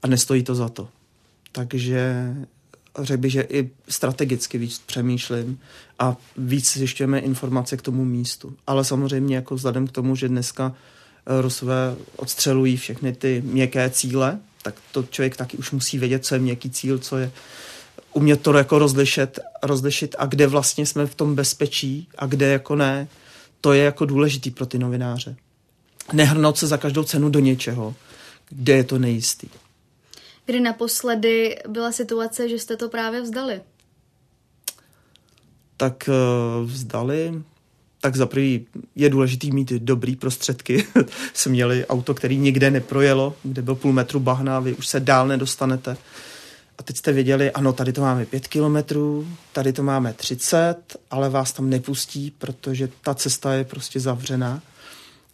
a 0.03 0.07
nestojí 0.07 0.43
to 0.43 0.55
za 0.55 0.69
to. 0.69 0.89
Takže 1.51 2.33
řekl 2.99 3.21
bych, 3.21 3.31
že 3.31 3.41
i 3.41 3.69
strategicky 3.89 4.57
víc 4.57 4.79
přemýšlím 4.85 5.59
a 5.99 6.17
víc 6.37 6.77
zjišťujeme 6.77 7.19
informace 7.19 7.77
k 7.77 7.81
tomu 7.81 8.05
místu. 8.05 8.55
Ale 8.67 8.85
samozřejmě 8.85 9.35
jako 9.35 9.55
vzhledem 9.55 9.87
k 9.87 9.91
tomu, 9.91 10.15
že 10.15 10.27
dneska 10.29 10.75
Rusové 11.25 11.95
odstřelují 12.15 12.77
všechny 12.77 13.13
ty 13.13 13.41
měkké 13.45 13.89
cíle, 13.89 14.39
tak 14.61 14.75
to 14.91 15.03
člověk 15.03 15.37
taky 15.37 15.57
už 15.57 15.71
musí 15.71 15.97
vědět, 15.97 16.25
co 16.25 16.35
je 16.35 16.39
měkký 16.39 16.69
cíl, 16.69 16.99
co 16.99 17.17
je 17.17 17.31
umět 18.13 18.41
to 18.41 18.53
jako 18.53 18.79
rozlišit, 18.79 19.39
rozlišit 19.63 20.15
a 20.19 20.25
kde 20.25 20.47
vlastně 20.47 20.85
jsme 20.85 21.05
v 21.05 21.15
tom 21.15 21.35
bezpečí 21.35 22.07
a 22.17 22.25
kde 22.25 22.47
jako 22.47 22.75
ne. 22.75 23.07
To 23.61 23.73
je 23.73 23.83
jako 23.83 24.05
důležitý 24.05 24.51
pro 24.51 24.65
ty 24.65 24.79
novináře. 24.79 25.35
Nehrnout 26.13 26.57
se 26.57 26.67
za 26.67 26.77
každou 26.77 27.03
cenu 27.03 27.29
do 27.29 27.39
něčeho, 27.39 27.95
kde 28.49 28.73
je 28.73 28.83
to 28.83 28.99
nejistý. 28.99 29.49
Kdy 30.45 30.59
naposledy 30.59 31.57
byla 31.67 31.91
situace, 31.91 32.49
že 32.49 32.59
jste 32.59 32.77
to 32.77 32.89
právě 32.89 33.21
vzdali? 33.21 33.61
Tak 35.77 36.09
eh, 36.09 36.13
vzdali, 36.65 37.43
tak 38.01 38.15
za 38.15 38.25
prvý 38.25 38.65
je 38.95 39.09
důležitý 39.09 39.51
mít 39.51 39.71
dobrý 39.71 40.15
prostředky. 40.15 40.87
Jsme 41.33 41.51
měli 41.51 41.85
auto, 41.85 42.13
který 42.13 42.37
nikde 42.37 42.71
neprojelo, 42.71 43.35
kde 43.43 43.61
byl 43.61 43.75
půl 43.75 43.93
metru 43.93 44.19
bahna, 44.19 44.59
vy 44.59 44.73
už 44.73 44.87
se 44.87 44.99
dál 44.99 45.27
nedostanete. 45.27 45.97
A 46.77 46.83
teď 46.83 46.97
jste 46.97 47.11
věděli, 47.11 47.51
ano, 47.51 47.73
tady 47.73 47.93
to 47.93 48.01
máme 48.01 48.25
pět 48.25 48.47
kilometrů, 48.47 49.27
tady 49.53 49.73
to 49.73 49.83
máme 49.83 50.13
30, 50.13 50.75
ale 51.11 51.29
vás 51.29 51.51
tam 51.51 51.69
nepustí, 51.69 52.31
protože 52.37 52.89
ta 53.01 53.13
cesta 53.13 53.53
je 53.53 53.63
prostě 53.63 53.99
zavřená. 53.99 54.61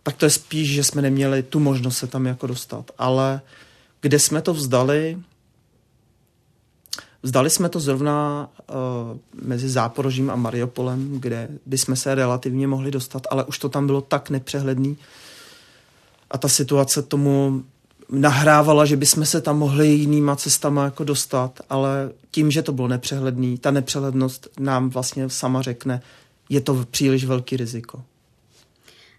Tak 0.04 0.16
to 0.16 0.26
je 0.26 0.30
spíš, 0.30 0.70
že 0.70 0.84
jsme 0.84 1.02
neměli 1.02 1.44
tu 1.44 1.60
možnost 1.60 1.98
se 1.98 2.08
tam 2.08 2.26
jako 2.26 2.48
dostat. 2.48 2.92
Ale 2.98 3.42
kde 4.02 4.20
jsme 4.20 4.42
to 4.42 4.54
vzdali, 4.54 5.18
Vzdali 7.28 7.50
jsme 7.50 7.70
to 7.70 7.80
zrovna 7.80 8.50
uh, 8.70 9.18
mezi 9.48 9.70
Záporožím 9.70 10.30
a 10.30 10.36
Mariupolem, 10.36 11.20
kde 11.20 11.50
bychom 11.66 11.96
se 11.96 12.16
relativně 12.16 12.68
mohli 12.68 12.92
dostat, 12.92 13.28
ale 13.30 13.44
už 13.44 13.60
to 13.60 13.70
tam 13.70 13.88
bylo 13.88 14.02
tak 14.02 14.30
nepřehledný 14.30 14.98
a 16.32 16.38
ta 16.38 16.48
situace 16.48 17.02
tomu 17.02 17.64
nahrávala, 18.10 18.86
že 18.86 18.98
bychom 18.98 19.26
se 19.26 19.42
tam 19.42 19.58
mohli 19.58 19.88
jinýma 19.88 20.36
cestama 20.36 20.84
jako 20.84 21.04
dostat, 21.04 21.60
ale 21.70 22.12
tím, 22.32 22.52
že 22.52 22.62
to 22.62 22.72
bylo 22.72 22.88
nepřehledný, 22.88 23.58
ta 23.58 23.72
nepřehlednost 23.72 24.48
nám 24.60 24.90
vlastně 24.90 25.30
sama 25.30 25.62
řekne, 25.62 26.02
je 26.50 26.62
to 26.62 26.86
příliš 26.92 27.26
velký 27.26 27.58
riziko. 27.58 28.04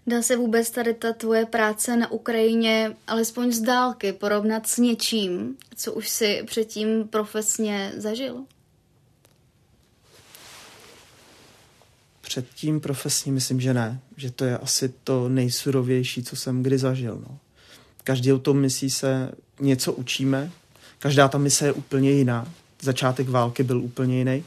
Dá 0.07 0.21
se 0.21 0.35
vůbec 0.35 0.71
tady 0.71 0.93
ta 0.93 1.13
tvoje 1.13 1.45
práce 1.45 1.95
na 1.95 2.11
Ukrajině 2.11 2.95
alespoň 3.07 3.51
z 3.51 3.61
dálky 3.61 4.13
porovnat 4.13 4.67
s 4.67 4.77
něčím, 4.77 5.57
co 5.75 5.93
už 5.93 6.09
si 6.09 6.43
předtím 6.45 7.07
profesně 7.07 7.91
zažil? 7.97 8.43
Předtím 12.21 12.79
profesně 12.79 13.31
myslím, 13.31 13.61
že 13.61 13.73
ne. 13.73 13.99
Že 14.17 14.31
to 14.31 14.45
je 14.45 14.57
asi 14.57 14.93
to 15.03 15.29
nejsurovější, 15.29 16.23
co 16.23 16.35
jsem 16.35 16.63
kdy 16.63 16.77
zažil. 16.77 17.23
No. 17.29 17.37
Každou 18.03 18.39
tou 18.39 18.53
misí 18.53 18.89
se 18.89 19.31
něco 19.59 19.93
učíme. 19.93 20.51
Každá 20.99 21.27
ta 21.27 21.37
mise 21.37 21.65
je 21.65 21.73
úplně 21.73 22.11
jiná. 22.11 22.53
Začátek 22.81 23.29
války 23.29 23.63
byl 23.63 23.81
úplně 23.81 24.17
jiný. 24.17 24.43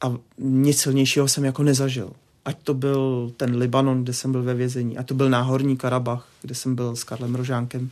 a 0.00 0.16
nic 0.38 0.80
silnějšího 0.80 1.28
jsem 1.28 1.44
jako 1.44 1.62
nezažil. 1.62 2.12
Ať 2.48 2.56
to 2.64 2.74
byl 2.74 3.32
ten 3.36 3.56
Libanon, 3.56 4.02
kde 4.02 4.12
jsem 4.12 4.32
byl 4.32 4.42
ve 4.42 4.54
vězení, 4.54 4.98
ať 4.98 5.06
to 5.06 5.14
byl 5.14 5.30
Náhorní 5.30 5.76
Karabach, 5.76 6.28
kde 6.42 6.54
jsem 6.54 6.74
byl 6.74 6.96
s 6.96 7.04
Karlem 7.04 7.34
Rožánkem 7.34 7.90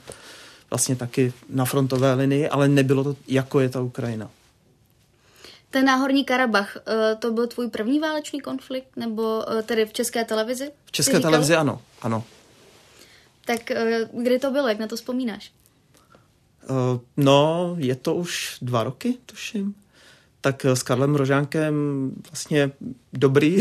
vlastně 0.71 0.97
taky 0.97 1.33
na 1.49 1.65
frontové 1.65 2.15
linii, 2.15 2.49
ale 2.49 2.69
nebylo 2.69 3.05
to, 3.05 3.17
jako 3.29 3.61
je 3.61 3.69
ta 3.69 3.81
Ukrajina. 3.81 4.31
Ten 5.71 5.85
Náhorní 5.85 6.25
Karabach, 6.25 6.77
eh, 6.77 7.17
to 7.17 7.33
byl 7.33 7.47
tvůj 7.47 7.69
první 7.69 7.99
válečný 7.99 8.41
konflikt, 8.41 8.97
nebo 8.97 9.45
eh, 9.53 9.63
tedy 9.63 9.87
v 9.87 9.93
české 9.93 10.25
televizi? 10.25 10.71
V 10.85 10.93
české 10.93 11.21
televizi 11.21 11.55
ano, 11.55 11.83
ano. 12.03 12.25
Tak 13.45 13.71
eh, 13.71 14.09
kdy 14.13 14.39
to 14.39 14.51
bylo, 14.51 14.69
jak 14.69 14.79
na 14.79 14.87
to 14.87 14.97
vzpomínáš? 14.97 15.53
No, 17.17 17.75
je 17.79 17.95
to 17.95 18.15
už 18.15 18.59
dva 18.63 18.85
roky, 18.85 19.19
tuším 19.27 19.75
tak 20.47 20.65
s 20.65 20.83
Karlem 20.83 21.15
Rožánkem 21.15 21.75
vlastně 22.31 22.71
dobrý. 23.13 23.59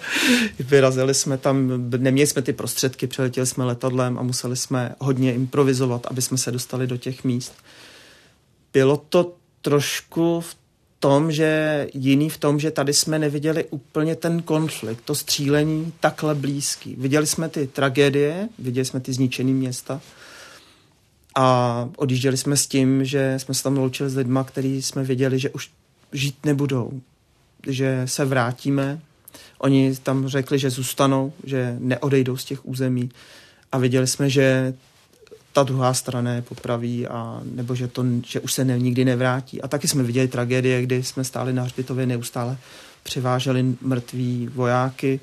Vyrazili 0.58 1.14
jsme 1.14 1.38
tam, 1.38 1.90
neměli 1.96 2.26
jsme 2.26 2.42
ty 2.42 2.52
prostředky, 2.52 3.06
přeletěli 3.06 3.46
jsme 3.46 3.64
letadlem 3.64 4.18
a 4.18 4.22
museli 4.22 4.56
jsme 4.56 4.94
hodně 4.98 5.34
improvizovat, 5.34 6.06
aby 6.06 6.22
jsme 6.22 6.38
se 6.38 6.52
dostali 6.52 6.86
do 6.86 6.96
těch 6.96 7.24
míst. 7.24 7.52
Bylo 8.72 8.96
to 8.96 9.34
trošku 9.62 10.40
v 10.40 10.56
tom, 11.00 11.32
že 11.32 11.86
jiný 11.94 12.30
v 12.30 12.38
tom, 12.38 12.60
že 12.60 12.70
tady 12.70 12.92
jsme 12.94 13.18
neviděli 13.18 13.64
úplně 13.70 14.16
ten 14.16 14.42
konflikt, 14.42 15.00
to 15.04 15.14
střílení 15.14 15.92
takhle 16.00 16.34
blízký. 16.34 16.96
Viděli 16.98 17.26
jsme 17.26 17.48
ty 17.48 17.66
tragédie, 17.66 18.48
viděli 18.58 18.84
jsme 18.84 19.00
ty 19.00 19.12
zničené 19.12 19.50
města 19.50 20.00
a 21.34 21.88
odjížděli 21.96 22.36
jsme 22.36 22.56
s 22.56 22.66
tím, 22.66 23.04
že 23.04 23.34
jsme 23.38 23.54
se 23.54 23.62
tam 23.62 23.76
loučili 23.76 24.10
s 24.10 24.16
lidma, 24.16 24.44
který 24.44 24.82
jsme 24.82 25.04
věděli, 25.04 25.38
že 25.38 25.50
už 25.50 25.70
žít 26.12 26.36
nebudou, 26.44 27.00
že 27.66 28.02
se 28.04 28.24
vrátíme. 28.24 29.00
Oni 29.58 29.96
tam 29.96 30.28
řekli, 30.28 30.58
že 30.58 30.70
zůstanou, 30.70 31.32
že 31.44 31.76
neodejdou 31.78 32.36
z 32.36 32.44
těch 32.44 32.66
území 32.66 33.10
a 33.72 33.78
viděli 33.78 34.06
jsme, 34.06 34.30
že 34.30 34.74
ta 35.52 35.62
druhá 35.62 35.94
strana 35.94 36.34
je 36.34 36.42
popraví 36.42 37.06
a 37.06 37.40
nebo 37.44 37.74
že, 37.74 37.88
to, 37.88 38.04
že 38.26 38.40
už 38.40 38.52
se 38.52 38.64
ne, 38.64 38.78
nikdy 38.78 39.04
nevrátí. 39.04 39.62
A 39.62 39.68
taky 39.68 39.88
jsme 39.88 40.02
viděli 40.02 40.28
tragédie, 40.28 40.82
kdy 40.82 41.02
jsme 41.02 41.24
stáli 41.24 41.52
na 41.52 41.62
hřbitově 41.62 42.06
neustále 42.06 42.58
přiváželi 43.02 43.74
mrtví 43.80 44.48
vojáky. 44.54 45.20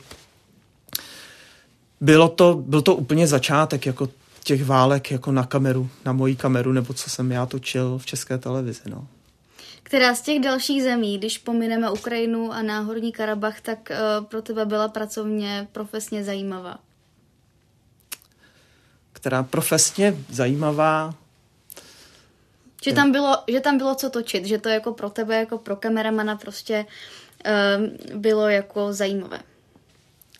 Bylo 2.01 2.29
to, 2.29 2.63
byl 2.67 2.81
to 2.81 2.95
úplně 2.95 3.27
začátek 3.27 3.85
jako 3.85 4.09
těch 4.43 4.65
válek 4.65 5.11
jako 5.11 5.31
na 5.31 5.43
kameru, 5.43 5.89
na 6.05 6.13
moji 6.13 6.35
kameru, 6.35 6.71
nebo 6.71 6.93
co 6.93 7.09
jsem 7.09 7.31
já 7.31 7.45
točil 7.45 7.97
v 7.97 8.05
české 8.05 8.37
televizi. 8.37 8.81
No. 8.89 9.07
Která 9.87 10.15
z 10.15 10.21
těch 10.21 10.39
dalších 10.39 10.83
zemí, 10.83 11.17
když 11.17 11.37
pomineme 11.37 11.91
Ukrajinu 11.91 12.51
a 12.51 12.61
Náhorní 12.61 13.11
Karabach, 13.11 13.61
tak 13.61 13.91
uh, 13.91 14.25
pro 14.25 14.41
tebe 14.41 14.65
byla 14.65 14.87
pracovně, 14.87 15.67
profesně 15.71 16.23
zajímavá? 16.23 16.79
Která 19.13 19.43
profesně 19.43 20.17
zajímavá? 20.29 21.15
Že 22.83 22.93
tam, 22.93 23.11
bylo, 23.11 23.37
že 23.47 23.59
tam 23.59 23.77
bylo 23.77 23.95
co 23.95 24.09
točit, 24.09 24.45
že 24.45 24.57
to 24.57 24.69
jako 24.69 24.93
pro 24.93 25.09
tebe, 25.09 25.35
jako 25.35 25.57
pro 25.57 25.75
kameramana 25.75 26.35
prostě 26.35 26.85
uh, 27.45 28.17
bylo 28.19 28.49
jako 28.49 28.93
zajímavé. 28.93 29.39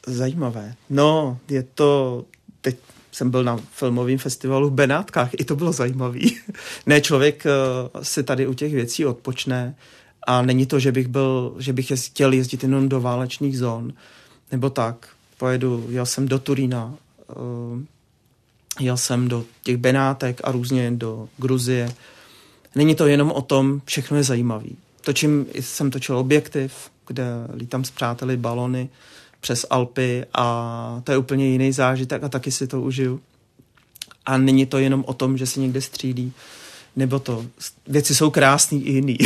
Zajímavé. 0.08 0.76
No, 0.90 1.40
je 1.50 1.64
to, 1.64 2.26
teď 2.62 2.78
jsem 3.18 3.32
byl 3.32 3.44
na 3.44 3.60
filmovém 3.72 4.18
festivalu 4.18 4.70
v 4.70 4.74
Benátkách, 4.74 5.30
i 5.34 5.46
to 5.46 5.56
bylo 5.56 5.72
zajímavý. 5.72 6.38
ne, 6.86 7.02
člověk 7.02 7.46
uh, 7.46 8.02
si 8.02 8.24
tady 8.24 8.48
u 8.48 8.54
těch 8.54 8.74
věcí 8.74 9.06
odpočne 9.06 9.76
a 10.28 10.42
není 10.42 10.66
to, 10.66 10.80
že 10.80 10.92
bych 10.92 11.08
byl, 11.08 11.56
že 11.60 11.74
bych 11.74 11.92
chtěl 11.96 12.34
jezdit 12.34 12.64
jenom 12.64 12.90
do 12.90 13.02
válečných 13.02 13.58
zón, 13.58 13.94
nebo 14.52 14.70
tak. 14.70 15.10
Pojedu, 15.38 15.88
jel 15.90 16.06
jsem 16.06 16.28
do 16.28 16.40
Turína, 16.40 16.94
uh, 17.36 17.82
jel 18.80 18.98
jsem 18.98 19.28
do 19.28 19.46
těch 19.64 19.78
Benátek 19.78 20.42
a 20.44 20.52
různě 20.52 20.92
do 20.92 21.30
Gruzie. 21.38 21.94
Není 22.76 22.96
to 22.96 23.08
jenom 23.08 23.32
o 23.32 23.42
tom, 23.42 23.82
všechno 23.86 24.18
je 24.18 24.24
zajímavý. 24.24 24.78
Točím, 25.02 25.46
jsem 25.54 25.92
točil 25.92 26.18
objektiv, 26.18 26.74
kde 27.08 27.26
lítám 27.54 27.84
s 27.84 27.92
přáteli 27.92 28.38
balony, 28.38 28.90
přes 29.40 29.66
Alpy 29.70 30.26
a 30.34 31.02
to 31.04 31.12
je 31.12 31.18
úplně 31.18 31.48
jiný 31.48 31.72
zážitek 31.72 32.24
a 32.24 32.30
taky 32.30 32.52
si 32.52 32.68
to 32.68 32.82
užiju. 32.82 33.22
A 34.26 34.38
není 34.38 34.66
to 34.66 34.78
jenom 34.78 35.04
o 35.08 35.14
tom, 35.14 35.38
že 35.38 35.46
se 35.46 35.60
někde 35.60 35.82
střílí, 35.82 36.34
nebo 36.96 37.20
to. 37.20 37.46
Věci 37.88 38.16
jsou 38.16 38.30
krásný 38.30 38.88
i 38.88 38.92
jiný. 38.92 39.18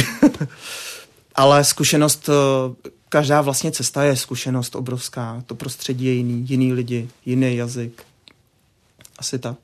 Ale 1.36 1.64
zkušenost, 1.64 2.30
eh, 2.30 2.90
každá 3.10 3.42
vlastně 3.42 3.72
cesta 3.72 4.04
je 4.04 4.18
zkušenost 4.18 4.76
obrovská. 4.76 5.44
To 5.46 5.56
prostředí 5.56 6.06
je 6.06 6.14
jiný, 6.14 6.46
jiný 6.50 6.74
lidi, 6.74 7.10
jiný 7.26 7.56
jazyk. 7.56 8.04
Asi 9.18 9.40
tak. 9.40 9.58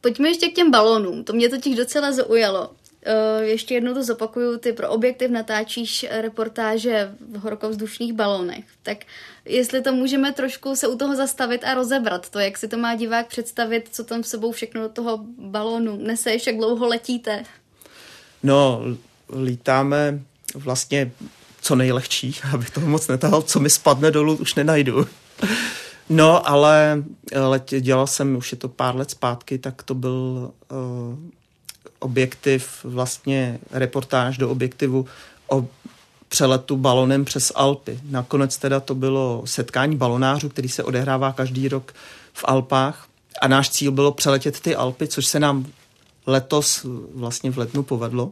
Pojďme 0.00 0.28
ještě 0.28 0.48
k 0.48 0.54
těm 0.54 0.70
balónům. 0.70 1.24
To 1.24 1.32
mě 1.32 1.48
totiž 1.48 1.76
docela 1.76 2.12
zaujalo. 2.12 2.70
Uh, 3.06 3.42
ještě 3.42 3.74
jednou 3.74 3.94
to 3.94 4.02
zopakuju, 4.02 4.58
ty 4.58 4.72
pro 4.72 4.90
objektiv 4.90 5.30
natáčíš 5.30 6.06
reportáže 6.10 7.14
v 7.32 7.38
horkovzdušných 7.38 8.12
balónech. 8.12 8.64
Tak 8.82 8.98
jestli 9.44 9.82
to 9.82 9.92
můžeme 9.92 10.32
trošku 10.32 10.76
se 10.76 10.88
u 10.88 10.96
toho 10.96 11.16
zastavit 11.16 11.64
a 11.64 11.74
rozebrat 11.74 12.28
to, 12.28 12.38
jak 12.38 12.58
si 12.58 12.68
to 12.68 12.78
má 12.78 12.94
divák 12.94 13.26
představit, 13.26 13.88
co 13.92 14.04
tam 14.04 14.24
s 14.24 14.28
sebou 14.28 14.52
všechno 14.52 14.82
do 14.82 14.88
toho 14.88 15.20
balónu 15.38 15.96
neseš, 15.96 16.46
jak 16.46 16.56
dlouho 16.56 16.86
letíte? 16.86 17.44
No, 18.42 18.82
lítáme 19.42 20.20
vlastně 20.54 21.12
co 21.60 21.74
nejlehčí, 21.74 22.36
abych 22.52 22.70
toho 22.70 22.86
moc 22.86 23.08
netahal, 23.08 23.42
co 23.42 23.60
mi 23.60 23.70
spadne 23.70 24.10
dolů, 24.10 24.36
už 24.36 24.54
nenajdu. 24.54 25.06
No, 26.12 26.48
ale 26.48 27.04
letě, 27.32 27.80
dělal 27.80 28.06
jsem, 28.06 28.36
už 28.36 28.52
je 28.52 28.58
to 28.58 28.68
pár 28.68 28.96
let 28.96 29.10
zpátky, 29.10 29.58
tak 29.58 29.82
to 29.82 29.94
byl 29.94 30.50
uh, 30.70 30.78
objektiv, 32.00 32.84
vlastně 32.84 33.58
reportáž 33.70 34.38
do 34.38 34.50
objektivu 34.50 35.06
o 35.48 35.68
přeletu 36.28 36.76
balonem 36.76 37.24
přes 37.24 37.52
Alpy. 37.54 38.00
Nakonec 38.10 38.56
teda 38.56 38.80
to 38.80 38.94
bylo 38.94 39.42
setkání 39.44 39.96
balonářů, 39.96 40.48
který 40.48 40.68
se 40.68 40.84
odehrává 40.84 41.32
každý 41.32 41.68
rok 41.68 41.94
v 42.32 42.44
Alpách 42.44 43.06
a 43.40 43.48
náš 43.48 43.70
cíl 43.70 43.92
bylo 43.92 44.12
přeletět 44.12 44.60
ty 44.60 44.76
Alpy, 44.76 45.08
což 45.08 45.26
se 45.26 45.40
nám 45.40 45.66
letos 46.26 46.86
vlastně 47.14 47.50
v 47.50 47.58
letnu 47.58 47.82
povedlo, 47.82 48.30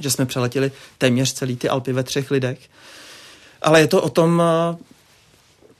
že 0.00 0.10
jsme 0.10 0.26
přeletěli 0.26 0.72
téměř 0.98 1.32
celý 1.32 1.56
ty 1.56 1.68
Alpy 1.68 1.92
ve 1.92 2.02
třech 2.02 2.30
lidech. 2.30 2.58
Ale 3.62 3.80
je 3.80 3.86
to 3.86 4.02
o 4.02 4.08
tom 4.08 4.42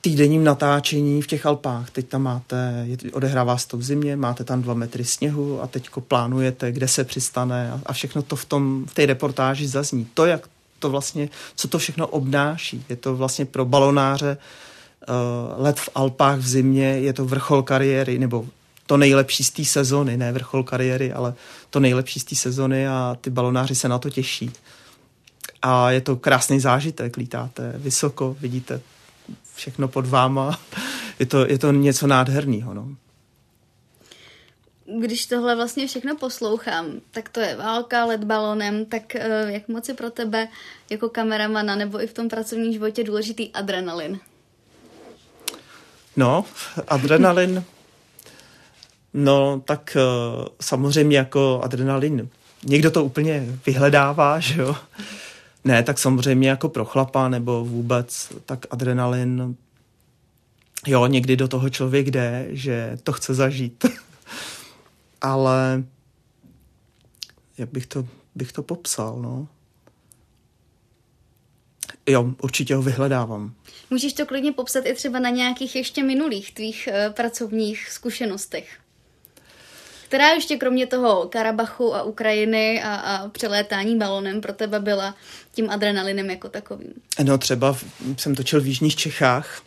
týdenním 0.01 0.45
natáčení 0.45 1.23
v 1.23 1.27
těch 1.27 1.47
Alpách. 1.47 1.91
Teď 1.91 2.09
tam 2.09 2.23
máte, 2.23 2.87
odehrává 3.13 3.59
se 3.59 3.69
to 3.69 3.77
v 3.77 3.83
zimě, 3.83 4.17
máte 4.17 4.45
tam 4.45 4.63
dva 4.63 4.75
metry 4.75 5.05
sněhu 5.05 5.63
a 5.63 5.67
teďko 5.67 6.01
plánujete, 6.01 6.73
kde 6.73 6.89
se 6.89 7.05
přistane 7.05 7.73
a, 7.73 7.81
a 7.87 7.93
všechno 7.93 8.23
to 8.23 8.37
v, 8.37 8.45
tom, 8.45 8.87
v 8.89 8.95
té 8.95 9.07
reportáži 9.07 9.69
zazní. 9.69 10.09
To, 10.15 10.27
jak 10.27 10.49
to 10.79 10.91
vlastně, 10.91 11.29
co 11.55 11.69
to 11.69 11.79
všechno 11.79 12.07
obnáší. 12.07 12.85
Je 12.89 12.97
to 12.97 13.17
vlastně 13.17 13.45
pro 13.45 13.65
balonáře 13.65 14.37
uh, 14.37 15.65
let 15.65 15.81
v 15.81 15.89
Alpách 15.95 16.39
v 16.39 16.49
zimě, 16.49 16.85
je 16.85 17.13
to 17.13 17.25
vrchol 17.25 17.63
kariéry, 17.63 18.19
nebo 18.19 18.47
to 18.87 18.97
nejlepší 18.97 19.45
z 19.45 19.51
té 19.51 19.65
sezony, 19.65 20.17
ne 20.17 20.33
vrchol 20.33 20.63
kariéry, 20.63 21.13
ale 21.13 21.35
to 21.71 21.81
nejlepší 21.81 22.21
z 22.21 22.25
té 22.25 22.35
sezony 22.35 22.89
a 22.89 23.17
ty 23.21 23.31
balonáři 23.31 23.75
se 23.75 23.89
na 23.89 23.99
to 23.99 24.11
těší. 24.11 24.51
A 25.63 25.91
je 25.91 26.01
to 26.01 26.17
krásný 26.17 26.61
zážitek, 26.61 27.17
lítáte 27.17 27.73
vysoko, 27.77 28.37
vidíte 28.41 28.81
všechno 29.61 29.89
pod 29.89 30.07
váma. 30.07 30.61
Je 31.19 31.27
to, 31.27 31.47
je 31.47 31.59
to 31.59 31.73
něco 31.73 32.07
nádherného. 32.07 32.75
No. 32.75 32.89
Když 35.01 35.27
tohle 35.27 35.57
vlastně 35.57 35.87
všechno 35.87 36.17
poslouchám, 36.17 36.87
tak 37.11 37.29
to 37.29 37.41
je 37.41 37.57
válka, 37.57 38.05
let 38.05 38.25
balonem, 38.25 38.85
tak 38.85 39.15
eh, 39.15 39.53
jak 39.53 39.69
moc 39.69 39.89
je 39.89 39.95
pro 39.95 40.11
tebe 40.11 40.49
jako 40.91 41.09
kameramana 41.09 41.77
nebo 41.77 42.03
i 42.03 42.07
v 42.07 42.13
tom 42.13 42.29
pracovním 42.29 42.73
životě 42.73 43.05
důležitý 43.05 43.51
adrenalin? 43.53 44.21
No, 46.17 46.45
adrenalin, 46.89 47.65
no 49.15 49.63
tak 49.65 49.97
uh, 49.97 50.47
samozřejmě 50.61 51.19
jako 51.19 51.61
adrenalin, 51.65 52.29
někdo 52.65 52.91
to 52.91 53.05
úplně 53.05 53.47
vyhledává, 53.67 54.41
že 54.41 54.61
jo, 54.61 54.77
ne, 55.65 55.83
tak 55.83 55.99
samozřejmě 55.99 56.49
jako 56.49 56.69
pro 56.69 56.85
chlapa 56.85 57.29
nebo 57.29 57.65
vůbec, 57.65 58.33
tak 58.47 58.67
adrenalin, 58.71 59.57
jo, 60.87 61.07
někdy 61.07 61.37
do 61.37 61.49
toho 61.49 61.71
člověk 61.71 62.11
jde, 62.11 62.47
že 62.51 62.99
to 63.03 63.13
chce 63.13 63.35
zažít. 63.35 63.85
Ale 65.21 65.85
jak 67.59 67.73
bych 67.73 67.87
to, 67.87 68.09
bych 68.35 68.53
to 68.53 68.63
popsal, 68.63 69.23
no? 69.23 69.49
Jo, 72.07 72.35
určitě 72.43 72.75
ho 72.75 72.83
vyhledávám. 72.83 73.55
Můžeš 73.91 74.13
to 74.13 74.27
klidně 74.27 74.53
popsat 74.53 74.87
i 74.87 74.95
třeba 74.95 75.19
na 75.19 75.31
nějakých 75.31 75.77
ještě 75.77 76.03
minulých 76.03 76.55
tvých 76.55 76.89
uh, 76.93 77.15
pracovních 77.15 77.91
zkušenostech. 77.91 78.81
Která 80.11 80.29
ještě 80.29 80.57
kromě 80.57 80.87
toho 80.87 81.29
Karabachu 81.29 81.95
a 81.95 82.03
Ukrajiny 82.03 82.83
a, 82.83 82.95
a 82.95 83.29
přelétání 83.29 83.99
balonem 83.99 84.41
pro 84.41 84.53
tebe 84.53 84.81
byla 84.81 85.15
tím 85.53 85.71
adrenalinem 85.71 86.31
jako 86.31 86.49
takovým? 86.49 86.93
No 87.23 87.39
třeba 87.39 87.77
jsem 88.17 88.35
točil 88.35 88.61
v 88.61 88.67
Jižních 88.67 88.97
Čechách 88.97 89.63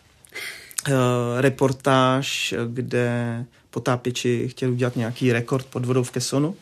uh, 0.87 0.95
reportáž, 1.37 2.53
kde 2.67 3.45
potápěči 3.69 4.47
chtěli 4.49 4.71
udělat 4.71 4.95
nějaký 4.95 5.33
rekord 5.33 5.65
pod 5.65 5.85
vodou 5.85 6.03
v 6.03 6.11
Kesonu. 6.11 6.55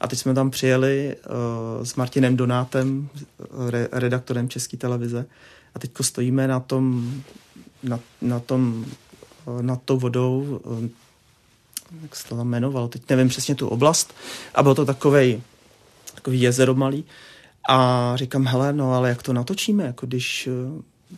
A 0.00 0.08
teď 0.08 0.18
jsme 0.18 0.34
tam 0.34 0.50
přijeli 0.50 1.16
uh, 1.16 1.84
s 1.84 1.94
Martinem 1.94 2.36
Donátem, 2.36 3.08
re, 3.68 3.88
redaktorem 3.92 4.48
České 4.48 4.76
televize. 4.76 5.26
A 5.74 5.78
teď 5.78 5.90
stojíme 6.00 6.48
na 6.48 6.60
tom, 6.60 7.12
na, 7.82 8.00
na 8.22 8.40
tom, 8.40 8.86
nad 9.60 9.82
tou 9.84 9.98
vodou, 9.98 10.60
jak 12.02 12.16
se 12.16 12.28
to 12.28 12.36
tam 12.36 12.46
jmenovalo, 12.46 12.88
teď 12.88 13.02
nevím 13.10 13.28
přesně 13.28 13.54
tu 13.54 13.68
oblast. 13.68 14.14
A 14.54 14.62
bylo 14.62 14.74
to 14.74 14.84
takovej, 14.84 15.42
takový 16.14 16.40
jezero 16.40 16.74
malý. 16.74 17.04
A 17.68 18.12
říkám, 18.16 18.46
hele, 18.46 18.72
no 18.72 18.92
ale 18.92 19.08
jak 19.08 19.22
to 19.22 19.32
natočíme, 19.32 19.84
jako 19.84 20.06
když 20.06 20.48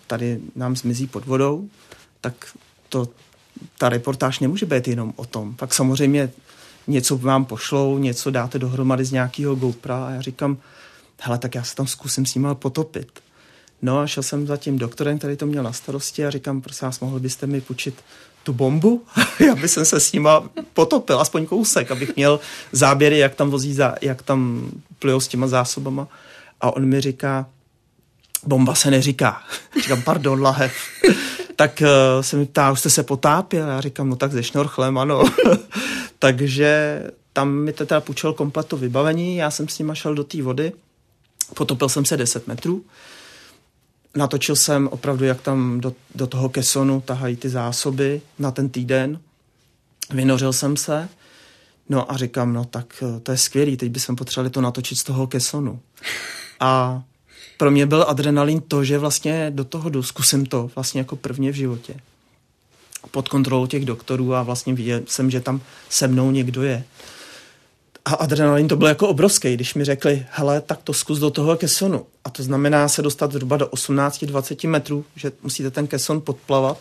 tady 0.07 0.41
nám 0.57 0.77
zmizí 0.77 1.07
pod 1.07 1.27
vodou, 1.27 1.68
tak 2.20 2.57
to, 2.89 3.09
ta 3.79 3.89
reportáž 3.89 4.41
nemůže 4.41 4.66
být 4.66 4.89
jenom 4.89 5.12
o 5.16 5.24
tom. 5.24 5.55
Pak 5.55 5.74
samozřejmě 5.74 6.31
něco 6.87 7.18
vám 7.18 7.45
pošlou, 7.45 7.99
něco 7.99 8.31
dáte 8.31 8.59
dohromady 8.59 9.05
z 9.05 9.12
nějakého 9.12 9.55
GoPro 9.55 9.95
a 9.95 10.11
já 10.11 10.20
říkám, 10.20 10.59
hele, 11.20 11.39
tak 11.39 11.55
já 11.55 11.64
se 11.64 11.74
tam 11.74 11.87
zkusím 11.87 12.27
s 12.27 12.35
ním 12.35 12.49
potopit. 12.55 13.20
No 13.83 13.99
a 13.99 14.07
šel 14.07 14.22
jsem 14.22 14.47
za 14.47 14.57
tím 14.57 14.79
doktorem, 14.79 15.18
který 15.18 15.37
to 15.37 15.47
měl 15.47 15.62
na 15.62 15.72
starosti 15.72 16.27
a 16.27 16.31
říkám, 16.31 16.61
prosím 16.61 16.87
vás, 16.87 17.01
mohl 17.01 17.20
byste 17.20 17.47
mi 17.47 17.61
půjčit 17.61 17.95
tu 18.47 18.53
bombu? 18.53 19.05
já 19.47 19.55
bych 19.55 19.71
se 19.71 20.01
s 20.01 20.13
nima 20.13 20.49
potopil, 20.73 21.21
aspoň 21.21 21.47
kousek, 21.47 21.91
abych 21.91 22.17
měl 22.17 22.41
záběry, 22.73 23.19
jak 23.19 23.35
tam 23.35 23.51
vozí, 23.51 23.75
za, 23.75 23.95
jak 24.01 24.23
tam 24.23 24.71
plujou 24.99 25.21
s 25.21 25.29
těma 25.29 25.47
zásobama. 25.47 26.09
A 26.61 26.77
on 26.77 26.87
mi 26.87 27.01
říká, 27.01 27.47
bomba 28.47 28.75
se 28.75 28.91
neříká. 28.91 29.43
Říkám, 29.83 30.03
pardon, 30.03 30.43
lahev 30.43 30.73
tak 31.57 31.83
uh, 31.83 32.23
se 32.23 32.37
mi 32.37 32.47
ptá, 32.47 32.73
už 32.73 32.81
jste 32.81 32.91
se 32.91 33.03
potápěl? 33.03 33.69
Já 33.69 33.81
říkám, 33.81 34.09
no 34.09 34.17
tak 34.17 34.33
ze 34.33 34.43
šnorchlem, 34.43 34.99
ano. 34.99 35.25
Takže 36.19 37.03
tam 37.33 37.51
mi 37.51 37.73
teda 37.73 38.01
půjčil 38.01 38.33
komplet 38.33 38.67
to 38.67 38.77
vybavení, 38.77 39.37
já 39.37 39.51
jsem 39.51 39.69
s 39.69 39.79
nima 39.79 39.95
šel 39.95 40.15
do 40.15 40.25
té 40.25 40.43
vody, 40.43 40.73
potopil 41.55 41.89
jsem 41.89 42.05
se 42.05 42.17
10 42.17 42.47
metrů, 42.47 42.85
natočil 44.17 44.57
jsem 44.57 44.89
opravdu, 44.89 45.25
jak 45.25 45.43
tam 45.43 45.81
do, 45.81 45.95
do 46.14 46.27
toho 46.27 46.49
kesonu 46.49 47.01
tahají 47.01 47.37
ty 47.37 47.49
zásoby 47.49 48.23
na 48.39 48.51
ten 48.51 48.69
týden, 48.69 49.21
vynořil 50.11 50.53
jsem 50.53 50.77
se, 50.77 51.09
no 51.89 52.12
a 52.12 52.17
říkám, 52.17 52.53
no 52.53 52.64
tak 52.64 53.03
eh, 53.03 53.21
to 53.21 53.33
je 53.33 53.39
skvělý, 53.39 53.77
teď 53.77 53.91
bychom 53.91 54.17
potřebovali 54.17 54.51
to 54.51 54.61
natočit 54.61 54.99
z 54.99 55.05
toho 55.05 55.27
kesonu. 55.27 55.81
A 56.61 57.03
pro 57.59 57.71
mě 57.71 57.87
byl 57.87 58.05
adrenalin 58.09 58.61
to, 58.61 58.85
že 58.85 58.99
vlastně 58.99 59.51
do 59.51 59.64
toho 59.64 59.91
jdu, 59.91 60.03
zkusím 60.03 60.47
to 60.47 60.71
vlastně 60.75 61.01
jako 61.01 61.17
prvně 61.17 61.53
v 61.53 61.55
životě. 61.55 61.95
Pod 63.11 63.29
kontrolou 63.29 63.67
těch 63.67 63.85
doktorů 63.85 64.35
a 64.35 64.43
vlastně 64.43 64.75
viděl 64.75 65.01
jsem, 65.07 65.31
že 65.31 65.41
tam 65.41 65.61
se 65.89 66.09
mnou 66.09 66.31
někdo 66.31 66.62
je. 66.62 66.85
A 68.07 68.15
adrenalin 68.15 68.69
to 68.69 68.77
byl 68.77 68.89
jako 68.89 69.09
obrovský, 69.09 69.55
když 69.55 69.75
mi 69.75 69.85
řekli, 69.85 70.27
hele, 70.31 70.61
tak 70.61 70.83
to 70.83 70.93
zkus 70.93 71.19
do 71.19 71.31
toho 71.31 71.57
kesonu. 71.57 72.07
A 72.25 72.31
to 72.31 72.43
znamená 72.43 72.89
se 72.89 73.03
dostat 73.03 73.33
zhruba 73.33 73.57
do 73.57 73.67
18-20 73.67 74.69
metrů, 74.69 75.05
že 75.17 75.33
musíte 75.43 75.71
ten 75.71 75.87
keson 75.87 76.21
podplavat, 76.21 76.79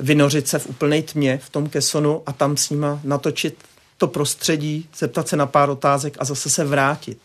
vynořit 0.00 0.48
se 0.48 0.58
v 0.58 0.66
úplné 0.66 1.02
tmě 1.02 1.40
v 1.42 1.50
tom 1.50 1.68
kesonu 1.68 2.22
a 2.26 2.32
tam 2.32 2.56
s 2.56 2.70
nima 2.70 3.00
natočit 3.04 3.56
to 3.96 4.06
prostředí, 4.06 4.88
zeptat 4.98 5.28
se 5.28 5.36
na 5.36 5.46
pár 5.46 5.70
otázek 5.70 6.16
a 6.18 6.24
zase 6.24 6.50
se 6.50 6.64
vrátit. 6.64 7.18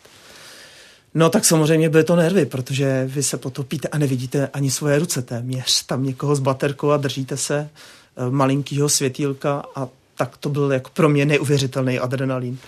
No 1.14 1.30
tak 1.30 1.44
samozřejmě 1.44 1.88
byly 1.88 2.04
to 2.04 2.16
nervy, 2.16 2.46
protože 2.46 3.04
vy 3.06 3.22
se 3.22 3.36
potopíte 3.36 3.88
a 3.88 3.98
nevidíte 3.98 4.48
ani 4.52 4.70
svoje 4.70 4.98
ruce 4.98 5.22
téměř. 5.22 5.86
Tam 5.86 6.04
někoho 6.04 6.36
s 6.36 6.40
baterkou 6.40 6.90
a 6.90 6.96
držíte 6.96 7.36
se 7.36 7.70
eh, 8.16 8.30
malinkýho 8.30 8.88
světýlka 8.88 9.62
a 9.74 9.88
tak 10.16 10.36
to 10.36 10.48
byl 10.48 10.72
jako 10.72 10.90
pro 10.94 11.08
mě 11.08 11.26
neuvěřitelný 11.26 11.98
adrenalin. 11.98 12.58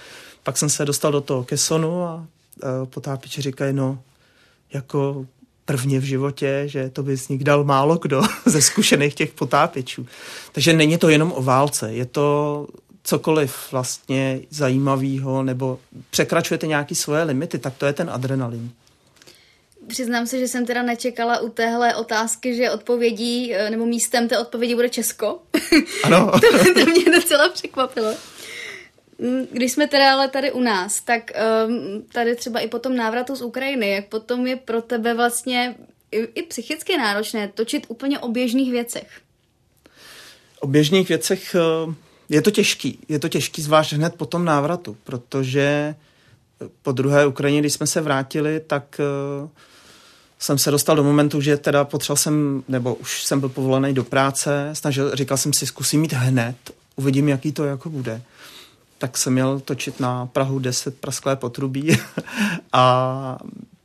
Pak 0.47 0.59
jsem 0.59 0.70
se 0.70 0.84
dostal 0.84 1.12
do 1.12 1.20
toho 1.20 1.44
kesonu 1.44 2.03
a 2.03 2.26
eh, 2.62 2.66
potápiči 2.86 3.42
říkají, 3.42 3.72
no 3.72 3.99
jako 4.72 5.26
prvně 5.64 6.01
v 6.01 6.03
životě, 6.03 6.62
že 6.66 6.90
to 6.90 7.03
by 7.03 7.16
z 7.16 7.28
nich 7.28 7.44
dal 7.44 7.64
málo 7.64 7.97
kdo 7.97 8.22
ze 8.47 8.62
zkušených 8.62 9.14
těch 9.14 9.32
potápěčů. 9.32 10.07
Takže 10.53 10.72
není 10.72 10.99
to 10.99 11.09
jenom 11.09 11.32
o 11.36 11.42
válce, 11.42 11.92
je 11.92 12.07
to 12.07 12.66
cokoliv 13.03 13.72
vlastně 13.72 14.40
zajímavého 14.51 15.42
nebo 15.42 15.78
překračujete 16.11 16.66
nějaké 16.66 16.94
svoje 16.94 17.22
limity, 17.22 17.59
tak 17.59 17.74
to 17.78 17.86
je 17.86 17.92
ten 17.92 18.11
adrenalin. 18.11 18.70
Přiznám 19.88 20.26
se, 20.26 20.38
že 20.38 20.49
jsem 20.49 20.66
teda 20.66 20.82
nečekala 20.82 21.40
u 21.40 21.49
téhle 21.49 21.94
otázky, 21.94 22.57
že 22.57 22.70
odpovědí 22.70 23.55
eh, 23.55 23.70
nebo 23.70 23.86
místem 23.86 24.28
té 24.28 24.38
odpovědi 24.38 24.74
bude 24.74 24.88
Česko. 24.88 25.38
Ano. 26.05 26.30
to, 26.40 26.74
to 26.74 26.90
mě 26.90 27.05
docela 27.14 27.49
překvapilo. 27.49 28.14
Mm, 29.18 29.46
když 29.52 29.72
jsme 29.72 29.86
teda 29.86 30.12
ale 30.12 30.28
tady 30.28 30.52
u 30.52 30.60
nás, 30.60 31.00
tak 31.00 31.30
um, 31.66 32.02
tady 32.12 32.36
třeba 32.36 32.60
i 32.60 32.68
po 32.68 32.78
tom 32.78 32.96
návratu 32.96 33.36
z 33.36 33.42
Ukrajiny, 33.42 33.90
jak 33.90 34.08
potom 34.08 34.46
je 34.46 34.56
pro 34.56 34.82
tebe 34.82 35.14
vlastně 35.14 35.74
i, 36.12 36.18
i 36.18 36.42
psychicky 36.42 36.96
náročné 36.96 37.48
točit 37.48 37.86
úplně 37.88 38.18
o 38.18 38.28
běžných 38.28 38.70
věcech? 38.70 39.08
O 40.60 40.66
běžných 40.66 41.08
věcech 41.08 41.56
uh 41.86 41.94
je 42.28 42.42
to 42.42 42.50
těžký, 42.50 42.98
je 43.08 43.18
to 43.18 43.28
těžký 43.28 43.62
zvlášť 43.62 43.92
hned 43.92 44.14
po 44.14 44.26
tom 44.26 44.44
návratu, 44.44 44.96
protože 45.04 45.94
po 46.82 46.92
druhé 46.92 47.26
Ukrajině, 47.26 47.60
když 47.60 47.72
jsme 47.72 47.86
se 47.86 48.00
vrátili, 48.00 48.60
tak 48.66 49.00
uh, 49.42 49.48
jsem 50.38 50.58
se 50.58 50.70
dostal 50.70 50.96
do 50.96 51.04
momentu, 51.04 51.40
že 51.40 51.56
teda 51.56 51.84
potřeboval 51.84 52.16
jsem, 52.16 52.62
nebo 52.68 52.94
už 52.94 53.24
jsem 53.24 53.40
byl 53.40 53.48
povolený 53.48 53.94
do 53.94 54.04
práce, 54.04 54.70
snažil, 54.72 55.16
říkal 55.16 55.36
jsem 55.36 55.52
si, 55.52 55.66
zkusím 55.66 56.00
mít 56.00 56.12
hned, 56.12 56.56
uvidím, 56.96 57.28
jaký 57.28 57.52
to 57.52 57.64
jako 57.64 57.90
bude. 57.90 58.22
Tak 58.99 59.18
jsem 59.18 59.32
měl 59.32 59.61
točit 59.61 60.01
na 60.01 60.26
Prahu 60.26 60.59
10 60.59 61.01
prasklé 61.01 61.36
potrubí 61.36 61.99
a 62.72 63.38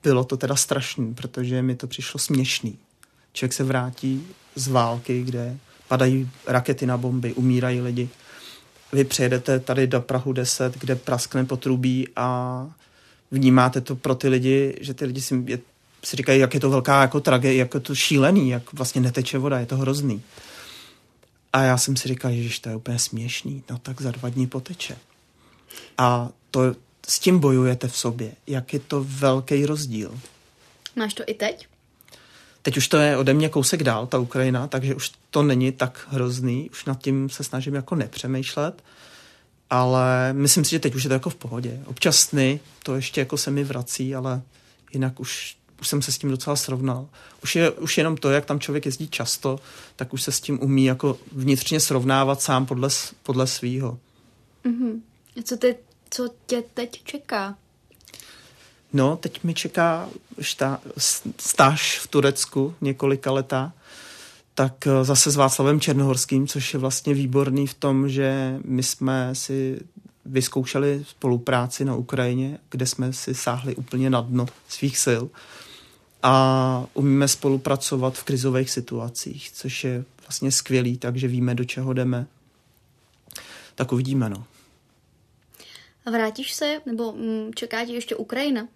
bylo 0.03 0.23
to 0.23 0.37
teda 0.37 0.55
strašný, 0.55 1.13
protože 1.13 1.61
mi 1.61 1.75
to 1.75 1.87
přišlo 1.87 2.19
směšný. 2.19 2.77
Člověk 3.33 3.53
se 3.53 3.63
vrátí 3.63 4.27
z 4.55 4.67
války, 4.67 5.23
kde 5.23 5.57
padají 5.87 6.29
rakety 6.47 6.85
na 6.85 6.97
bomby, 6.97 7.33
umírají 7.33 7.81
lidi 7.81 8.09
vy 8.93 9.03
přijedete 9.03 9.59
tady 9.59 9.87
do 9.87 10.01
Prahu 10.01 10.33
10, 10.33 10.77
kde 10.77 10.95
praskne 10.95 11.45
potrubí 11.45 12.07
a 12.15 12.67
vnímáte 13.31 13.81
to 13.81 13.95
pro 13.95 14.15
ty 14.15 14.27
lidi, 14.27 14.77
že 14.81 14.93
ty 14.93 15.05
lidi 15.05 15.21
si, 15.21 15.43
je, 15.45 15.59
si 16.03 16.15
říkají, 16.15 16.39
jak 16.39 16.53
je 16.53 16.59
to 16.59 16.69
velká 16.69 17.01
jako 17.01 17.19
tragédie, 17.19 17.59
jak 17.59 17.73
je 17.73 17.79
to 17.79 17.95
šílený, 17.95 18.49
jak 18.49 18.73
vlastně 18.73 19.01
neteče 19.01 19.37
voda, 19.37 19.59
je 19.59 19.65
to 19.65 19.77
hrozný. 19.77 20.21
A 21.53 21.63
já 21.63 21.77
jsem 21.77 21.95
si 21.95 22.07
říkal, 22.07 22.31
že 22.33 22.61
to 22.61 22.69
je 22.69 22.75
úplně 22.75 22.99
směšný, 22.99 23.63
no 23.69 23.77
tak 23.77 24.01
za 24.01 24.11
dva 24.11 24.29
dní 24.29 24.47
poteče. 24.47 24.97
A 25.97 26.29
to 26.51 26.75
s 27.07 27.19
tím 27.19 27.39
bojujete 27.39 27.87
v 27.87 27.97
sobě, 27.97 28.31
jak 28.47 28.73
je 28.73 28.79
to 28.79 29.05
velký 29.07 29.65
rozdíl. 29.65 30.19
Máš 30.95 31.13
to 31.13 31.23
i 31.27 31.33
teď? 31.33 31.67
Teď 32.61 32.77
už 32.77 32.87
to 32.87 32.97
je 32.97 33.17
ode 33.17 33.33
mě 33.33 33.49
kousek 33.49 33.83
dál, 33.83 34.07
ta 34.07 34.19
Ukrajina, 34.19 34.67
takže 34.67 34.95
už 34.95 35.11
to 35.29 35.43
není 35.43 35.71
tak 35.71 36.07
hrozný, 36.09 36.69
už 36.69 36.85
nad 36.85 37.01
tím 37.01 37.29
se 37.29 37.43
snažím 37.43 37.75
jako 37.75 37.95
nepřemýšlet, 37.95 38.83
ale 39.69 40.33
myslím 40.33 40.65
si, 40.65 40.71
že 40.71 40.79
teď 40.79 40.95
už 40.95 41.03
je 41.03 41.07
to 41.07 41.13
jako 41.13 41.29
v 41.29 41.35
pohodě. 41.35 41.79
Občas 41.85 42.19
sny, 42.19 42.59
to 42.83 42.95
ještě 42.95 43.21
jako 43.21 43.37
se 43.37 43.51
mi 43.51 43.63
vrací, 43.63 44.15
ale 44.15 44.41
jinak 44.93 45.19
už, 45.19 45.57
už 45.81 45.87
jsem 45.87 46.01
se 46.01 46.11
s 46.11 46.17
tím 46.17 46.31
docela 46.31 46.55
srovnal. 46.55 47.07
Už, 47.43 47.55
je, 47.55 47.71
už 47.71 47.97
jenom 47.97 48.17
to, 48.17 48.31
jak 48.31 48.45
tam 48.45 48.59
člověk 48.59 48.85
jezdí 48.85 49.07
často, 49.07 49.59
tak 49.95 50.13
už 50.13 50.21
se 50.21 50.31
s 50.31 50.41
tím 50.41 50.59
umí 50.61 50.85
jako 50.85 51.17
vnitřně 51.31 51.79
srovnávat 51.79 52.41
sám 52.41 52.65
podle, 52.65 52.89
podle 53.23 53.47
svýho. 53.47 53.99
Mm-hmm. 54.65 55.01
Co, 55.43 55.57
ty, 55.57 55.75
co 56.09 56.29
tě 56.45 56.63
teď 56.73 57.03
čeká? 57.03 57.57
No, 58.93 59.15
teď 59.15 59.43
mi 59.43 59.53
čeká 59.53 60.09
šta, 60.41 60.79
stáž 61.39 61.99
v 61.99 62.07
Turecku 62.07 62.75
několika 62.81 63.31
leta, 63.31 63.73
tak 64.55 64.87
eh, 64.87 65.03
zase 65.03 65.31
s 65.31 65.35
Václavem 65.35 65.79
Černohorským, 65.79 66.47
což 66.47 66.73
je 66.73 66.79
vlastně 66.79 67.13
výborný 67.13 67.67
v 67.67 67.73
tom, 67.73 68.09
že 68.09 68.59
my 68.65 68.83
jsme 68.83 69.35
si 69.35 69.79
vyzkoušeli 70.25 71.05
spolupráci 71.07 71.85
na 71.85 71.95
Ukrajině, 71.95 72.57
kde 72.69 72.85
jsme 72.85 73.13
si 73.13 73.35
sáhli 73.35 73.75
úplně 73.75 74.09
na 74.09 74.21
dno 74.21 74.45
svých 74.67 74.97
sil 75.05 75.23
a 76.23 76.85
umíme 76.93 77.27
spolupracovat 77.27 78.17
v 78.17 78.23
krizových 78.23 78.69
situacích, 78.69 79.51
což 79.51 79.83
je 79.83 80.03
vlastně 80.21 80.51
skvělý, 80.51 80.97
takže 80.97 81.27
víme, 81.27 81.55
do 81.55 81.63
čeho 81.63 81.93
jdeme. 81.93 82.27
Tak 83.75 83.91
uvidíme, 83.91 84.29
no. 84.29 84.45
A 86.05 86.11
vrátíš 86.11 86.53
se, 86.53 86.81
nebo 86.85 87.11
mm, 87.11 87.51
čeká 87.55 87.85
tě 87.85 87.93
ještě 87.93 88.15
Ukrajina? 88.15 88.67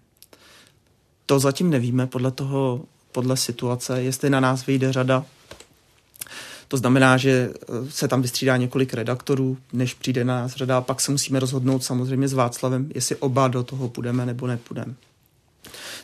To 1.26 1.38
zatím 1.38 1.70
nevíme 1.70 2.06
podle 2.06 2.30
toho, 2.30 2.84
podle 3.12 3.36
situace, 3.36 4.02
jestli 4.02 4.30
na 4.30 4.40
nás 4.40 4.66
vyjde 4.66 4.92
řada. 4.92 5.24
To 6.68 6.76
znamená, 6.76 7.16
že 7.16 7.50
eh, 7.52 7.90
se 7.90 8.08
tam 8.08 8.22
vystřídá 8.22 8.56
několik 8.56 8.94
redaktorů, 8.94 9.58
než 9.72 9.94
přijde 9.94 10.24
na 10.24 10.40
nás 10.40 10.52
řada, 10.52 10.78
a 10.78 10.80
pak 10.80 11.00
se 11.00 11.12
musíme 11.12 11.40
rozhodnout 11.40 11.84
samozřejmě 11.84 12.28
s 12.28 12.32
Václavem, 12.32 12.90
jestli 12.94 13.16
oba 13.16 13.48
do 13.48 13.62
toho 13.62 13.88
půjdeme 13.88 14.26
nebo 14.26 14.46
nepůjdeme. 14.46 14.94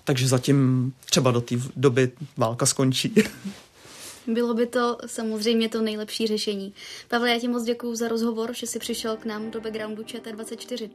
Takže 0.04 0.28
zatím 0.28 0.92
třeba 1.04 1.30
do 1.30 1.40
té 1.40 1.54
doby 1.76 2.12
válka 2.36 2.66
skončí. 2.66 3.14
Bylo 4.26 4.54
by 4.54 4.66
to 4.66 4.98
samozřejmě 5.06 5.68
to 5.68 5.82
nejlepší 5.82 6.26
řešení. 6.26 6.74
Pavle, 7.08 7.30
já 7.30 7.38
ti 7.38 7.48
moc 7.48 7.64
děkuji 7.64 7.94
za 7.94 8.08
rozhovor, 8.08 8.54
že 8.54 8.66
jsi 8.66 8.78
přišel 8.78 9.16
k 9.16 9.24
nám 9.24 9.50
do 9.50 9.60
backgroundu 9.60 10.02
ČT24. 10.02 10.90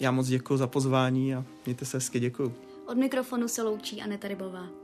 Já 0.00 0.10
moc 0.10 0.26
děkuji 0.26 0.56
za 0.56 0.66
pozvání 0.66 1.34
a 1.34 1.44
mějte 1.66 1.84
se 1.84 1.96
hezky, 1.96 2.20
děkuji. 2.20 2.54
Od 2.86 2.96
mikrofonu 2.96 3.48
se 3.48 3.62
loučí 3.62 4.02
Aneta 4.02 4.28
Rybová. 4.28 4.83